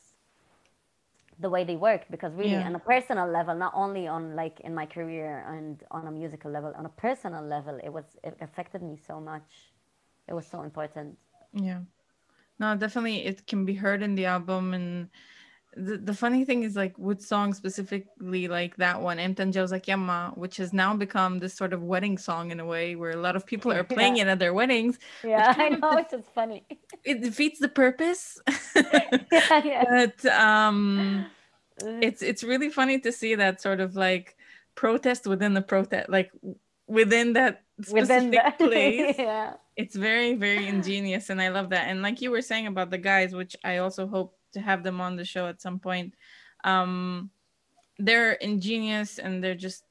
the 1.40 1.50
way 1.50 1.64
they 1.64 1.76
work 1.76 2.04
because 2.12 2.32
really 2.36 2.52
yeah. 2.52 2.68
on 2.68 2.76
a 2.76 2.80
personal 2.80 3.28
level 3.28 3.56
not 3.56 3.74
only 3.76 4.08
on 4.08 4.36
like 4.36 4.60
in 4.60 4.76
my 4.76 4.86
career 4.86 5.44
and 5.50 5.82
on 5.90 6.06
a 6.06 6.12
musical 6.12 6.52
level 6.52 6.72
on 6.78 6.86
a 6.86 6.90
personal 6.90 7.44
level 7.44 7.80
it 7.84 7.92
was 7.92 8.06
it 8.24 8.38
affected 8.42 8.84
me 8.84 8.96
so 9.08 9.20
much. 9.20 9.72
It 10.28 10.34
was 10.36 10.46
so 10.46 10.62
important. 10.62 11.18
Yeah. 11.52 11.82
No 12.60 12.76
definitely 12.78 13.26
it 13.26 13.48
can 13.48 13.66
be 13.66 13.74
heard 13.74 14.04
in 14.04 14.14
the 14.14 14.28
album 14.28 14.76
and 14.76 15.10
the, 15.76 15.98
the 15.98 16.14
funny 16.14 16.46
thing 16.46 16.64
is 16.64 16.76
like 16.76 16.98
with 16.98 17.22
songs 17.22 17.58
specifically 17.58 18.48
like 18.48 18.76
that 18.78 19.02
one 19.02 19.18
Emtan 19.18 19.52
Jawzak 19.52 19.86
Yamma 19.86 20.38
which 20.38 20.58
has 20.58 20.74
now 20.74 20.96
become 20.96 21.40
this 21.40 21.54
sort 21.54 21.74
of 21.74 21.82
wedding 21.82 22.18
song 22.18 22.52
in 22.52 22.60
a 22.60 22.66
way 22.66 22.96
where 22.96 23.12
a 23.12 23.18
lot 23.18 23.36
of 23.36 23.46
people 23.46 23.72
are 23.72 23.84
playing 23.96 24.18
yeah. 24.18 24.24
it 24.24 24.28
at 24.28 24.40
their 24.40 24.54
weddings 24.54 25.00
yeah 25.24 25.54
I 25.58 25.70
know 25.70 25.96
which 25.96 26.14
is 26.14 26.26
funny. 26.34 26.66
it 27.04 27.22
defeats 27.22 27.60
the 27.60 27.70
purpose. 27.70 28.40
Yeah, 29.32 29.62
yeah. 29.64 29.84
but 29.90 30.26
um 30.28 31.26
it's 31.80 32.22
it's 32.22 32.44
really 32.44 32.70
funny 32.70 33.00
to 33.00 33.12
see 33.12 33.36
that 33.36 33.62
sort 33.62 33.80
of 33.80 33.96
like 33.96 34.38
protest 34.76 35.26
within 35.26 35.54
the 35.54 35.62
protest 35.62 36.10
like 36.10 36.32
within 36.88 37.34
that 37.34 37.64
specific 37.82 38.32
within 38.32 38.70
place. 38.70 39.16
yeah. 39.18 39.54
It's 39.76 39.96
very 39.96 40.36
very 40.36 40.68
ingenious 40.68 41.30
and 41.30 41.42
i 41.42 41.50
love 41.50 41.70
that. 41.70 41.88
And 41.88 42.02
like 42.02 42.22
you 42.22 42.30
were 42.30 42.42
saying 42.42 42.68
about 42.68 42.92
the 42.92 43.00
guys 43.00 43.34
which 43.34 43.56
i 43.64 43.78
also 43.78 44.08
hope 44.08 44.36
to 44.54 44.62
have 44.62 44.84
them 44.84 45.02
on 45.02 45.16
the 45.16 45.26
show 45.26 45.48
at 45.48 45.62
some 45.62 45.80
point. 45.80 46.14
Um 46.64 47.30
they're 48.00 48.34
ingenious 48.34 49.20
and 49.20 49.44
they're 49.44 49.56
just 49.56 49.84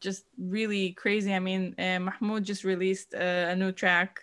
just 0.00 0.24
really 0.38 0.92
crazy. 0.92 1.34
I 1.34 1.40
mean 1.40 1.74
uh, 1.78 1.98
mahmoud 1.98 2.44
just 2.44 2.64
released 2.64 3.14
uh, 3.14 3.52
a 3.52 3.56
new 3.56 3.72
track. 3.72 4.20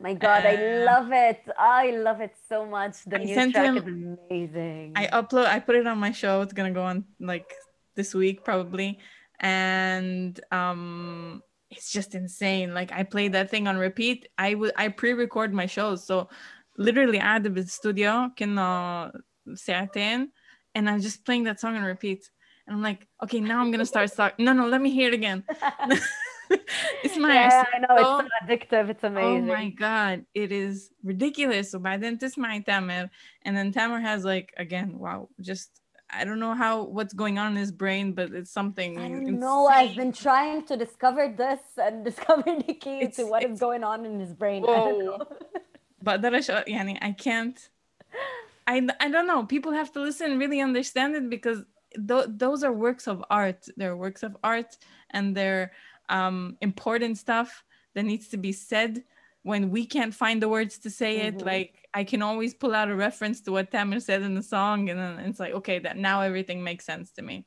My 0.00 0.14
god 0.14 0.44
uh, 0.44 0.48
i 0.48 0.84
love 0.84 1.10
it. 1.12 1.40
I 1.58 1.90
love 1.92 2.20
it 2.20 2.34
so 2.48 2.66
much. 2.66 3.04
The 3.04 3.20
I 3.20 3.24
new 3.24 3.52
track 3.52 3.66
him, 3.66 3.76
is 3.76 3.84
amazing. 4.30 4.92
I 4.96 5.06
upload 5.06 5.46
i 5.46 5.58
put 5.60 5.76
it 5.76 5.86
on 5.86 5.98
my 5.98 6.12
show. 6.12 6.42
It's 6.42 6.52
gonna 6.52 6.72
go 6.72 6.84
on 6.84 7.04
like 7.20 7.54
this 7.94 8.14
week 8.14 8.44
probably. 8.44 8.98
And 9.40 10.38
um 10.50 11.42
it's 11.70 11.90
just 11.90 12.14
insane. 12.14 12.74
Like 12.74 12.92
I 12.92 13.02
played 13.02 13.32
that 13.32 13.50
thing 13.50 13.66
on 13.68 13.76
repeat. 13.76 14.28
I 14.38 14.54
would 14.54 14.72
I 14.76 14.88
pre-record 14.88 15.52
my 15.52 15.66
shows. 15.66 16.06
So 16.06 16.28
literally 16.77 17.19
قاعدة 17.19 17.49
بالستوديو 17.49 18.29
كنا 18.37 19.11
ساعتين 19.53 20.31
and 20.75 20.89
I'm 20.89 21.01
just 21.01 21.25
playing 21.25 21.43
that 21.45 21.59
song 21.59 21.75
on 21.75 21.83
repeat. 21.83 22.29
And 22.67 22.75
I'm 22.75 22.83
like, 22.83 23.07
okay, 23.23 23.39
now 23.39 23.59
I'm 23.61 23.71
gonna 23.71 23.85
start 23.85 24.11
start. 24.11 24.35
No, 24.37 24.53
no, 24.53 24.67
let 24.67 24.81
me 24.81 24.91
hear 24.91 25.07
it 25.07 25.13
again. 25.13 25.43
it's 27.03 27.17
my 27.17 27.33
yeah, 27.33 27.63
I 27.73 27.79
know 27.79 27.95
it's 27.97 28.29
so 28.29 28.45
addictive. 28.45 28.89
It's 28.89 29.03
amazing. 29.03 29.49
Oh 29.49 29.53
my 29.55 29.69
god, 29.69 30.25
it 30.33 30.51
is 30.51 30.91
ridiculous. 31.03 31.71
So 31.71 31.79
by 31.79 31.97
then 31.97 32.19
my 32.37 32.59
Tamer, 32.59 33.09
and 33.43 33.57
then 33.57 33.71
Tamer 33.71 33.99
has 33.99 34.23
like 34.23 34.53
again, 34.57 34.99
wow, 34.99 35.29
just 35.41 35.81
I 36.11 36.25
don't 36.25 36.39
know 36.39 36.53
how 36.53 36.83
what's 36.83 37.13
going 37.13 37.39
on 37.39 37.53
in 37.53 37.57
his 37.57 37.71
brain, 37.71 38.13
but 38.13 38.31
it's 38.31 38.51
something. 38.51 38.99
I 38.99 39.09
don't 39.09 39.39
know. 39.39 39.67
I've 39.67 39.95
been 39.95 40.11
trying 40.11 40.65
to 40.67 40.77
discover 40.77 41.33
this 41.35 41.61
and 41.77 42.05
discover 42.05 42.55
the 42.67 42.73
key 42.73 42.99
it's, 43.01 43.17
to 43.17 43.25
what 43.25 43.43
is 43.43 43.59
going 43.59 43.83
on 43.83 44.05
in 44.05 44.19
his 44.19 44.33
brain. 44.33 44.63
Whoa. 44.63 45.27
بقدرش 46.04 46.48
يعني 46.48 46.98
uh, 46.98 47.04
I 47.04 47.12
can't 47.12 47.70
I, 48.66 48.88
I 49.00 49.08
don't 49.10 49.26
know. 49.26 49.44
People 49.44 49.72
have 49.72 49.92
to 49.92 50.00
listen 50.00 50.38
really 50.38 50.60
understand 50.60 51.14
it 51.16 51.28
because 51.28 51.64
th- 52.08 52.26
those 52.28 52.64
are 52.64 52.72
works 52.72 53.06
of 53.06 53.24
art. 53.30 53.66
They're 53.76 53.96
works 53.96 54.22
of 54.22 54.36
art 54.42 54.76
and 55.10 55.36
they're 55.36 55.72
um, 56.08 56.56
important 56.60 57.18
stuff 57.18 57.64
that 57.94 58.04
needs 58.04 58.28
to 58.28 58.36
be 58.36 58.52
said 58.52 59.04
when 59.42 59.70
we 59.70 59.84
can't 59.84 60.14
find 60.14 60.40
the 60.42 60.48
words 60.48 60.78
to 60.78 60.90
say 60.90 61.18
it. 61.18 61.36
Mm-hmm. 61.36 61.46
like 61.46 61.88
I 61.92 62.02
can 62.04 62.22
always 62.22 62.54
pull 62.54 62.74
out 62.74 62.90
a 62.90 62.96
reference 62.96 63.40
to 63.42 63.52
what 63.52 63.70
Tamer 63.70 64.00
said 64.00 64.22
in 64.22 64.34
the 64.34 64.42
song 64.42 64.90
and 64.90 64.98
then 64.98 65.18
it's 65.20 65.38
like 65.38 65.54
okay 65.54 65.78
that 65.80 65.96
now 65.96 66.22
everything 66.22 66.64
makes 66.64 66.84
sense 66.84 67.10
to 67.12 67.22
me. 67.22 67.46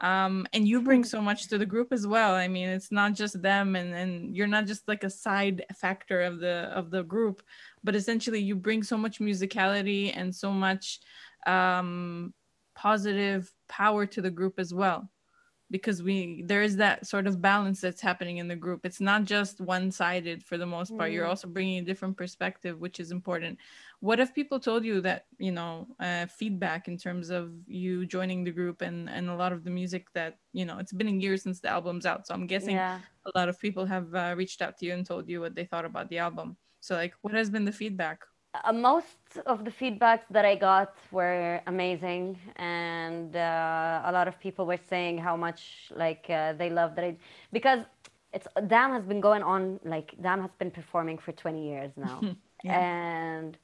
Um, 0.00 0.46
and 0.52 0.66
you 0.66 0.80
bring 0.80 1.04
so 1.04 1.20
much 1.20 1.48
to 1.48 1.58
the 1.58 1.66
group 1.66 1.92
as 1.92 2.06
well. 2.06 2.34
I 2.34 2.48
mean, 2.48 2.68
it's 2.68 2.90
not 2.90 3.14
just 3.14 3.42
them, 3.42 3.76
and 3.76 3.94
and 3.94 4.34
you're 4.34 4.46
not 4.46 4.66
just 4.66 4.88
like 4.88 5.04
a 5.04 5.10
side 5.10 5.64
factor 5.76 6.22
of 6.22 6.40
the 6.40 6.70
of 6.74 6.90
the 6.90 7.02
group, 7.02 7.42
but 7.84 7.94
essentially 7.94 8.40
you 8.40 8.56
bring 8.56 8.82
so 8.82 8.96
much 8.96 9.20
musicality 9.20 10.12
and 10.16 10.34
so 10.34 10.52
much 10.52 11.00
um, 11.46 12.32
positive 12.74 13.52
power 13.68 14.06
to 14.06 14.22
the 14.22 14.30
group 14.30 14.58
as 14.58 14.72
well 14.72 15.08
because 15.70 16.02
we 16.02 16.42
there 16.42 16.62
is 16.62 16.76
that 16.76 17.06
sort 17.06 17.26
of 17.26 17.40
balance 17.40 17.80
that's 17.80 18.00
happening 18.00 18.38
in 18.38 18.48
the 18.48 18.56
group. 18.56 18.84
It's 18.84 19.00
not 19.00 19.24
just 19.24 19.60
one-sided 19.60 20.42
for 20.44 20.58
the 20.58 20.66
most 20.66 20.96
part. 20.96 21.10
Mm. 21.10 21.14
you're 21.14 21.26
also 21.26 21.48
bringing 21.48 21.78
a 21.78 21.84
different 21.84 22.16
perspective 22.16 22.78
which 22.80 23.00
is 23.00 23.12
important. 23.12 23.58
What 24.00 24.18
if 24.18 24.34
people 24.34 24.58
told 24.58 24.84
you 24.84 25.00
that 25.02 25.26
you 25.38 25.52
know 25.52 25.86
uh, 26.00 26.26
feedback 26.26 26.88
in 26.88 26.96
terms 26.96 27.30
of 27.30 27.52
you 27.66 28.06
joining 28.06 28.44
the 28.44 28.50
group 28.50 28.82
and 28.82 29.08
and 29.08 29.28
a 29.30 29.34
lot 29.34 29.52
of 29.52 29.64
the 29.64 29.70
music 29.70 30.06
that 30.14 30.38
you 30.52 30.64
know 30.64 30.78
it's 30.78 30.92
been 30.92 31.08
a 31.08 31.12
year 31.12 31.36
since 31.36 31.60
the 31.60 31.68
album's 31.68 32.06
out 32.06 32.26
so 32.26 32.34
i'm 32.34 32.46
guessing 32.46 32.74
yeah. 32.74 32.98
a 33.26 33.38
lot 33.38 33.48
of 33.48 33.58
people 33.60 33.86
have 33.86 34.14
uh, 34.14 34.34
reached 34.36 34.62
out 34.62 34.76
to 34.78 34.86
you 34.86 34.92
and 34.94 35.06
told 35.06 35.28
you 35.28 35.40
what 35.40 35.54
they 35.54 35.64
thought 35.64 35.84
about 35.84 36.08
the 36.08 36.18
album. 36.18 36.56
So 36.80 36.94
like 36.94 37.14
what 37.20 37.34
has 37.34 37.50
been 37.50 37.64
the 37.64 37.72
feedback 37.72 38.20
uh, 38.54 38.72
most 38.72 39.18
of 39.46 39.64
the 39.64 39.70
feedbacks 39.70 40.24
that 40.30 40.44
I 40.44 40.56
got 40.56 40.96
were 41.12 41.60
amazing, 41.66 42.38
and 42.56 43.36
uh, 43.36 44.02
a 44.04 44.12
lot 44.12 44.26
of 44.28 44.38
people 44.40 44.66
were 44.66 44.80
saying 44.88 45.18
how 45.18 45.36
much 45.36 45.90
like 45.94 46.26
uh, 46.28 46.54
they 46.54 46.70
love 46.70 46.96
that 46.96 47.04
I 47.04 47.16
because 47.52 47.80
it's 48.32 48.46
Dam 48.66 48.90
has 48.92 49.04
been 49.04 49.20
going 49.20 49.42
on 49.42 49.78
like 49.84 50.14
Dam 50.20 50.40
has 50.40 50.50
been 50.58 50.70
performing 50.70 51.18
for 51.18 51.32
20 51.32 51.64
years 51.64 51.92
now, 51.96 52.20
yeah. 52.64 52.80
and 52.80 53.56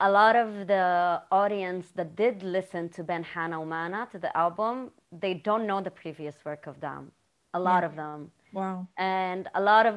a 0.00 0.10
lot 0.10 0.36
of 0.36 0.66
the 0.66 1.22
audience 1.30 1.86
that 1.94 2.16
did 2.16 2.42
listen 2.42 2.88
to 2.90 3.04
Ben 3.04 3.22
Hana 3.22 3.56
Umana 3.58 4.10
to 4.10 4.18
the 4.18 4.36
album, 4.36 4.90
they 5.12 5.34
don't 5.34 5.66
know 5.66 5.80
the 5.80 5.90
previous 5.90 6.34
work 6.44 6.66
of 6.66 6.80
Dam. 6.80 7.12
A 7.54 7.60
lot 7.60 7.82
yeah. 7.82 7.88
of 7.88 7.96
them. 7.96 8.30
Wow. 8.52 8.88
And 8.96 9.48
a 9.54 9.60
lot 9.60 9.86
of 9.86 9.96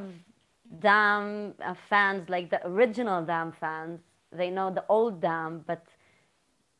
Dam 0.79 1.53
uh, 1.63 1.73
fans, 1.89 2.29
like 2.29 2.49
the 2.49 2.65
original 2.67 3.25
Dam 3.25 3.51
fans, 3.59 4.01
they 4.31 4.49
know 4.49 4.69
the 4.71 4.83
old 4.89 5.21
Dam, 5.21 5.63
but 5.65 5.85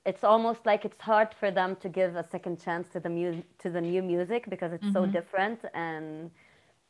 it's 0.06 0.24
almost 0.24 0.66
like 0.66 0.86
it's 0.86 1.02
hard 1.02 1.30
for 1.40 1.52
them 1.52 1.76
to 1.78 1.90
give 1.90 2.16
a 2.16 2.24
second 2.24 2.62
chance 2.64 2.88
to 2.90 3.00
the 3.00 3.10
mu- 3.10 3.44
to 3.60 3.70
the 3.70 3.82
new 3.82 4.02
music 4.02 4.50
because 4.50 4.72
it's 4.72 4.84
mm-hmm. 4.86 5.06
so 5.06 5.06
different. 5.06 5.60
And 5.74 6.32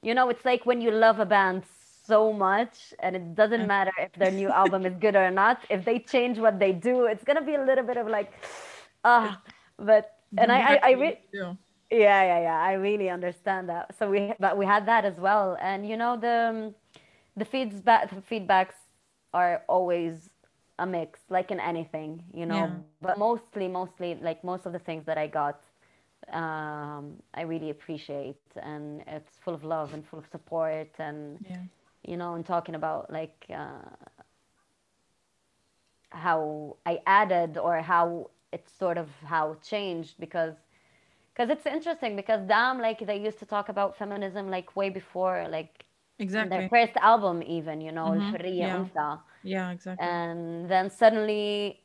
you 0.01 0.13
know 0.13 0.29
it's 0.29 0.45
like 0.45 0.65
when 0.65 0.81
you 0.81 0.91
love 0.91 1.19
a 1.19 1.25
band 1.25 1.63
so 2.05 2.31
much 2.31 2.93
and 2.99 3.15
it 3.15 3.35
doesn't 3.35 3.67
matter 3.67 3.91
if 3.99 4.13
their 4.13 4.31
new 4.31 4.49
album 4.49 4.85
is 4.85 4.95
good 4.97 5.15
or 5.15 5.31
not. 5.31 5.59
If 5.69 5.83
they 5.83 5.99
change 5.99 6.37
what 6.37 6.59
they 6.59 6.71
do 6.71 7.05
it's 7.05 7.23
gonna 7.23 7.43
be 7.43 7.55
a 7.55 7.63
little 7.63 7.83
bit 7.83 7.97
of 7.97 8.07
like 8.07 8.31
ah 9.03 9.33
uh, 9.33 9.35
but 9.77 10.03
and 10.37 10.51
i 10.51 10.59
i, 10.73 10.79
I 10.83 10.91
re- 10.91 11.19
yeah 11.91 12.23
yeah 12.23 12.39
yeah. 12.47 12.61
I 12.61 12.73
really 12.73 13.09
understand 13.09 13.69
that. 13.69 13.95
So 13.97 14.09
we 14.09 14.33
but 14.39 14.57
we 14.57 14.65
had 14.65 14.85
that 14.87 15.05
as 15.05 15.17
well. 15.17 15.57
And 15.61 15.87
you 15.87 15.97
know 15.97 16.17
the 16.17 16.73
the 17.35 17.45
feedback 17.45 18.09
the 18.09 18.21
feedbacks 18.21 18.77
are 19.33 19.63
always 19.67 20.29
a 20.79 20.85
mix 20.85 21.19
like 21.29 21.51
in 21.51 21.59
anything 21.59 22.23
you 22.33 22.45
know 22.45 22.65
yeah. 22.65 22.71
but 23.01 23.17
mostly 23.17 23.67
mostly 23.67 24.17
like 24.21 24.43
most 24.43 24.65
of 24.65 24.73
the 24.73 24.79
things 24.79 25.05
that 25.05 25.17
i 25.17 25.27
got 25.27 25.61
um, 26.31 27.13
i 27.33 27.41
really 27.41 27.69
appreciate 27.69 28.41
and 28.57 29.03
it's 29.07 29.37
full 29.39 29.53
of 29.53 29.63
love 29.63 29.93
and 29.93 30.05
full 30.05 30.19
of 30.19 30.25
support 30.27 30.89
and 30.99 31.39
yeah. 31.49 31.57
you 32.05 32.17
know 32.17 32.35
and 32.35 32.45
talking 32.45 32.75
about 32.75 33.11
like 33.11 33.45
uh, 33.53 33.89
how 36.09 36.75
i 36.85 36.99
added 37.05 37.57
or 37.57 37.81
how 37.81 38.29
it's 38.53 38.71
sort 38.71 38.97
of 38.97 39.09
how 39.25 39.55
changed 39.61 40.15
because 40.19 40.55
because 41.33 41.49
it's 41.49 41.65
interesting 41.65 42.15
because 42.15 42.41
Dam 42.47 42.79
like 42.79 43.05
they 43.05 43.17
used 43.17 43.39
to 43.39 43.45
talk 43.45 43.69
about 43.69 43.97
feminism 43.97 44.49
like 44.49 44.75
way 44.75 44.89
before 44.89 45.47
like 45.49 45.85
exactly 46.19 46.57
their 46.57 46.69
first 46.69 46.93
album 46.97 47.43
even 47.43 47.81
you 47.81 47.91
know 47.91 48.07
mm-hmm. 48.07 48.31
yeah. 48.95 49.17
Yeah, 49.47 49.71
exactly. 49.71 50.05
And 50.05 50.69
then 50.69 50.89
suddenly 50.89 51.81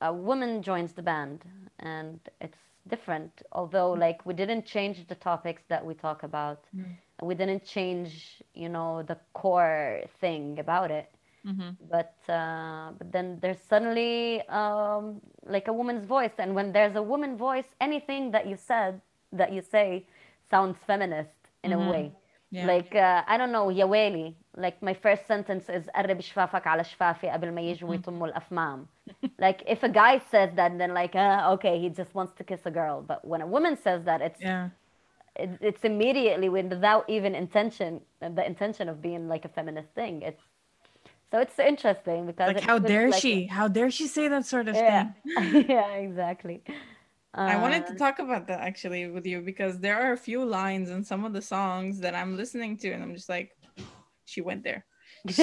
a 0.00 0.12
woman 0.12 0.62
joins 0.62 0.92
the 0.92 1.02
band 1.02 1.44
and 1.80 2.20
it's 2.40 2.58
different. 2.88 3.42
Although 3.52 3.94
hmm. 3.94 4.00
like 4.00 4.26
we 4.26 4.34
didn't 4.34 4.64
change 4.66 5.06
the 5.08 5.14
topics 5.14 5.62
that 5.68 5.84
we 5.84 5.94
talk 5.94 6.22
about. 6.22 6.64
Mm. 6.76 6.96
We 7.22 7.34
didn't 7.34 7.64
change, 7.64 8.42
you 8.54 8.68
know, 8.68 9.02
the 9.02 9.16
core 9.32 10.02
thing 10.20 10.58
about 10.58 10.90
it. 10.90 11.10
Mm-hmm. 11.46 11.70
But 11.90 12.14
uh, 12.28 12.90
but 12.98 13.12
then 13.12 13.38
there's 13.40 13.60
suddenly 13.68 14.42
um, 14.48 15.20
like 15.46 15.68
a 15.68 15.72
woman's 15.72 16.04
voice, 16.04 16.32
and 16.38 16.54
when 16.56 16.72
there's 16.72 16.96
a 16.96 17.02
woman 17.02 17.36
voice, 17.36 17.66
anything 17.80 18.32
that 18.32 18.48
you 18.48 18.56
said 18.56 19.00
that 19.32 19.52
you 19.52 19.62
say 19.62 20.04
sounds 20.50 20.76
feminist 20.86 21.30
in 21.62 21.70
mm-hmm. 21.70 21.88
a 21.88 21.90
way. 21.90 22.12
Yeah. 22.50 22.66
Like 22.66 22.94
uh, 22.94 23.22
I 23.26 23.36
don't 23.36 23.52
know, 23.52 23.68
Yaweli 23.68 24.34
like 24.55 24.81
my 24.81 24.93
first 24.93 25.27
sentence 25.27 25.69
is 25.69 25.87
قرب 25.95 26.21
شفافك 26.21 26.67
على 26.67 26.83
شفافي 26.83 27.29
قبل 27.29 27.51
ما 27.51 27.61
يجوا 27.61 27.95
يطموا 27.95 28.27
الأفمام 28.27 28.87
like 29.39 29.63
if 29.67 29.83
a 29.83 29.89
guy 29.89 30.21
says 30.31 30.49
that 30.55 30.77
then 30.77 30.93
like 30.93 31.15
uh, 31.15 31.53
okay 31.53 31.79
he 31.79 31.89
just 31.89 32.13
wants 32.15 32.33
to 32.33 32.43
kiss 32.43 32.61
a 32.65 32.71
girl 32.71 33.01
but 33.01 33.25
when 33.25 33.41
a 33.41 33.47
woman 33.47 33.77
says 33.77 34.03
that 34.03 34.21
it's 34.21 34.41
yeah 34.41 34.69
it, 35.35 35.49
it's 35.61 35.83
immediately 35.83 36.49
without 36.49 37.09
even 37.09 37.35
intention 37.35 38.01
the 38.19 38.45
intention 38.45 38.89
of 38.89 39.01
being 39.01 39.27
like 39.27 39.45
a 39.45 39.49
feminist 39.49 39.89
thing 39.95 40.21
it's 40.21 40.43
so 41.31 41.39
it's 41.39 41.57
interesting 41.59 42.25
because 42.25 42.53
like 42.53 42.63
how 42.71 42.77
dare 42.77 43.09
like, 43.09 43.21
she 43.21 43.45
how 43.45 43.67
dare 43.67 43.89
she 43.89 44.07
say 44.07 44.27
that 44.27 44.45
sort 44.45 44.67
of 44.67 44.75
yeah. 44.75 45.11
thing 45.25 45.65
yeah 45.69 45.93
exactly 45.93 46.61
I 47.33 47.55
wanted 47.55 47.87
to 47.87 47.93
uh, 47.93 47.97
talk 47.97 48.19
about 48.19 48.47
that 48.47 48.59
actually 48.59 49.07
with 49.07 49.25
you 49.25 49.41
because 49.41 49.79
there 49.79 49.97
are 50.01 50.11
a 50.11 50.17
few 50.17 50.43
lines 50.43 50.89
in 50.89 51.03
some 51.03 51.23
of 51.23 51.31
the 51.31 51.41
songs 51.41 51.99
that 51.99 52.13
I'm 52.13 52.35
listening 52.35 52.75
to, 52.77 52.91
and 52.91 53.01
I'm 53.01 53.15
just 53.15 53.29
like, 53.29 53.54
she 54.25 54.41
went 54.41 54.63
there. 54.63 54.85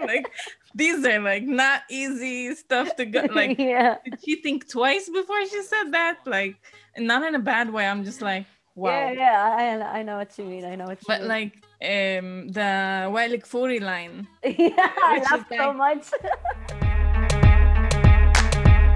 like 0.00 0.26
these 0.74 1.04
are 1.04 1.20
like 1.20 1.42
not 1.42 1.82
easy 1.90 2.54
stuff 2.54 2.96
to 2.96 3.04
go 3.04 3.26
like 3.34 3.58
yeah. 3.58 3.96
did 4.04 4.18
she 4.24 4.40
think 4.40 4.66
twice 4.66 5.10
before 5.10 5.44
she 5.46 5.62
said 5.62 5.92
that 5.92 6.16
like 6.24 6.56
not 6.96 7.22
in 7.28 7.34
a 7.34 7.38
bad 7.38 7.70
way 7.70 7.86
i'm 7.86 8.04
just 8.04 8.22
like 8.22 8.46
wow 8.74 8.88
yeah 8.88 9.10
yeah 9.10 9.84
i, 9.92 9.98
I 9.98 10.02
know 10.02 10.16
what 10.16 10.32
you 10.38 10.44
mean 10.44 10.64
i 10.64 10.76
know 10.76 10.86
what 10.86 10.96
you 10.96 11.04
but 11.06 11.20
mean. 11.20 11.28
like 11.28 11.52
um 11.82 12.48
the 12.48 13.10
Wael 13.12 13.36
Kfouri 13.42 13.82
line 13.82 14.26
yeah 14.42 14.92
i 15.12 15.22
love 15.30 15.44
so 15.50 15.56
like, 15.56 15.76
much 15.76 16.06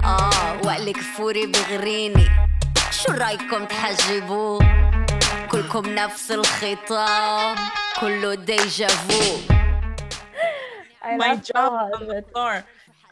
اه 0.03 0.61
وائل 0.65 0.91
كفوري 0.91 1.45
بغريني 1.45 2.27
شو 2.91 3.11
رايكم 3.11 3.65
تحجبوه 3.65 4.59
كلكم 5.51 5.89
نفس 5.89 6.31
الخطاب 6.31 7.57
Piccolo 7.98 8.36
Deja 8.36 8.86
Vu. 8.86 9.54
I 11.02 11.16
my 11.16 11.34
job. 11.34 11.90
on 11.94 12.06
the 12.06 12.24
floor. 12.30 12.64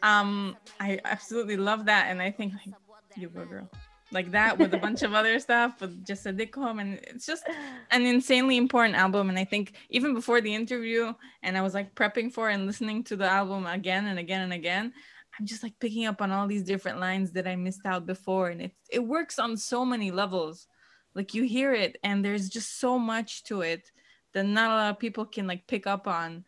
Um, 0.05 0.57
I 0.79 1.01
absolutely 1.05 1.57
love 1.57 1.87
that, 1.87 2.07
and 2.09 2.23
I 2.23 2.31
think 2.31 2.53
like, 2.53 2.73
you 3.17 3.29
go 3.29 3.45
girl, 3.47 3.69
like 4.13 4.31
that 4.31 4.57
with 4.57 4.75
a 4.75 4.79
bunch 4.79 5.03
of 5.03 5.13
other 5.13 5.41
stuff, 5.41 5.81
with 5.81 6.07
just 6.07 6.25
a 6.27 6.33
dick 6.33 6.55
home, 6.55 6.79
and 6.79 7.01
it's 7.03 7.27
just 7.27 7.49
an 7.91 8.07
insanely 8.07 8.57
important 8.57 8.95
album. 8.95 9.29
And 9.29 9.37
I 9.37 9.45
think 9.45 9.73
even 9.91 10.15
before 10.15 10.41
the 10.41 10.55
interview, 10.55 11.13
and 11.43 11.59
I 11.59 11.63
was 11.63 11.75
like 11.75 11.97
prepping 11.97 12.33
for 12.33 12.49
and 12.49 12.65
listening 12.65 13.03
to 13.05 13.17
the 13.17 13.27
album 13.27 13.67
again 13.67 14.07
and 14.07 14.21
again 14.21 14.43
and 14.43 14.53
again. 14.53 14.93
I'm 15.37 15.47
just 15.47 15.65
like 15.65 15.75
picking 15.81 16.07
up 16.07 16.23
on 16.23 16.31
all 16.31 16.47
these 16.47 16.63
different 16.63 17.01
lines 17.01 17.33
that 17.33 17.49
I 17.49 17.57
missed 17.57 17.85
out 17.87 18.07
before, 18.07 18.51
and 18.51 18.63
it 18.63 18.73
it 18.89 19.05
works 19.05 19.41
on 19.41 19.57
so 19.57 19.85
many 19.85 20.13
levels. 20.13 20.69
Like 21.13 21.35
you 21.35 21.43
hear 21.43 21.75
it, 21.75 21.97
and 22.05 22.25
there's 22.25 22.49
just 22.49 22.79
so 22.79 23.01
much 23.01 23.43
to 23.45 23.63
it 23.63 23.91
that 24.37 24.45
not 24.45 24.71
a 24.71 24.75
lot 24.75 24.91
of 24.91 24.99
people 24.99 25.25
can 25.25 25.47
like 25.47 25.67
pick 25.67 25.87
up 25.87 26.07
on. 26.07 26.45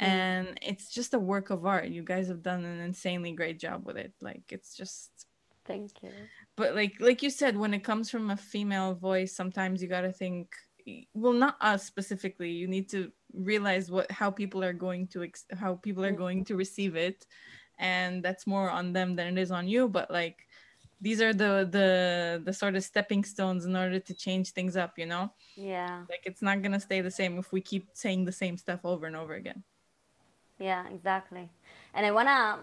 Mm. 0.00 0.06
and 0.06 0.58
it's 0.62 0.90
just 0.90 1.12
a 1.12 1.18
work 1.18 1.50
of 1.50 1.66
art. 1.66 1.88
You 1.88 2.02
guys 2.02 2.28
have 2.28 2.42
done 2.42 2.64
an 2.64 2.80
insanely 2.80 3.32
great 3.32 3.58
job 3.60 3.84
with 3.84 3.96
it. 3.96 4.12
Like 4.20 4.44
it's 4.50 4.74
just 4.74 5.10
thank 5.66 5.90
you. 6.02 6.10
But 6.56 6.74
like 6.74 6.94
like 7.00 7.22
you 7.22 7.30
said 7.30 7.56
when 7.56 7.74
it 7.74 7.84
comes 7.84 8.10
from 8.10 8.30
a 8.30 8.36
female 8.36 8.94
voice 8.94 9.34
sometimes 9.34 9.82
you 9.82 9.88
got 9.88 10.02
to 10.02 10.12
think 10.12 10.54
well 11.12 11.34
not 11.34 11.56
us 11.60 11.84
specifically. 11.84 12.50
You 12.50 12.66
need 12.66 12.88
to 12.90 13.12
realize 13.34 13.90
what 13.90 14.10
how 14.10 14.30
people 14.30 14.64
are 14.64 14.72
going 14.72 15.08
to 15.08 15.24
ex- 15.24 15.52
how 15.52 15.74
people 15.74 16.04
are 16.04 16.12
going 16.24 16.44
to 16.46 16.56
receive 16.56 16.96
it. 16.96 17.26
And 17.78 18.22
that's 18.22 18.46
more 18.46 18.70
on 18.70 18.92
them 18.92 19.16
than 19.16 19.26
it 19.36 19.40
is 19.40 19.50
on 19.50 19.68
you. 19.68 19.88
But 19.88 20.10
like 20.10 20.47
these 21.00 21.20
are 21.20 21.32
the 21.32 21.68
the 21.70 22.42
the 22.44 22.52
sort 22.52 22.74
of 22.76 22.82
stepping 22.82 23.24
stones 23.24 23.64
in 23.64 23.76
order 23.76 23.98
to 24.00 24.14
change 24.14 24.50
things 24.50 24.76
up 24.76 24.98
you 24.98 25.06
know? 25.06 25.32
Yeah. 25.56 26.04
Like 26.08 26.22
it's 26.24 26.42
not 26.42 26.62
gonna 26.62 26.80
stay 26.80 27.00
the 27.00 27.10
same 27.10 27.38
if 27.38 27.52
we 27.52 27.60
keep 27.60 27.88
saying 27.92 28.24
the 28.24 28.32
same 28.32 28.56
stuff 28.56 28.80
over 28.84 29.06
and 29.06 29.16
over 29.16 29.34
again. 29.34 29.62
Yeah 30.58 30.84
exactly. 30.88 31.48
And 31.94 32.04
i 32.06 32.10
want 32.10 32.28
to 32.28 32.58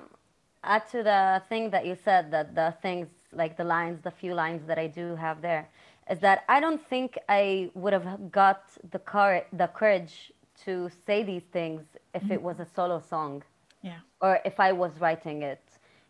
add 0.63 0.87
to 0.89 1.03
the 1.03 1.41
thing 1.49 1.69
that 1.69 1.85
you 1.85 1.95
said 2.03 2.31
that 2.31 2.55
the 2.55 2.73
things 2.81 3.07
like 3.31 3.57
the 3.57 3.63
lines 3.63 4.01
the 4.01 4.11
few 4.11 4.33
lines 4.33 4.61
that 4.67 4.79
i 4.79 4.87
do 4.87 5.15
have 5.15 5.41
there 5.41 5.69
is 6.09 6.19
that 6.19 6.43
i 6.49 6.59
don't 6.59 6.83
think 6.87 7.17
i 7.29 7.69
would 7.75 7.93
have 7.93 8.31
got 8.31 8.63
the 8.91 8.97
courage 8.97 9.45
the 9.53 9.67
courage 9.67 10.31
to 10.63 10.89
say 11.05 11.23
these 11.23 11.43
things 11.51 11.81
if 12.13 12.23
mm-hmm. 12.23 12.31
it 12.31 12.41
was 12.41 12.59
a 12.59 12.65
solo 12.65 12.99
song. 12.99 13.43
Yeah. 13.81 13.99
Or 14.21 14.39
if 14.45 14.59
i 14.59 14.71
was 14.71 14.91
writing 14.99 15.43
it 15.43 15.61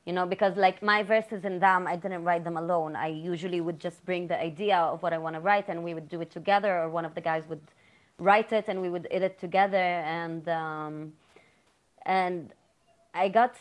you 0.06 0.14
know 0.14 0.26
because 0.26 0.56
like 0.56 0.82
my 0.82 1.04
verses 1.04 1.44
in 1.46 1.60
them 1.60 1.88
i 1.88 1.96
didn't 1.96 2.24
write 2.24 2.44
them 2.44 2.58
alone 2.58 2.96
i 2.96 3.08
usually 3.08 3.62
would 3.62 3.80
just 3.80 4.04
bring 4.06 4.28
the 4.28 4.40
idea 4.40 4.78
of 4.78 5.02
what 5.04 5.14
i 5.14 5.18
want 5.18 5.36
to 5.36 5.40
write 5.40 5.68
and 5.68 5.84
we 5.84 5.94
would 5.94 6.08
do 6.10 6.22
it 6.22 6.32
together 6.32 6.78
or 6.80 6.90
one 6.90 7.06
of 7.06 7.14
the 7.16 7.22
guys 7.22 7.44
would 7.50 7.62
write 8.20 8.52
it 8.52 8.66
and 8.68 8.82
we 8.82 8.90
would 8.90 9.08
edit 9.12 9.40
together 9.40 9.78
and 9.78 10.48
um, 10.50 11.14
and 12.06 12.54
i 13.14 13.28
got 13.28 13.56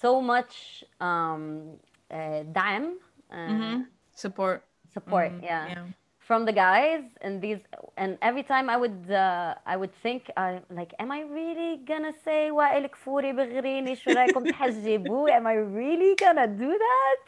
so 0.00 0.20
much 0.20 0.84
um, 1.00 1.62
uh, 2.10 2.42
dime 2.52 2.98
uh, 3.30 3.36
mm-hmm. 3.36 3.82
support 4.14 4.62
support 4.92 5.32
Mhm, 5.32 5.42
yeah. 5.42 5.66
yeah 5.68 5.84
from 6.31 6.45
the 6.45 6.53
guys 6.53 7.03
and 7.21 7.41
these 7.41 7.59
and 7.97 8.17
every 8.21 8.43
time 8.43 8.69
i 8.69 8.77
would 8.77 9.11
uh, 9.11 9.55
i 9.65 9.75
would 9.75 9.93
think 10.03 10.29
uh, 10.37 10.59
like 10.69 10.93
am 10.99 11.11
i 11.11 11.21
really 11.21 11.81
gonna 11.85 12.13
say 12.25 12.51
وائل 12.51 12.87
كفوري 12.87 13.33
بغريني 13.33 13.95
شو 13.95 14.11
رايكم 14.11 14.45
تحجبوه 14.45 15.31
am 15.31 15.47
i 15.47 15.53
really 15.53 16.15
gonna 16.15 16.47
do 16.47 16.71
that 16.87 17.19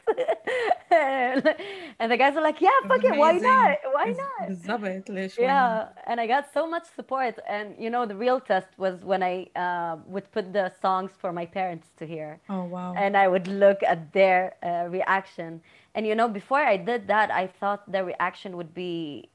and 1.99 2.12
the 2.12 2.18
guys 2.18 2.36
are 2.38 2.41
like 2.49 2.62
yeah 2.62 2.80
fuck 2.88 3.04
it 3.04 3.16
why 3.18 3.34
not 3.34 3.78
why 3.95 4.08
not 4.24 4.47
بالظبط 4.47 5.10
ليش 5.10 5.36
why 5.39 5.41
not? 5.41 5.45
yeah 5.45 6.10
and 6.10 6.20
i 6.22 6.28
got 6.28 6.45
so 6.54 6.68
much 6.68 6.86
support 6.95 7.36
and 7.47 7.76
you 7.84 7.89
know 7.89 8.06
the 8.06 8.16
real 8.16 8.39
test 8.39 8.70
was 8.78 8.95
when 9.04 9.22
i 9.24 9.36
uh, 9.64 9.97
would 10.14 10.28
put 10.32 10.45
the 10.54 10.72
songs 10.82 11.12
for 11.22 11.32
my 11.34 11.45
parents 11.45 11.88
to 11.99 12.06
hear 12.06 12.39
oh 12.49 12.64
wow 12.76 12.93
and 13.04 13.18
I 13.24 13.28
would 13.34 13.47
look 13.47 13.80
at 13.93 13.99
their 14.14 14.41
uh, 14.64 14.88
reaction. 14.97 15.62
And 15.95 16.07
you 16.07 16.14
know, 16.14 16.28
before 16.28 16.61
I 16.61 16.76
did 16.76 17.09
that, 17.09 17.30
I 17.30 17.47
thought 17.47 17.91
their 17.91 18.05
reaction 18.05 18.57
would 18.57 18.74
be 18.74 19.28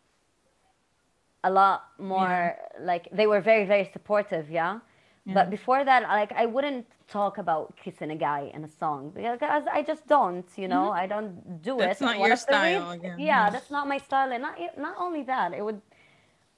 a 1.43 1.51
lot 1.51 1.84
more 1.99 2.56
like 2.80 3.10
they 3.12 3.28
were 3.28 3.41
very, 3.41 3.66
very 3.66 3.89
supportive, 3.91 4.49
yeah? 4.49 4.80
Yeah. 5.26 5.34
But 5.34 5.49
before 5.49 5.84
that, 5.86 6.04
like 6.04 6.32
I 6.34 6.45
wouldn't 6.45 6.86
talk 7.08 7.38
about 7.38 7.76
kissing 7.84 8.12
a 8.12 8.16
guy 8.16 8.51
in 8.54 8.64
a 8.64 8.70
song 8.70 9.12
because 9.14 9.64
I 9.72 9.82
just 9.82 10.08
don't, 10.08 10.45
you 10.56 10.68
know, 10.68 10.86
mm-hmm. 10.89 11.04
I 11.04 11.08
don't 11.08 11.62
do 11.62 11.78
That's 11.78 12.01
it. 12.01 12.06
not 12.06 12.20
one 12.20 12.28
your 12.28 12.38
style 12.38 12.91
again, 12.91 13.20
Yeah, 13.20 13.26
yeah. 13.26 13.49
that's 13.49 13.72
not 13.72 13.88
my 13.88 13.97
style. 13.97 14.32
And 14.32 14.41
not 14.41 14.56
not 14.78 14.95
only 14.97 15.24
that, 15.24 15.54
it 15.54 15.64
would. 15.64 15.82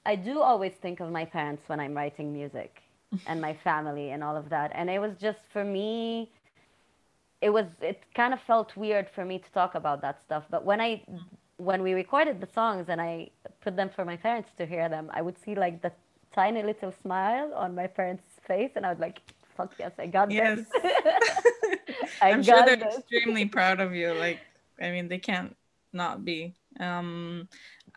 I 0.04 0.14
do 0.14 0.40
always 0.40 0.72
think 0.74 1.00
of 1.00 1.10
my 1.10 1.24
parents 1.24 1.62
when 1.68 1.80
I'm 1.80 1.94
writing 1.94 2.32
music 2.32 2.82
and 3.26 3.40
my 3.40 3.54
family 3.54 4.10
and 4.10 4.22
all 4.22 4.36
of 4.36 4.48
that. 4.50 4.70
And 4.74 4.88
it 4.88 5.00
was 5.00 5.16
just 5.16 5.40
for 5.52 5.64
me, 5.64 6.30
it 7.40 7.50
was 7.50 7.66
it 7.80 8.02
kind 8.14 8.32
of 8.32 8.40
felt 8.40 8.76
weird 8.76 9.08
for 9.14 9.24
me 9.24 9.38
to 9.38 9.50
talk 9.52 9.74
about 9.74 10.00
that 10.02 10.20
stuff. 10.24 10.44
But 10.50 10.64
when 10.64 10.80
I 10.80 11.02
when 11.58 11.82
we 11.82 11.92
recorded 11.94 12.40
the 12.40 12.48
songs 12.54 12.86
and 12.88 13.00
I 13.00 13.30
put 13.60 13.76
them 13.76 13.90
for 13.94 14.04
my 14.04 14.16
parents 14.16 14.50
to 14.58 14.66
hear 14.66 14.88
them, 14.88 15.10
I 15.12 15.22
would 15.22 15.38
see 15.42 15.54
like 15.54 15.82
the 15.82 15.92
tiny 16.34 16.62
little 16.62 16.92
smile 17.02 17.52
on 17.54 17.74
my 17.74 17.86
parents' 17.86 18.24
face, 18.46 18.72
and 18.76 18.84
I 18.86 18.90
was 18.90 18.98
like, 18.98 19.20
"Fuck 19.56 19.72
yes, 19.78 19.92
I 19.98 20.06
got 20.06 20.30
yes 20.30 20.58
this." 20.58 20.66
I 22.20 22.30
i'm 22.32 22.42
sure 22.42 22.62
they're 22.64 22.76
this. 22.76 22.98
extremely 22.98 23.44
proud 23.46 23.80
of 23.80 23.94
you 23.94 24.12
like 24.12 24.40
i 24.80 24.90
mean 24.90 25.08
they 25.08 25.18
can't 25.18 25.56
not 25.92 26.24
be 26.24 26.54
um 26.80 27.48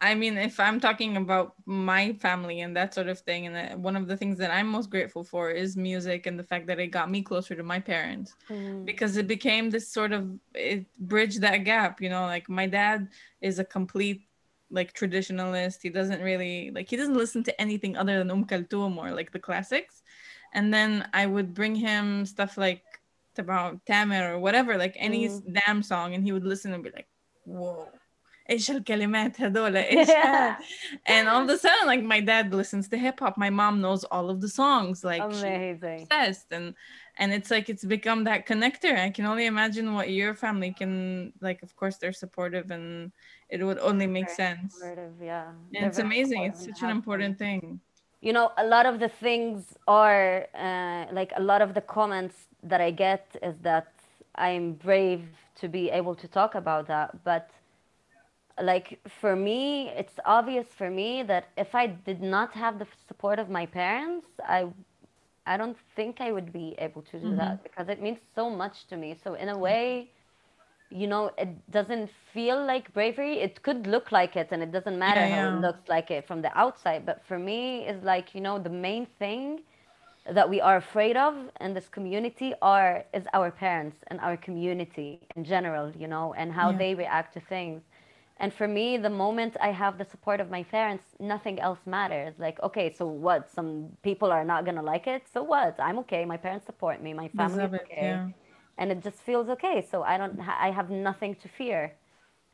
i 0.01 0.15
mean 0.15 0.37
if 0.37 0.59
i'm 0.59 0.79
talking 0.79 1.17
about 1.17 1.53
my 1.65 2.13
family 2.13 2.61
and 2.61 2.75
that 2.75 2.93
sort 2.93 3.07
of 3.07 3.19
thing 3.19 3.47
and 3.47 3.83
one 3.83 3.95
of 3.95 4.07
the 4.07 4.15
things 4.17 4.37
that 4.37 4.51
i'm 4.51 4.67
most 4.67 4.89
grateful 4.89 5.23
for 5.23 5.49
is 5.51 5.75
music 5.75 6.25
and 6.25 6.39
the 6.39 6.43
fact 6.43 6.67
that 6.67 6.79
it 6.79 6.87
got 6.87 7.11
me 7.11 7.21
closer 7.21 7.55
to 7.55 7.63
my 7.63 7.79
parents. 7.79 8.35
Mm. 8.49 8.85
because 8.85 9.17
it 9.17 9.27
became 9.27 9.69
this 9.69 9.91
sort 9.91 10.11
of 10.11 10.29
it 10.53 10.85
bridged 10.99 11.41
that 11.41 11.59
gap 11.59 12.01
you 12.01 12.09
know 12.09 12.23
like 12.23 12.49
my 12.49 12.67
dad 12.67 13.07
is 13.41 13.59
a 13.59 13.65
complete 13.65 14.21
like 14.71 14.93
traditionalist. 14.93 15.81
He 15.81 15.89
doesn't 15.89 16.21
really 16.21 16.71
like 16.75 16.89
he 16.89 16.95
doesn't 16.95 17.17
listen 17.17 17.43
to 17.45 17.61
anything 17.61 17.97
other 17.97 18.19
than 18.19 18.29
um 18.29 18.45
Kulthum 18.45 18.97
or 18.97 19.11
like 19.11 19.31
the 19.31 19.39
classics. 19.39 20.03
And 20.53 20.73
then 20.73 21.07
i 21.13 21.25
would 21.25 21.53
bring 21.53 21.75
him 21.75 22.25
stuff 22.25 22.57
like 22.57 22.83
about 23.37 23.83
Tamer 23.85 24.33
or 24.33 24.39
whatever 24.39 24.77
like 24.77 24.95
any 24.99 25.27
s- 25.27 25.39
Dam 25.39 25.81
song 25.81 26.13
and 26.13 26.23
he 26.23 26.31
would 26.31 26.43
listen 26.43 26.73
and 26.73 26.83
be 26.83 26.91
like 26.91 27.07
whoa 27.45 27.87
ايش 28.50 28.70
الكلمات 28.70 29.40
هذول 29.40 29.76
ايش 29.76 30.10
هاد؟ 30.10 30.56
and 31.08 31.28
all 31.28 31.42
of 31.44 31.50
a 31.50 31.58
sudden 31.58 31.86
like 31.92 32.02
my 32.14 32.20
dad 32.20 32.52
listens 32.54 32.88
to 32.88 32.96
hip 32.98 33.18
hop 33.20 33.34
my 33.38 33.50
mom 33.60 33.74
knows 33.84 34.04
all 34.14 34.26
of 34.30 34.38
the 34.44 34.48
songs 34.60 34.96
like 35.10 35.22
she's 35.32 35.42
Amazing. 35.42 36.00
obsessed 36.02 36.48
and 36.56 36.66
and 37.20 37.28
it's 37.36 37.50
like 37.54 37.66
it's 37.72 37.84
become 37.96 38.20
that 38.30 38.40
connector 38.50 38.94
i 39.06 39.10
can 39.16 39.24
only 39.32 39.46
imagine 39.54 39.86
what 39.98 40.06
your 40.20 40.32
family 40.44 40.70
can 40.80 40.92
like 41.48 41.60
of 41.66 41.70
course 41.80 41.96
they're 42.00 42.18
supportive 42.24 42.66
and 42.76 42.86
it 43.54 43.60
would 43.66 43.80
only 43.90 44.06
make 44.18 44.28
Very 44.30 44.36
sense 44.42 44.68
supportive, 44.74 45.14
yeah. 45.30 45.48
and 45.48 45.56
They're 45.72 45.86
it's 45.88 45.98
very 45.98 46.08
amazing 46.10 46.40
it's 46.48 46.60
supportive 46.60 46.68
and 46.68 46.76
such 46.76 46.82
an 46.82 46.88
have 46.88 46.96
important 47.00 47.32
fun. 47.38 47.44
thing 47.46 47.60
you 48.26 48.32
know 48.36 48.46
a 48.64 48.66
lot 48.74 48.84
of 48.90 48.94
the 49.04 49.10
things 49.26 49.58
are 50.02 50.24
uh, 50.66 51.02
like 51.18 51.30
a 51.42 51.44
lot 51.52 51.60
of 51.66 51.70
the 51.78 51.84
comments 51.96 52.36
that 52.70 52.80
i 52.88 52.90
get 53.06 53.24
is 53.48 53.56
that 53.70 53.88
i'm 54.46 54.64
brave 54.88 55.24
to 55.60 55.66
be 55.78 55.84
able 56.00 56.14
to 56.22 56.26
talk 56.38 56.52
about 56.62 56.84
that 56.94 57.08
but 57.30 57.44
like 58.61 58.99
for 59.21 59.35
me 59.35 59.89
it's 59.89 60.19
obvious 60.25 60.67
for 60.77 60.89
me 60.89 61.23
that 61.23 61.49
if 61.57 61.75
i 61.75 61.87
did 61.87 62.21
not 62.21 62.53
have 62.53 62.79
the 62.79 62.87
support 63.07 63.39
of 63.39 63.49
my 63.49 63.65
parents 63.65 64.27
i 64.47 64.67
i 65.45 65.57
don't 65.57 65.77
think 65.95 66.19
i 66.21 66.31
would 66.31 66.51
be 66.51 66.75
able 66.79 67.01
to 67.01 67.19
do 67.19 67.27
mm-hmm. 67.27 67.37
that 67.37 67.63
because 67.63 67.87
it 67.89 68.01
means 68.01 68.19
so 68.35 68.49
much 68.49 68.85
to 68.87 68.97
me. 68.97 69.15
So 69.23 69.33
in 69.35 69.49
a 69.49 69.57
way 69.57 70.09
you 70.89 71.07
know 71.07 71.31
it 71.37 71.49
doesn't 71.71 72.09
feel 72.33 72.63
like 72.65 72.93
bravery. 72.93 73.39
It 73.39 73.61
could 73.63 73.87
look 73.87 74.11
like 74.11 74.35
it 74.35 74.49
and 74.51 74.61
it 74.63 74.71
doesn't 74.71 74.97
matter 74.97 75.21
how 75.21 75.43
yeah. 75.43 75.57
it 75.57 75.61
looks 75.61 75.87
like 75.87 76.11
it 76.11 76.27
from 76.27 76.41
the 76.41 76.57
outside. 76.57 77.05
But 77.05 77.23
for 77.25 77.37
me 77.39 77.85
is 77.87 78.03
like 78.03 78.33
you 78.35 78.41
know 78.41 78.59
the 78.59 78.69
main 78.69 79.05
thing 79.19 79.61
that 80.31 80.49
we 80.49 80.61
are 80.61 80.77
afraid 80.77 81.17
of 81.17 81.35
in 81.61 81.73
this 81.73 81.89
community 81.89 82.53
are 82.61 83.03
is 83.13 83.25
our 83.33 83.51
parents 83.51 83.97
and 84.07 84.19
our 84.21 84.37
community 84.37 85.19
in 85.35 85.43
general 85.43 85.91
you 85.97 86.07
know 86.07 86.33
and 86.33 86.51
how 86.51 86.69
Yeah. 86.69 86.77
they 86.77 86.95
react 86.95 87.33
to 87.33 87.39
things 87.39 87.81
And 88.38 88.52
for 88.52 88.66
me, 88.66 88.96
the 88.96 89.10
moment 89.10 89.56
I 89.60 89.70
have 89.70 89.96
the 89.96 90.04
support 90.04 90.40
of 90.40 90.50
my 90.50 90.64
parents, 90.64 91.04
nothing 91.20 91.60
else 91.60 91.78
matters. 91.86 92.34
Like, 92.38 92.60
okay, 92.62 92.92
so 92.92 93.06
what? 93.06 93.50
Some 93.50 93.90
people 94.02 94.30
are 94.32 94.44
not 94.44 94.64
gonna 94.66 94.82
like 94.82 95.06
it. 95.06 95.22
So 95.32 95.42
what? 95.42 95.76
I'm 95.78 95.98
okay. 96.00 96.24
My 96.24 96.36
parents 96.36 96.66
support 96.66 97.00
me. 97.00 97.14
My 97.14 97.28
family 97.28 97.64
is 97.64 97.74
okay, 97.74 98.08
yeah. 98.12 98.28
and 98.78 98.90
it 98.90 99.02
just 99.04 99.18
feels 99.18 99.48
okay. 99.50 99.86
So 99.90 100.02
I 100.02 100.18
don't. 100.18 100.38
Ha- 100.40 100.58
I 100.60 100.70
have 100.72 100.90
nothing 100.90 101.36
to 101.36 101.48
fear, 101.48 101.94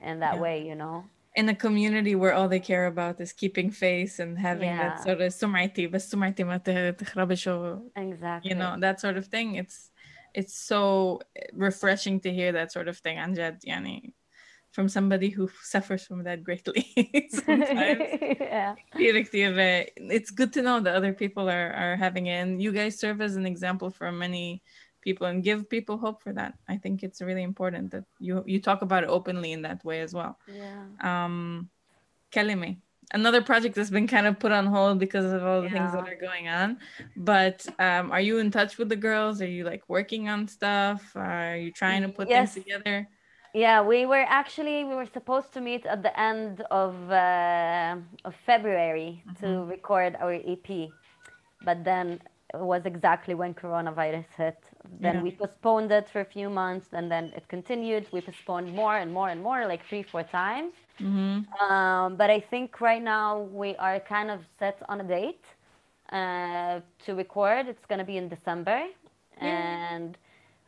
in 0.02 0.20
that 0.20 0.34
yeah. 0.34 0.40
way, 0.40 0.66
you 0.66 0.74
know. 0.74 1.04
In 1.36 1.48
a 1.48 1.54
community 1.54 2.14
where 2.14 2.34
all 2.34 2.48
they 2.48 2.58
care 2.60 2.86
about 2.86 3.20
is 3.20 3.32
keeping 3.32 3.70
face 3.70 4.18
and 4.18 4.38
having 4.38 4.68
yeah. 4.68 4.96
that 4.96 5.02
sort 5.04 5.20
of 5.20 5.32
سمعتي 5.32 5.86
بس 5.86 6.10
سمعتي 6.10 6.44
ما 6.44 6.56
تخربش 6.90 7.48
exactly 7.96 8.50
you 8.50 8.54
know 8.54 8.76
that 8.80 9.00
sort 9.00 9.16
of 9.16 9.26
thing 9.26 9.54
it's 9.54 9.90
it's 10.34 10.54
so 10.54 11.20
refreshing 11.52 12.20
to 12.20 12.32
hear 12.32 12.52
that 12.52 12.72
sort 12.72 12.88
of 12.88 12.98
thing 12.98 13.18
عن 13.18 13.32
جد 13.32 13.64
يعني 13.64 14.13
from 14.75 14.89
somebody 14.89 15.29
who 15.29 15.49
suffers 15.63 16.05
from 16.05 16.23
that 16.25 16.43
greatly 16.43 16.85
yeah. 17.47 18.75
it's 19.95 20.31
good 20.31 20.51
to 20.51 20.61
know 20.61 20.81
that 20.81 20.93
other 20.93 21.13
people 21.13 21.49
are, 21.49 21.71
are 21.71 21.95
having 21.95 22.27
it 22.27 22.41
and 22.41 22.61
you 22.61 22.73
guys 22.73 22.99
serve 22.99 23.21
as 23.21 23.37
an 23.37 23.45
example 23.45 23.89
for 23.89 24.11
many 24.11 24.61
people 25.01 25.27
and 25.27 25.43
give 25.43 25.69
people 25.69 25.97
hope 25.97 26.21
for 26.21 26.33
that. 26.33 26.55
I 26.67 26.75
think 26.75 27.03
it's 27.03 27.21
really 27.21 27.43
important 27.43 27.91
that 27.91 28.03
you 28.19 28.43
you 28.45 28.59
talk 28.59 28.81
about 28.81 29.03
it 29.03 29.09
openly 29.09 29.53
in 29.53 29.61
that 29.61 29.85
way 29.85 30.01
as 30.01 30.13
well. 30.13 30.37
Yeah. 30.45 30.83
Um 31.01 31.69
kalimi 32.33 32.79
another 33.13 33.41
project 33.41 33.75
that's 33.75 33.91
been 33.91 34.07
kind 34.07 34.27
of 34.27 34.39
put 34.39 34.51
on 34.51 34.65
hold 34.65 34.99
because 34.99 35.31
of 35.31 35.41
all 35.43 35.61
the 35.61 35.69
yeah. 35.69 35.73
things 35.73 35.91
that 35.93 36.11
are 36.11 36.19
going 36.19 36.49
on 36.49 36.77
but 37.15 37.65
um, 37.79 38.11
are 38.11 38.19
you 38.19 38.39
in 38.39 38.49
touch 38.51 38.79
with 38.79 38.89
the 38.89 38.95
girls? 38.95 39.41
Are 39.43 39.47
you 39.57 39.63
like 39.63 39.83
working 39.87 40.27
on 40.27 40.47
stuff? 40.47 41.15
Are 41.15 41.55
you 41.55 41.71
trying 41.71 42.01
to 42.01 42.09
put 42.09 42.27
yes. 42.27 42.55
things 42.55 42.65
together 42.65 43.07
yeah, 43.55 43.81
we 43.81 44.05
were 44.05 44.25
actually 44.27 44.83
we 44.83 44.95
were 44.95 45.05
supposed 45.05 45.53
to 45.53 45.61
meet 45.61 45.85
at 45.85 46.03
the 46.03 46.13
end 46.19 46.61
of 46.71 46.93
uh, 47.09 47.95
of 48.25 48.35
February 48.45 49.23
mm-hmm. 49.23 49.45
to 49.45 49.63
record 49.63 50.17
our 50.19 50.33
EP, 50.33 50.89
but 51.63 51.85
then 51.85 52.19
it 52.53 52.59
was 52.59 52.85
exactly 52.85 53.33
when 53.33 53.53
coronavirus 53.53 54.25
hit. 54.35 54.57
Then 54.99 55.15
yeah. 55.15 55.21
we 55.21 55.31
postponed 55.31 55.89
it 55.93 56.09
for 56.09 56.19
a 56.19 56.25
few 56.25 56.49
months, 56.49 56.87
and 56.91 57.09
then 57.09 57.31
it 57.33 57.47
continued. 57.47 58.07
We 58.11 58.19
postponed 58.19 58.73
more 58.75 58.97
and 58.97 59.13
more 59.13 59.29
and 59.29 59.41
more, 59.41 59.65
like 59.65 59.85
three, 59.87 60.03
four 60.03 60.23
times. 60.23 60.73
Mm-hmm. 60.99 61.37
Um, 61.63 62.17
but 62.17 62.29
I 62.29 62.41
think 62.41 62.81
right 62.81 63.01
now 63.01 63.39
we 63.61 63.77
are 63.77 64.01
kind 64.01 64.31
of 64.31 64.41
set 64.59 64.81
on 64.89 64.99
a 64.99 65.03
date 65.05 65.45
uh, 66.11 66.81
to 67.05 67.15
record. 67.15 67.67
It's 67.67 67.85
gonna 67.85 68.09
be 68.13 68.17
in 68.17 68.27
December, 68.27 68.83
yeah. 69.41 69.93
and 69.95 70.17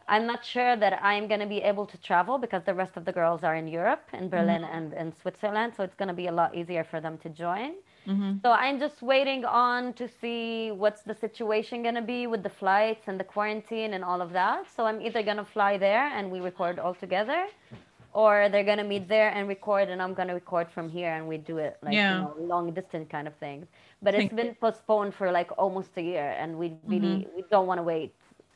I'm 0.09 0.25
not 0.25 0.45
sure 0.45 0.77
that 0.77 1.03
I'm 1.03 1.27
going 1.27 1.41
to 1.41 1.45
be 1.45 1.61
able 1.61 1.85
to 1.85 1.97
travel 1.97 2.37
because 2.37 2.63
the 2.63 2.73
rest 2.73 2.95
of 2.95 3.03
the 3.03 3.11
girls 3.11 3.43
are 3.43 3.55
in 3.55 3.67
Europe, 3.67 4.03
in 4.13 4.29
Berlin 4.29 4.61
mm-hmm. 4.61 4.77
and 4.77 4.93
in 4.93 5.13
Switzerland. 5.21 5.73
So 5.75 5.83
it's 5.83 5.95
going 5.95 6.07
to 6.07 6.13
be 6.13 6.27
a 6.27 6.31
lot 6.31 6.55
easier 6.55 6.83
for 6.83 7.01
them 7.01 7.17
to 7.19 7.29
join. 7.29 7.73
Mm-hmm. 8.07 8.37
So 8.41 8.51
I'm 8.51 8.79
just 8.79 9.01
waiting 9.01 9.43
on 9.43 9.91
to 9.93 10.07
see 10.07 10.71
what's 10.71 11.01
the 11.01 11.13
situation 11.13 11.83
going 11.83 11.95
to 11.95 12.01
be 12.01 12.25
with 12.25 12.41
the 12.41 12.49
flights 12.49 13.03
and 13.07 13.19
the 13.19 13.25
quarantine 13.25 13.93
and 13.95 14.03
all 14.03 14.21
of 14.21 14.31
that. 14.31 14.67
So 14.73 14.85
I'm 14.85 15.01
either 15.01 15.21
going 15.23 15.37
to 15.37 15.45
fly 15.45 15.77
there 15.77 16.07
and 16.07 16.31
we 16.31 16.39
record 16.39 16.79
all 16.79 16.93
together, 16.93 17.47
or 18.13 18.47
they're 18.49 18.63
going 18.63 18.77
to 18.77 18.85
meet 18.85 19.09
there 19.09 19.29
and 19.31 19.49
record, 19.49 19.89
and 19.89 20.01
I'm 20.01 20.13
going 20.13 20.29
to 20.29 20.33
record 20.33 20.67
from 20.71 20.89
here 20.89 21.13
and 21.15 21.27
we 21.27 21.37
do 21.37 21.57
it 21.57 21.77
like 21.83 21.93
yeah. 21.93 22.15
you 22.15 22.21
know, 22.21 22.35
long 22.39 22.71
distance 22.73 23.09
kind 23.11 23.27
of 23.27 23.35
things. 23.35 23.67
But 24.01 24.15
it's 24.15 24.33
been 24.33 24.55
postponed 24.55 25.13
for 25.13 25.31
like 25.31 25.51
almost 25.57 25.89
a 25.97 26.01
year, 26.01 26.33
and 26.39 26.57
we 26.57 26.75
really 26.85 27.07
mm-hmm. 27.07 27.35
we 27.35 27.43
don't 27.51 27.67
want 27.67 27.79
to 27.79 27.83
wait 27.83 28.13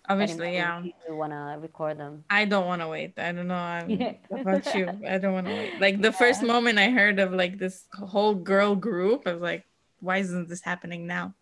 Obviously, 0.10 0.54
yeah. 0.54 0.82
You 0.82 1.16
want 1.16 1.32
to 1.32 1.58
record 1.60 2.00
them. 2.00 2.24
I 2.30 2.46
don't 2.46 2.66
want 2.66 2.82
to 2.82 2.88
wait. 2.88 3.14
I 3.18 3.32
don't 3.32 3.48
know 3.48 3.56
I'm, 3.56 3.92
about 4.32 4.74
you. 4.74 4.90
I 5.08 5.18
don't 5.18 5.34
want 5.34 5.48
to 5.48 5.54
wait. 5.54 5.80
Like 5.80 6.02
the 6.02 6.10
yeah. 6.10 6.18
first 6.18 6.42
moment 6.44 6.80
I 6.80 6.90
heard 6.90 7.20
of 7.20 7.34
like 7.34 7.60
this 7.60 7.86
whole 7.94 8.34
girl 8.34 8.76
group, 8.76 9.28
I 9.28 9.34
was 9.34 9.42
like, 9.42 9.66
why 10.00 10.18
isn't 10.18 10.50
this 10.50 10.62
happening 10.62 11.08
now? 11.08 11.36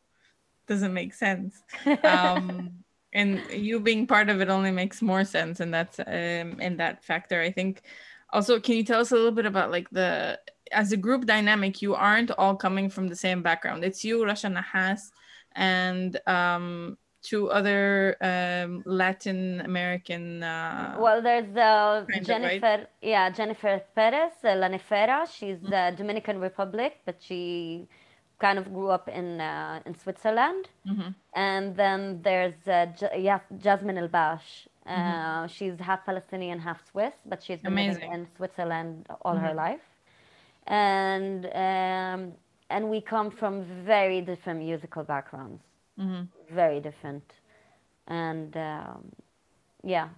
Doesn't 0.68 0.94
make 0.94 1.14
sense. 1.14 1.56
Um, 2.04 2.72
and 3.14 3.42
you 3.50 3.80
being 3.80 4.06
part 4.06 4.30
of 4.30 4.40
it 4.42 4.50
only 4.50 4.72
makes 4.72 5.02
more 5.02 5.24
sense, 5.24 5.62
and 5.62 5.74
that's 5.74 6.00
um, 6.00 6.60
in 6.60 6.78
that 6.78 7.04
factor. 7.04 7.42
I 7.42 7.52
think. 7.52 7.82
Also, 8.32 8.60
can 8.60 8.76
you 8.76 8.84
tell 8.84 9.02
us 9.02 9.12
a 9.12 9.16
little 9.16 9.32
bit 9.32 9.48
about 9.48 9.72
like 9.72 9.90
the 9.90 10.40
as 10.72 10.92
a 10.92 10.98
group 10.98 11.26
dynamic? 11.26 11.82
You 11.82 11.96
aren't 11.96 12.30
all 12.32 12.56
coming 12.56 12.88
from 12.88 13.08
the 13.08 13.16
same 13.16 13.42
background. 13.42 13.84
It's 13.84 14.06
you, 14.06 14.20
Rasha 14.20 14.54
Nahas, 14.54 15.10
and 15.56 16.20
um 16.28 16.99
two 17.22 17.50
other 17.50 18.16
um, 18.22 18.84
Latin 18.86 19.62
American. 19.62 20.44
Uh, 20.44 20.98
well, 21.00 21.22
there's 21.22 21.56
uh, 21.56 22.06
Jennifer, 22.22 22.66
right? 22.66 22.88
yeah, 23.02 23.30
Jennifer 23.30 23.82
Perez, 23.96 24.34
uh, 24.44 24.56
La 24.56 24.68
Nefera. 24.68 25.28
She's 25.32 25.58
mm-hmm. 25.58 25.70
the 25.70 25.94
Dominican 25.98 26.40
Republic, 26.40 26.98
but 27.06 27.18
she 27.20 27.88
kind 28.40 28.58
of 28.58 28.74
grew 28.74 28.90
up 28.90 29.08
in 29.10 29.42
uh, 29.42 29.82
in 29.86 29.96
Switzerland. 29.96 30.70
Mm-hmm. 30.88 31.10
And 31.36 31.76
then 31.76 32.22
there's 32.24 32.68
uh, 32.68 32.88
J- 32.98 33.22
yeah, 33.22 33.40
Jasmine 33.58 33.98
Elbash. 33.98 34.68
Uh, 34.86 34.92
mm-hmm. 34.92 35.48
She's 35.48 35.80
half 35.80 36.06
Palestinian, 36.06 36.60
half 36.60 36.80
Swiss, 36.90 37.14
but 37.26 37.44
she's 37.44 37.60
been 37.62 37.74
Amazing. 37.74 38.02
living 38.02 38.14
in 38.14 38.28
Switzerland 38.38 39.08
all 39.22 39.36
her 39.36 39.50
mm-hmm. 39.50 39.58
life. 39.58 39.88
And 40.68 41.46
um, 41.48 42.34
and 42.70 42.90
we 42.90 43.02
come 43.02 43.30
from 43.32 43.64
very 43.86 44.22
different 44.22 44.60
musical 44.60 45.04
backgrounds 45.04 45.64
mm-hmm. 46.00 46.24
Very 46.50 46.80
different. 46.80 47.24
And 48.08 48.56
um, 48.58 49.12
yeah, 49.84 50.10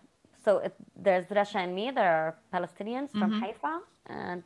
so 0.44 0.60
it, 0.60 0.74
there's 0.96 1.26
Rasha 1.28 1.56
and 1.56 1.76
me. 1.76 1.92
There 1.92 2.10
are 2.10 2.38
Palestinians 2.54 3.10
mm-hmm. 3.10 3.20
from 3.20 3.42
Haifa, 3.42 3.80
and 4.08 4.44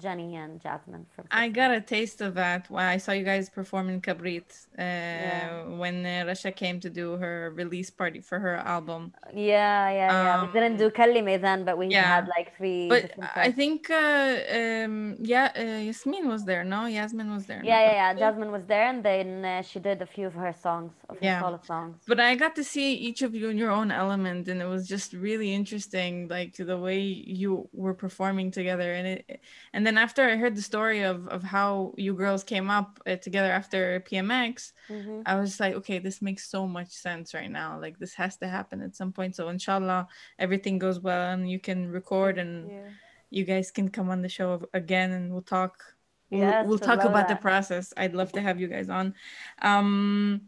Jenny 0.00 0.36
and 0.36 0.60
Jasmine 0.60 1.06
from. 1.14 1.26
I 1.30 1.48
got 1.48 1.70
a 1.70 1.80
taste 1.80 2.20
of 2.20 2.34
that 2.34 2.70
when 2.70 2.84
I 2.84 2.96
saw 2.98 3.12
you 3.12 3.24
guys 3.24 3.48
perform 3.50 3.88
in 3.88 4.00
Kabareet 4.00 4.50
uh, 4.78 4.82
yeah. 4.82 5.64
when 5.64 6.06
uh, 6.06 6.24
Rasha 6.28 6.54
came 6.54 6.80
to 6.80 6.90
do 6.90 7.16
her 7.16 7.52
release 7.54 7.90
party 7.90 8.20
for 8.20 8.38
her 8.38 8.56
album. 8.56 9.12
Yeah, 9.34 9.90
yeah, 9.90 9.90
yeah. 9.90 10.40
Um, 10.40 10.46
we 10.46 10.60
didn't 10.60 10.78
do 10.78 10.90
Kalime 10.90 11.40
then, 11.40 11.64
but 11.64 11.76
we 11.78 11.86
yeah. 11.88 12.02
had 12.02 12.28
like 12.28 12.56
three. 12.56 12.88
But 12.88 13.12
I 13.34 13.50
think, 13.50 13.90
uh, 13.90 14.36
um, 14.60 15.16
yeah, 15.20 15.52
uh, 15.56 15.80
Yasmin 15.88 16.28
was 16.28 16.44
there. 16.44 16.64
No, 16.64 16.86
Yasmin 16.86 17.30
was 17.32 17.46
there. 17.46 17.62
Yeah, 17.64 17.80
yeah, 17.80 17.92
yeah. 17.92 18.14
Jasmine 18.14 18.52
was 18.52 18.64
there, 18.64 18.86
and 18.88 19.02
then 19.04 19.44
uh, 19.44 19.62
she 19.62 19.78
did 19.78 20.02
a 20.02 20.06
few 20.06 20.26
of 20.26 20.34
her 20.34 20.52
songs, 20.52 20.92
of 21.08 21.16
her 21.16 21.24
yeah. 21.24 21.40
solo 21.40 21.60
songs. 21.64 21.96
But 22.06 22.20
I 22.20 22.34
got 22.34 22.54
to 22.56 22.64
see 22.64 22.94
each 22.94 23.22
of 23.22 23.34
you 23.34 23.48
in 23.48 23.58
your 23.58 23.70
own 23.70 23.90
element, 23.90 24.48
and 24.48 24.60
it 24.60 24.66
was 24.66 24.86
just 24.86 25.12
really 25.12 25.52
interesting, 25.54 26.28
like 26.28 26.54
the 26.56 26.78
way 26.78 27.00
you 27.00 27.68
were 27.72 27.94
performing 27.94 28.50
together, 28.50 28.92
and 28.92 29.06
it, 29.06 29.40
and 29.72 29.86
then 29.88 29.96
after 29.96 30.22
I 30.22 30.36
heard 30.36 30.54
the 30.54 30.60
story 30.60 31.00
of 31.02 31.26
of 31.28 31.42
how 31.42 31.94
you 31.96 32.12
girls 32.12 32.44
came 32.44 32.68
up 32.68 33.00
uh, 33.06 33.16
together 33.16 33.50
after 33.50 34.00
PMX, 34.00 34.72
mm-hmm. 34.90 35.22
I 35.24 35.40
was 35.40 35.58
like, 35.58 35.74
okay, 35.80 35.98
this 35.98 36.20
makes 36.20 36.50
so 36.50 36.66
much 36.66 36.90
sense 36.90 37.32
right 37.32 37.50
now. 37.50 37.80
Like 37.80 37.98
this 37.98 38.12
has 38.14 38.36
to 38.38 38.48
happen 38.48 38.82
at 38.82 38.94
some 38.94 39.12
point. 39.12 39.34
So 39.34 39.48
inshallah, 39.48 40.08
everything 40.38 40.78
goes 40.78 41.00
well 41.00 41.32
and 41.32 41.50
you 41.50 41.58
can 41.58 41.90
record 41.90 42.36
and 42.36 42.70
yeah. 42.70 42.90
you 43.30 43.44
guys 43.44 43.70
can 43.70 43.88
come 43.88 44.10
on 44.10 44.20
the 44.20 44.28
show 44.28 44.68
again 44.74 45.12
and 45.12 45.32
we'll 45.32 45.48
talk. 45.58 45.82
We'll, 46.30 46.40
yes, 46.40 46.66
we'll 46.68 46.78
talk 46.90 47.04
about 47.04 47.28
that. 47.28 47.40
the 47.40 47.42
process. 47.48 47.94
I'd 47.96 48.14
love 48.14 48.32
to 48.32 48.42
have 48.42 48.60
you 48.60 48.68
guys 48.68 48.90
on. 48.90 49.14
Um, 49.62 50.42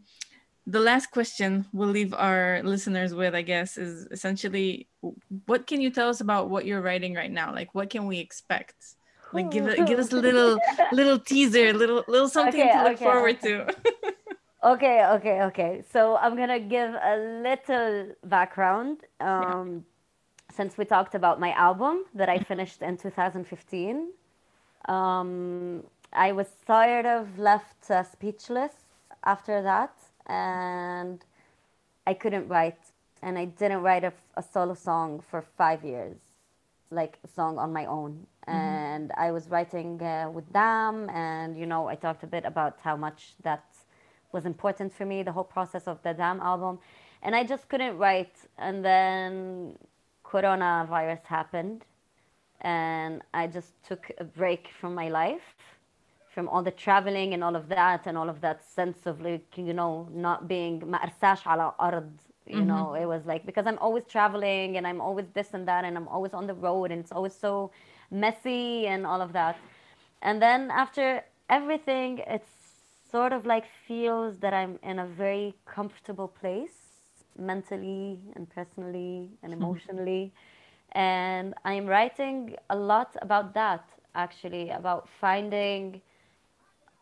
the 0.67 0.79
last 0.79 1.09
question 1.09 1.65
we'll 1.73 1.89
leave 1.89 2.13
our 2.13 2.61
listeners 2.63 3.15
with, 3.15 3.33
I 3.33 3.41
guess, 3.41 3.77
is 3.77 4.07
essentially 4.11 4.87
what 5.47 5.65
can 5.65 5.81
you 5.81 5.89
tell 5.89 6.09
us 6.09 6.21
about 6.21 6.51
what 6.51 6.67
you're 6.67 6.85
writing 6.85 7.15
right 7.15 7.31
now? 7.31 7.51
Like, 7.51 7.73
what 7.73 7.89
can 7.89 8.05
we 8.05 8.19
expect? 8.19 9.00
Like 9.33 9.51
give 9.51 9.65
give 9.85 9.99
us 9.99 10.11
a 10.11 10.15
little 10.27 10.59
little 10.91 11.19
teaser 11.19 11.73
little 11.73 12.03
little 12.07 12.27
something 12.27 12.61
okay, 12.61 12.71
to 12.71 12.83
look 12.83 12.93
okay, 12.93 13.05
forward 13.05 13.37
okay. 13.43 13.65
to 13.65 13.75
okay 14.63 15.05
okay 15.05 15.41
okay 15.41 15.83
so 15.91 16.17
i'm 16.17 16.35
gonna 16.35 16.59
give 16.59 16.93
a 16.93 17.15
little 17.41 18.15
background 18.25 18.99
um, 19.19 19.29
yeah. 19.29 20.55
since 20.55 20.77
we 20.77 20.85
talked 20.85 21.15
about 21.15 21.39
my 21.39 21.51
album 21.53 22.05
that 22.13 22.29
i 22.29 22.37
finished 22.37 22.81
in 22.81 22.97
2015 22.97 24.09
um, 24.87 25.83
i 26.13 26.31
was 26.31 26.47
sort 26.67 27.05
of 27.05 27.37
left 27.37 27.89
uh, 27.89 28.03
speechless 28.03 28.73
after 29.23 29.61
that 29.61 29.93
and 30.27 31.25
i 32.05 32.13
couldn't 32.13 32.47
write 32.47 32.79
and 33.21 33.37
i 33.37 33.45
didn't 33.45 33.81
write 33.81 34.03
a, 34.03 34.13
a 34.35 34.43
solo 34.43 34.73
song 34.73 35.23
for 35.29 35.41
five 35.57 35.83
years 35.83 36.17
like 36.91 37.17
a 37.23 37.27
song 37.27 37.57
on 37.57 37.71
my 37.71 37.85
own 37.85 38.27
Mm-hmm. 38.47 38.57
and 38.57 39.09
mm-hmm. 39.09 39.21
I 39.21 39.31
was 39.31 39.49
writing 39.49 40.01
uh, 40.01 40.29
with 40.33 40.51
them, 40.51 41.09
and 41.11 41.57
you 41.57 41.67
know, 41.67 41.87
I 41.87 41.95
talked 41.95 42.23
a 42.23 42.27
bit 42.27 42.43
about 42.43 42.79
how 42.81 42.95
much 42.95 43.33
that 43.43 43.65
was 44.31 44.45
important 44.45 44.91
for 44.93 45.05
me, 45.05 45.21
the 45.21 45.31
whole 45.31 45.43
process 45.43 45.87
of 45.87 46.01
the 46.01 46.13
Dam 46.13 46.39
album, 46.39 46.79
and 47.21 47.35
I 47.35 47.43
just 47.43 47.69
couldn't 47.69 47.97
write. 47.97 48.35
And 48.57 48.83
then 48.83 49.77
coronavirus 50.25 51.23
happened, 51.25 51.85
and 52.61 53.21
I 53.33 53.45
just 53.45 53.73
took 53.87 54.09
a 54.17 54.23
break 54.23 54.69
from 54.79 54.95
my 54.95 55.09
life, 55.09 55.55
from 56.33 56.49
all 56.49 56.63
the 56.63 56.71
traveling 56.71 57.35
and 57.35 57.43
all 57.43 57.55
of 57.55 57.69
that, 57.69 58.07
and 58.07 58.17
all 58.17 58.29
of 58.29 58.41
that 58.41 58.65
sense 58.65 59.05
of 59.05 59.21
like 59.21 59.55
you 59.55 59.73
know 59.73 60.09
not 60.11 60.47
being 60.47 60.81
ma'arsash 60.81 61.45
ala 61.45 61.75
ard. 61.77 62.09
You 62.47 62.65
know, 62.65 62.87
mm-hmm. 62.87 63.03
it 63.03 63.05
was 63.05 63.23
like 63.27 63.45
because 63.45 63.67
I'm 63.67 63.77
always 63.77 64.03
traveling 64.05 64.77
and 64.77 64.87
I'm 64.87 64.99
always 64.99 65.27
this 65.35 65.53
and 65.53 65.67
that 65.67 65.85
and 65.85 65.95
I'm 65.95 66.07
always 66.07 66.33
on 66.33 66.47
the 66.47 66.55
road 66.55 66.91
and 66.91 66.99
it's 66.99 67.11
always 67.11 67.35
so 67.35 67.71
messy 68.11 68.87
and 68.87 69.05
all 69.05 69.21
of 69.21 69.33
that. 69.33 69.57
And 70.21 70.41
then 70.41 70.69
after 70.69 71.23
everything, 71.49 72.19
it's 72.27 72.51
sort 73.09 73.33
of 73.33 73.45
like 73.45 73.65
feels 73.87 74.37
that 74.39 74.53
I'm 74.53 74.79
in 74.83 74.99
a 74.99 75.05
very 75.05 75.55
comfortable 75.65 76.27
place 76.27 76.77
mentally 77.37 78.19
and 78.35 78.49
personally 78.49 79.29
and 79.41 79.51
mm-hmm. 79.51 79.61
emotionally. 79.61 80.33
and 80.91 81.53
I'm 81.63 81.85
writing 81.85 82.55
a 82.69 82.75
lot 82.75 83.15
about 83.21 83.53
that 83.53 83.87
actually, 84.13 84.69
about 84.69 85.07
finding 85.19 86.01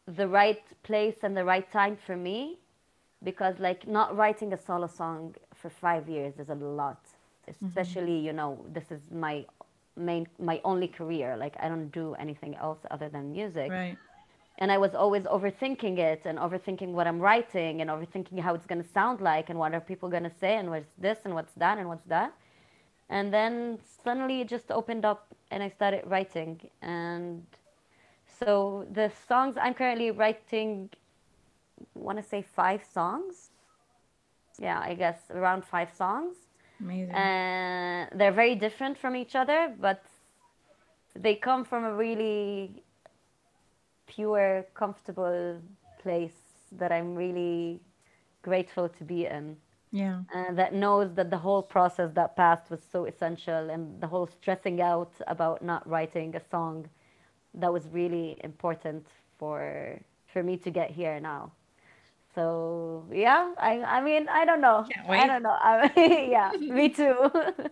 the 0.06 0.28
right 0.28 0.62
place 0.84 1.16
and 1.24 1.36
the 1.36 1.44
right 1.44 1.70
time 1.72 1.98
for 2.06 2.16
me. 2.16 2.60
Because, 3.22 3.60
like, 3.60 3.86
not 3.86 4.16
writing 4.16 4.54
a 4.54 4.58
solo 4.58 4.88
song 4.88 5.36
for 5.54 5.70
five 5.70 6.08
years 6.08 6.40
is 6.40 6.50
a 6.50 6.56
lot, 6.56 7.04
mm-hmm. 7.04 7.66
especially, 7.66 8.18
mm-hmm. 8.18 8.28
you 8.28 8.34
know, 8.34 8.64
this 8.72 8.92
is 8.92 9.02
my 9.12 9.46
main, 10.00 10.28
my 10.40 10.62
only 10.64 10.88
career. 10.88 11.38
Like, 11.38 11.56
I 11.60 11.70
don't 11.70 11.90
do 11.90 12.16
anything 12.16 12.56
else 12.56 12.80
other 12.90 13.10
than 13.10 13.32
music. 13.32 13.72
Right 13.72 13.98
and 14.60 14.72
I 14.72 14.78
was 14.78 14.94
always 14.94 15.24
overthinking 15.24 15.98
it 16.00 16.24
and 16.26 16.38
overthinking 16.38 16.90
what 16.92 17.08
I'm 17.08 17.20
writing 17.20 17.80
and 17.82 17.90
overthinking 17.90 18.40
how 18.42 18.54
it's 18.54 18.66
going 18.66 18.84
to 18.84 18.90
sound 18.90 19.22
like 19.22 19.50
and 19.50 19.58
what 19.58 19.74
are 19.74 19.80
people 19.80 20.10
going 20.10 20.24
to 20.24 20.32
say 20.38 20.58
and 20.58 20.70
what's 20.70 20.94
this 20.98 21.20
and 21.24 21.34
what's 21.34 21.54
that 21.54 21.78
and 21.78 21.88
what's 21.88 22.06
that. 22.08 22.34
And 23.10 23.34
then 23.34 23.80
suddenly 24.04 24.42
it 24.42 24.50
just 24.50 24.70
opened 24.70 25.06
up 25.06 25.34
and 25.50 25.64
I 25.64 25.70
started 25.70 26.04
writing. 26.06 26.60
And 26.82 27.46
so 28.40 28.86
the 28.92 29.10
songs 29.30 29.56
I'm 29.60 29.74
currently 29.74 30.12
writing, 30.12 30.90
I 31.96 32.00
want 32.00 32.18
to 32.18 32.24
say 32.24 32.42
five 32.42 32.84
songs. 32.84 33.52
Yeah, 34.60 34.82
I 34.84 34.94
guess 34.94 35.20
around 35.30 35.64
five 35.64 35.90
songs. 35.96 36.36
Amazing. 36.80 37.14
And 37.14 38.10
they're 38.16 38.32
very 38.32 38.56
different 38.56 38.98
from 38.98 39.16
each 39.16 39.36
other, 39.36 39.74
but 39.80 40.04
they 41.16 41.36
come 41.36 41.66
from 41.66 41.84
a 41.84 41.94
really 41.94 42.84
pure, 44.08 44.66
comfortable 44.74 45.62
place 46.02 46.38
that 46.72 46.92
I'm 46.92 47.16
really 47.16 47.82
grateful 48.42 48.90
to 48.90 49.04
be 49.04 49.26
in. 49.26 49.58
Yeah. 49.92 50.22
And 50.34 50.58
that 50.58 50.74
knows 50.74 51.14
that 51.16 51.30
the 51.30 51.38
whole 51.38 51.64
process 51.64 52.12
that 52.14 52.36
passed 52.36 52.70
was 52.70 52.82
so 52.92 53.06
essential 53.06 53.70
and 53.70 54.00
the 54.00 54.08
whole 54.08 54.28
stressing 54.28 54.82
out 54.82 55.12
about 55.28 55.64
not 55.64 55.88
writing 55.88 56.36
a 56.36 56.42
song 56.50 56.88
that 57.56 57.74
was 57.74 57.88
really 57.90 58.40
important 58.44 59.08
for 59.38 60.00
for 60.32 60.44
me 60.44 60.58
to 60.58 60.70
get 60.70 60.92
here 60.92 61.20
now. 61.20 61.52
So 62.36 63.06
yeah, 63.12 63.54
I 63.58 63.82
I 63.82 64.02
mean 64.02 64.30
I 64.30 64.46
don't 64.46 64.62
know. 64.62 64.86
I 65.08 65.28
don't 65.28 65.44
know. 65.44 65.58
I, 65.60 65.92
yeah, 66.32 66.52
me 66.60 66.90
too. 66.90 67.16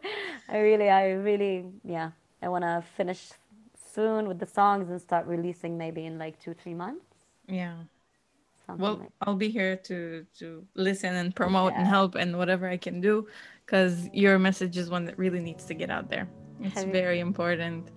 I 0.50 0.58
really 0.58 0.90
I 0.90 1.12
really 1.12 1.66
yeah. 1.84 2.12
I 2.42 2.50
want 2.50 2.64
to 2.64 2.84
finish 2.96 3.32
soon 3.98 4.28
with 4.28 4.38
the 4.38 4.46
songs 4.46 4.90
and 4.90 5.02
start 5.02 5.26
releasing 5.26 5.76
maybe 5.76 6.06
in 6.06 6.20
like 6.20 6.40
two 6.40 6.54
three 6.54 6.76
months 6.76 7.06
yeah 7.48 7.74
Something 8.66 8.84
well 8.84 8.96
like 8.98 9.10
i'll 9.22 9.36
be 9.36 9.50
here 9.50 9.76
to 9.90 10.26
to 10.40 10.64
listen 10.76 11.16
and 11.16 11.36
promote 11.36 11.72
yeah. 11.72 11.80
and 11.80 11.88
help 11.88 12.14
and 12.14 12.38
whatever 12.38 12.68
i 12.68 12.78
can 12.78 13.02
do 13.02 13.28
because 13.66 14.08
your 14.14 14.38
message 14.38 14.78
is 14.78 14.90
one 14.90 15.06
that 15.06 15.18
really 15.18 15.40
needs 15.40 15.66
to 15.66 15.74
get 15.74 15.90
out 15.90 16.10
there 16.10 16.28
it's 16.62 16.84
very 16.84 17.20
important 17.20 17.90